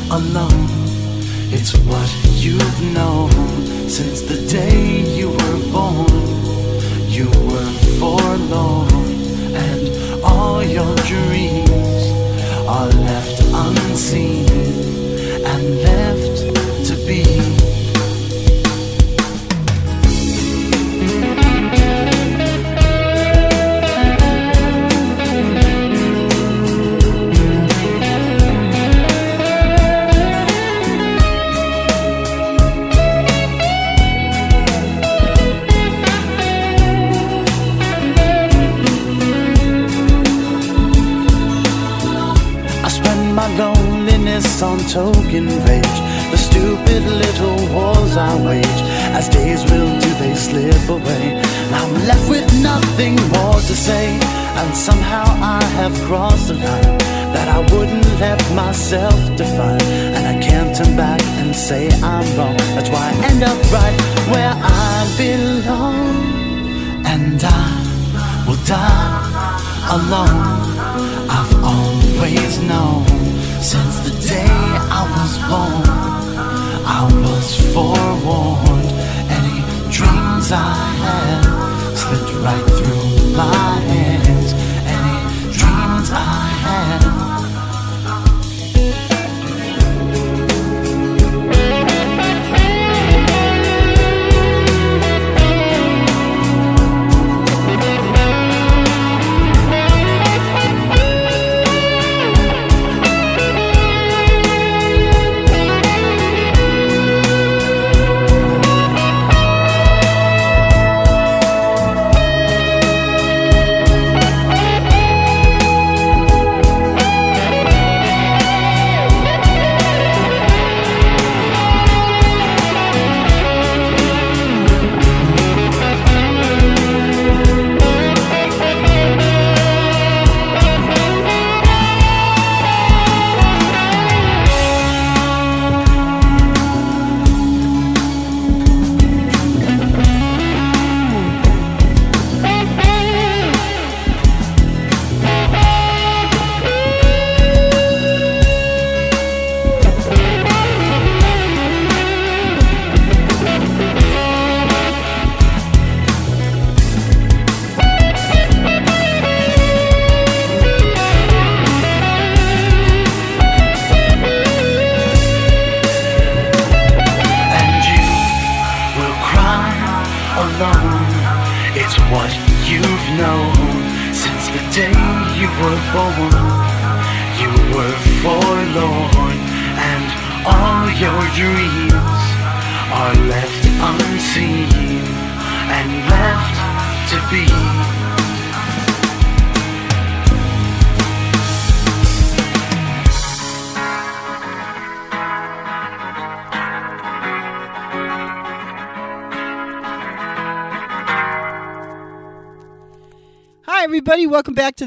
alone 0.10 0.99
it's 1.52 1.76
what 1.80 2.10
you've 2.36 2.82
known 2.94 3.32
since 3.90 4.22
the 4.22 4.46
day 4.48 5.02
you 5.18 5.30
were 5.30 5.72
born. 5.72 6.08
You 7.08 7.28
were 7.50 7.72
forlorn, 8.00 8.90
and 9.56 10.24
all 10.24 10.64
your 10.64 10.96
dreams 10.98 12.04
are 12.68 12.88
left 12.88 13.42
unseen 13.54 14.48
and 15.44 15.82
left 15.82 16.88
to 16.88 16.96
be. 17.08 17.59
Token 44.90 45.46
rage. 45.66 46.00
The 46.32 46.38
stupid 46.38 47.04
little 47.06 47.60
wars 47.74 48.18
I 48.18 48.34
wage. 48.44 48.82
As 49.18 49.30
days 49.30 49.64
will 49.70 49.94
do, 50.00 50.10
they 50.16 50.34
slip 50.34 50.90
away. 50.90 51.42
I'm 51.72 51.94
left 52.10 52.28
with 52.28 52.48
nothing 52.62 53.16
more 53.30 53.60
to 53.70 53.76
say. 53.88 54.18
And 54.60 54.76
somehow 54.76 55.26
I 55.58 55.64
have 55.80 55.94
crossed 56.08 56.48
the 56.48 56.56
line 56.56 56.98
that 57.36 57.48
I 57.48 57.60
wouldn't 57.72 58.10
let 58.20 58.42
myself 58.54 59.20
define. 59.38 59.82
And 60.16 60.26
I 60.34 60.36
can't 60.42 60.76
turn 60.76 60.98
back 60.98 61.22
and 61.42 61.56
say 61.56 61.90
I'm 62.02 62.26
wrong. 62.36 62.58
That's 62.76 62.90
why 62.90 63.06
I 63.10 63.30
end 63.30 63.44
up 63.44 63.60
right 63.72 64.00
where 64.34 64.56
I 64.58 64.94
belong. 65.18 66.02
And 67.06 67.40
I 67.44 67.70
will 68.48 68.62
die 68.66 69.20
alone. 69.98 70.42
I've 71.30 71.54
always 71.64 72.60
known 72.64 73.20
since 73.62 74.00
the 74.00 74.12
day 74.28 74.48
I 74.48 75.04
was 75.16 75.38
born. 75.50 75.84
I 76.86 77.04
was 77.26 77.74
forewarned. 77.74 78.90
Any 79.38 79.60
dreams 79.92 80.52
I 80.52 80.76
had 81.04 81.42
slipped 81.98 82.34
right 82.44 82.68
through 82.78 83.36
my 83.36 83.80
hands. 83.92 84.29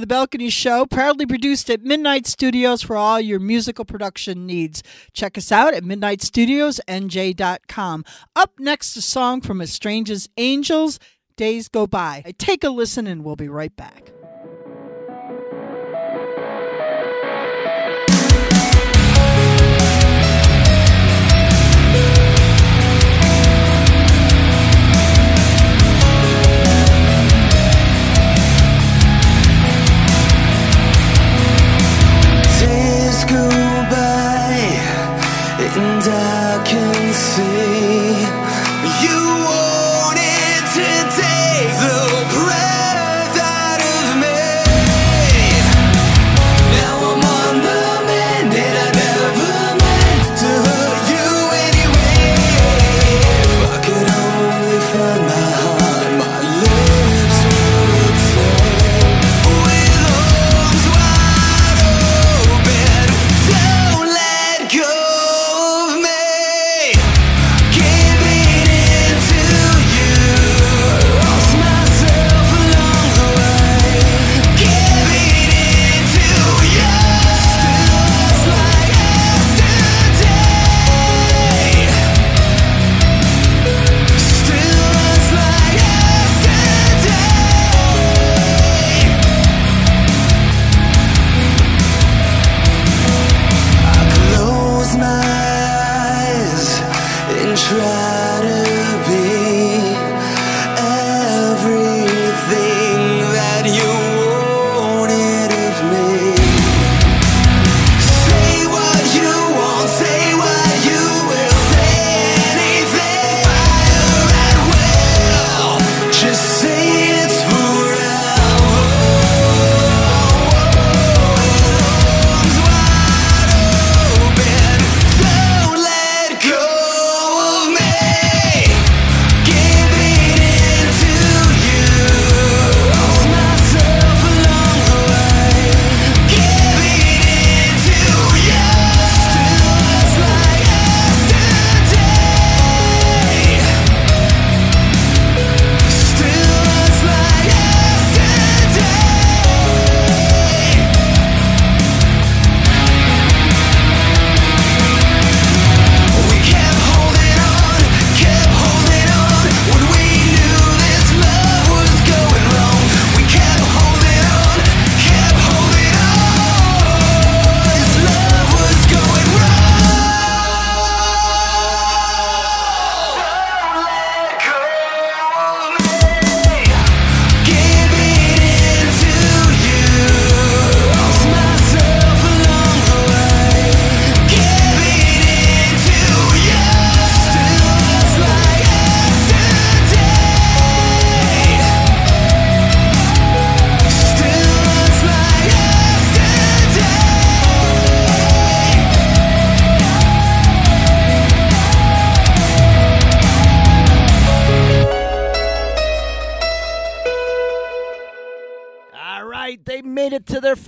The 0.03 0.07
Balcony 0.07 0.51
Show, 0.51 0.85
proudly 0.85 1.25
produced 1.25 1.71
at 1.71 1.81
Midnight 1.83 2.27
Studios 2.27 2.83
for 2.83 2.97
all 2.97 3.19
your 3.21 3.39
musical 3.39 3.85
production 3.85 4.47
needs. 4.47 4.83
Check 5.13 5.39
us 5.39 5.53
out 5.53 5.75
at 5.75 5.85
midnightstudiosnj.com. 5.85 8.05
Up 8.35 8.51
next, 8.59 8.97
a 8.97 9.03
song 9.03 9.41
from 9.41 9.61
As 9.61 9.73
Strange 9.73 10.11
as 10.11 10.29
Angels, 10.37 10.99
Days 11.37 11.69
Go 11.69 11.87
By. 11.87 12.25
Take 12.37 12.65
a 12.65 12.71
listen, 12.71 13.07
and 13.07 13.25
we'll 13.25 13.37
be 13.37 13.49
right 13.49 13.77
back. 13.77 14.13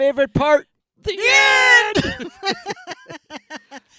Favorite 0.04 0.34
part. 0.34 0.68
The 1.02 1.18
end. 1.18 2.30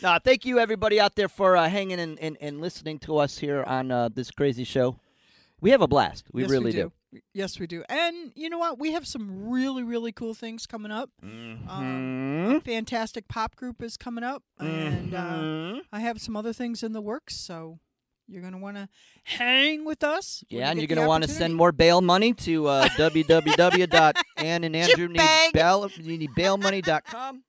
no, 0.01 0.17
thank 0.23 0.45
you 0.45 0.59
everybody 0.59 0.99
out 0.99 1.15
there 1.15 1.27
for 1.29 1.57
uh, 1.57 1.67
hanging 1.67 1.99
and, 1.99 2.19
and, 2.19 2.37
and 2.39 2.61
listening 2.61 2.99
to 2.99 3.17
us 3.17 3.37
here 3.37 3.63
on 3.63 3.91
uh, 3.91 4.09
this 4.09 4.29
crazy 4.31 4.63
show. 4.63 4.97
We 5.61 5.71
have 5.71 5.81
a 5.81 5.87
blast. 5.87 6.25
We 6.31 6.43
yes, 6.43 6.51
really 6.51 6.65
we 6.65 6.71
do. 6.73 6.91
Yes, 7.33 7.59
we 7.59 7.65
do. 7.65 7.83
And 7.89 8.31
you 8.35 8.49
know 8.49 8.57
what? 8.59 8.77
We 8.77 8.91
have 8.91 9.07
some 9.07 9.49
really, 9.49 9.83
really 9.83 10.11
cool 10.11 10.33
things 10.33 10.67
coming 10.67 10.91
up. 10.91 11.09
Mm-hmm. 11.23 11.69
Um, 11.69 12.61
fantastic 12.61 13.27
pop 13.27 13.55
group 13.55 13.81
is 13.81 13.97
coming 13.97 14.23
up, 14.23 14.43
and 14.59 15.13
uh, 15.13 15.19
Mhm. 15.21 15.81
I 15.91 16.01
have 16.01 16.19
some 16.21 16.35
other 16.35 16.53
things 16.53 16.83
in 16.83 16.91
the 16.91 17.01
works. 17.01 17.35
So 17.35 17.79
you're 18.27 18.41
gonna 18.41 18.57
want 18.57 18.77
to 18.77 18.89
hang 19.23 19.85
with 19.85 20.03
us. 20.03 20.43
Yeah, 20.49 20.69
and 20.69 20.79
you're 20.79 20.87
going 20.87 21.01
to 21.01 21.07
want 21.07 21.23
to 21.23 21.29
send 21.29 21.55
more 21.55 21.71
bail 21.71 22.01
money 22.01 22.33
to 22.33 22.67
uh, 22.67 22.87
www.ann 22.97 24.63
and 24.63 24.75
Andrew 24.75 25.07
need 25.07 25.19
Shitbag. 25.19 25.53
bail, 25.53 25.89
need 25.99 26.29
bailmoney.com. 26.31 27.43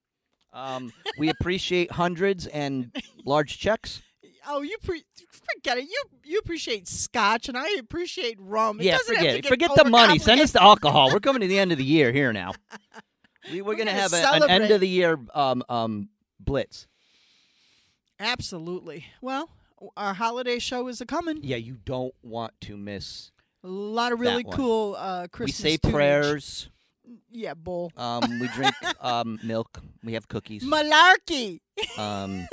Um, 0.53 0.91
we 1.17 1.29
appreciate 1.29 1.91
hundreds 1.91 2.47
and 2.47 2.91
large 3.25 3.59
checks. 3.59 4.01
Oh, 4.47 4.61
you 4.61 4.77
pre- 4.81 5.03
forget 5.29 5.77
it. 5.77 5.83
You 5.85 6.03
you 6.23 6.39
appreciate 6.39 6.87
scotch, 6.87 7.49
and 7.49 7.57
I 7.57 7.69
appreciate 7.79 8.37
rum. 8.39 8.79
It 8.79 8.85
yeah, 8.85 8.97
forget 9.05 9.21
to 9.21 9.37
it. 9.39 9.45
Forget 9.45 9.71
the 9.75 9.85
money. 9.85 10.19
Send 10.19 10.41
us 10.41 10.51
the 10.53 10.63
alcohol. 10.63 11.11
We're 11.11 11.19
coming 11.19 11.41
to 11.41 11.47
the 11.47 11.59
end 11.59 11.71
of 11.71 11.77
the 11.77 11.83
year 11.83 12.11
here 12.11 12.33
now. 12.33 12.53
We, 13.49 13.61
we're, 13.61 13.67
We're 13.69 13.75
going 13.75 13.87
to 13.87 13.93
have 13.93 14.11
a, 14.11 14.17
an 14.17 14.49
end 14.49 14.71
of 14.71 14.81
the 14.81 14.87
year 14.89 15.17
um, 15.33 15.63
um, 15.69 16.09
blitz. 16.37 16.85
Absolutely. 18.19 19.05
Well, 19.21 19.49
our 19.95 20.13
holiday 20.13 20.59
show 20.59 20.87
is 20.87 21.01
a 21.01 21.05
coming. 21.05 21.39
Yeah, 21.41 21.57
you 21.57 21.77
don't 21.85 22.13
want 22.23 22.53
to 22.61 22.77
miss. 22.77 23.31
A 23.63 23.67
lot 23.67 24.11
of 24.11 24.19
really 24.19 24.43
cool 24.43 24.95
uh, 24.97 25.27
Christmas. 25.27 25.63
we 25.63 25.71
say 25.71 25.77
prayers. 25.77 26.69
Yeah, 27.31 27.53
bull. 27.53 27.91
Um, 27.95 28.39
we 28.39 28.47
drink 28.49 28.75
um, 29.01 29.39
milk. 29.43 29.81
We 30.03 30.13
have 30.13 30.27
cookies. 30.27 30.63
Malarkey. 30.63 31.59
Um, 31.97 32.47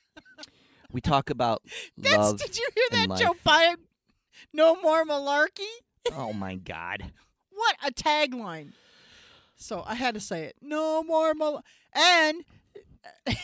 we 0.92 1.00
talk 1.00 1.30
about 1.30 1.62
That's, 1.96 2.16
love. 2.16 2.38
did 2.38 2.56
you 2.56 2.68
hear 2.74 3.06
that, 3.06 3.18
Joe. 3.18 3.34
Biden? 3.44 3.76
No 4.52 4.80
more 4.80 5.04
malarkey. 5.04 5.66
Oh 6.14 6.32
my 6.32 6.54
God. 6.54 7.12
What 7.50 7.76
a 7.84 7.90
tagline! 7.90 8.72
So 9.56 9.82
I 9.86 9.94
had 9.94 10.14
to 10.14 10.20
say 10.20 10.44
it. 10.44 10.56
No 10.60 11.02
more 11.02 11.34
mal. 11.34 11.64
And 11.94 12.44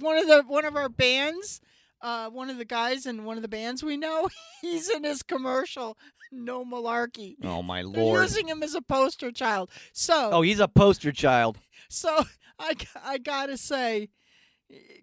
one 0.00 0.18
of 0.18 0.26
the 0.26 0.42
one 0.46 0.64
of 0.64 0.76
our 0.76 0.88
bands, 0.88 1.60
uh, 2.02 2.30
one 2.30 2.50
of 2.50 2.58
the 2.58 2.64
guys 2.64 3.06
in 3.06 3.24
one 3.24 3.36
of 3.36 3.42
the 3.42 3.48
bands 3.48 3.82
we 3.82 3.96
know, 3.96 4.28
he's 4.60 4.88
in 4.88 5.04
his 5.04 5.22
commercial. 5.22 5.96
No 6.32 6.64
malarkey. 6.64 7.34
Oh 7.42 7.62
my 7.62 7.82
lord! 7.82 7.96
They're 7.96 8.22
using 8.22 8.48
him 8.48 8.62
as 8.62 8.74
a 8.74 8.82
poster 8.82 9.32
child. 9.32 9.70
So 9.92 10.30
Oh, 10.32 10.42
he's 10.42 10.60
a 10.60 10.68
poster 10.68 11.10
child. 11.12 11.58
so 11.88 12.24
I 12.58 12.74
I 13.04 13.18
gotta 13.18 13.56
say, 13.56 14.08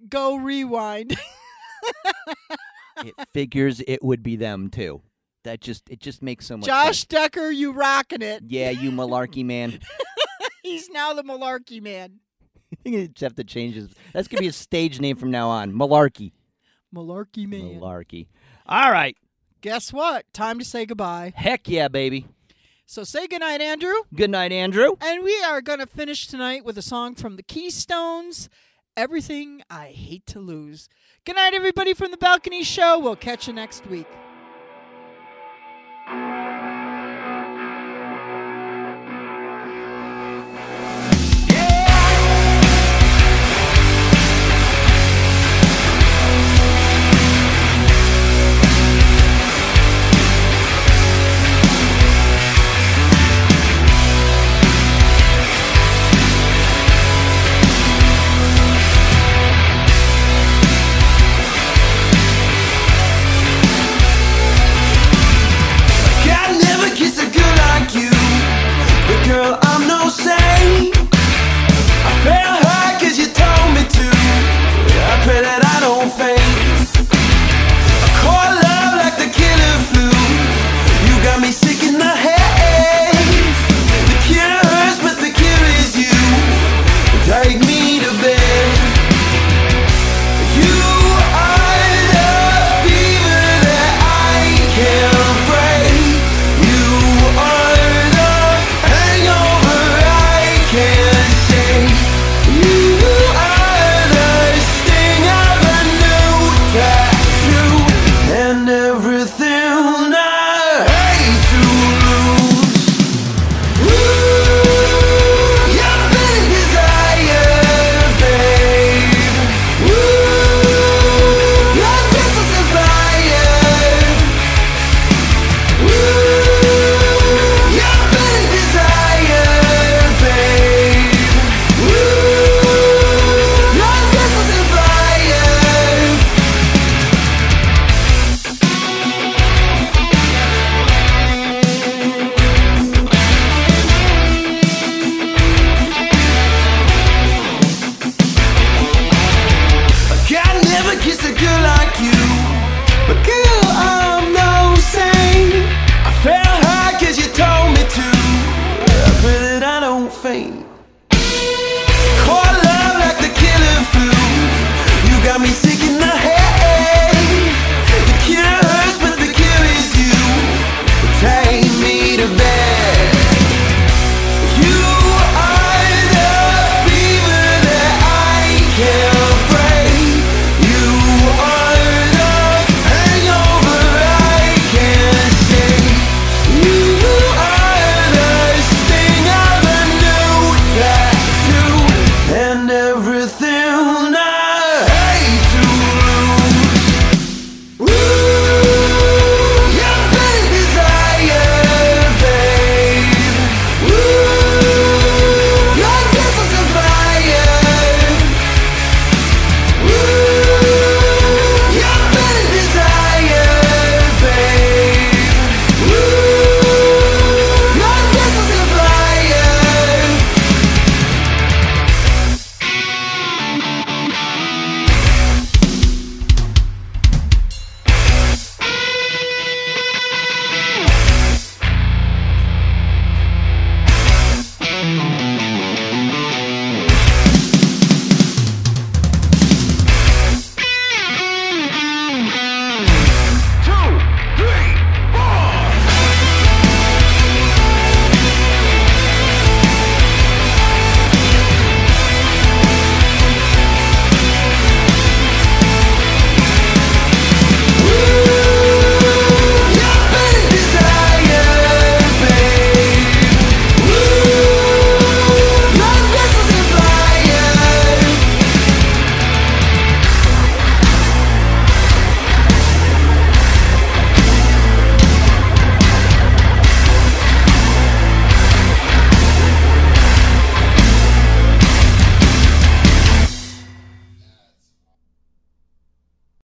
go 0.09 0.35
rewind. 0.35 1.17
It 3.05 3.13
figures 3.31 3.79
it 3.87 4.03
would 4.03 4.23
be 4.23 4.35
them 4.37 4.69
too. 4.69 5.01
That 5.43 5.61
just 5.61 5.87
it 5.89 5.99
just 5.99 6.23
makes 6.23 6.47
so 6.47 6.57
much 6.57 6.65
Josh 6.65 6.85
sense. 6.99 7.05
Decker, 7.05 7.51
you 7.51 7.71
rocking 7.71 8.21
it. 8.23 8.43
Yeah, 8.47 8.71
you 8.71 8.91
malarkey 8.91 9.45
man. 9.45 9.79
He's 10.63 10.89
now 10.89 11.13
the 11.13 11.23
malarkey 11.23 11.81
man. 11.81 12.19
you 12.83 13.07
just 13.07 13.21
have 13.21 13.35
to 13.35 13.43
change 13.43 13.75
his. 13.75 13.89
That's 14.13 14.27
gonna 14.27 14.41
be 14.41 14.47
a 14.47 14.51
stage 14.51 14.99
name 14.99 15.15
from 15.15 15.29
now 15.31 15.49
on. 15.49 15.73
Malarkey. 15.73 16.31
Malarkey 16.93 17.47
man. 17.47 17.79
Malarkey. 17.79 18.27
All 18.65 18.91
right. 18.91 19.17
Guess 19.61 19.91
what? 19.91 20.31
Time 20.33 20.59
to 20.59 20.65
say 20.65 20.85
goodbye. 20.85 21.33
Heck 21.35 21.67
yeah, 21.67 21.87
baby. 21.87 22.27
So 22.85 23.03
say 23.03 23.27
goodnight, 23.27 23.59
Andrew. 23.59 23.95
Goodnight, 24.15 24.51
Andrew. 24.53 24.95
And 25.01 25.23
we 25.23 25.43
are 25.43 25.61
going 25.61 25.79
to 25.79 25.85
finish 25.85 26.27
tonight 26.27 26.63
with 26.63 26.77
a 26.77 26.81
song 26.81 27.15
from 27.15 27.35
the 27.35 27.43
Keystones 27.43 28.49
Everything 28.95 29.61
I 29.69 29.87
Hate 29.87 30.25
to 30.27 30.39
Lose. 30.39 30.87
Goodnight, 31.25 31.53
everybody, 31.53 31.93
from 31.93 32.11
the 32.11 32.17
Balcony 32.17 32.63
Show. 32.63 32.97
We'll 32.97 33.17
catch 33.17 33.47
you 33.47 33.53
next 33.53 33.85
week. 33.87 34.07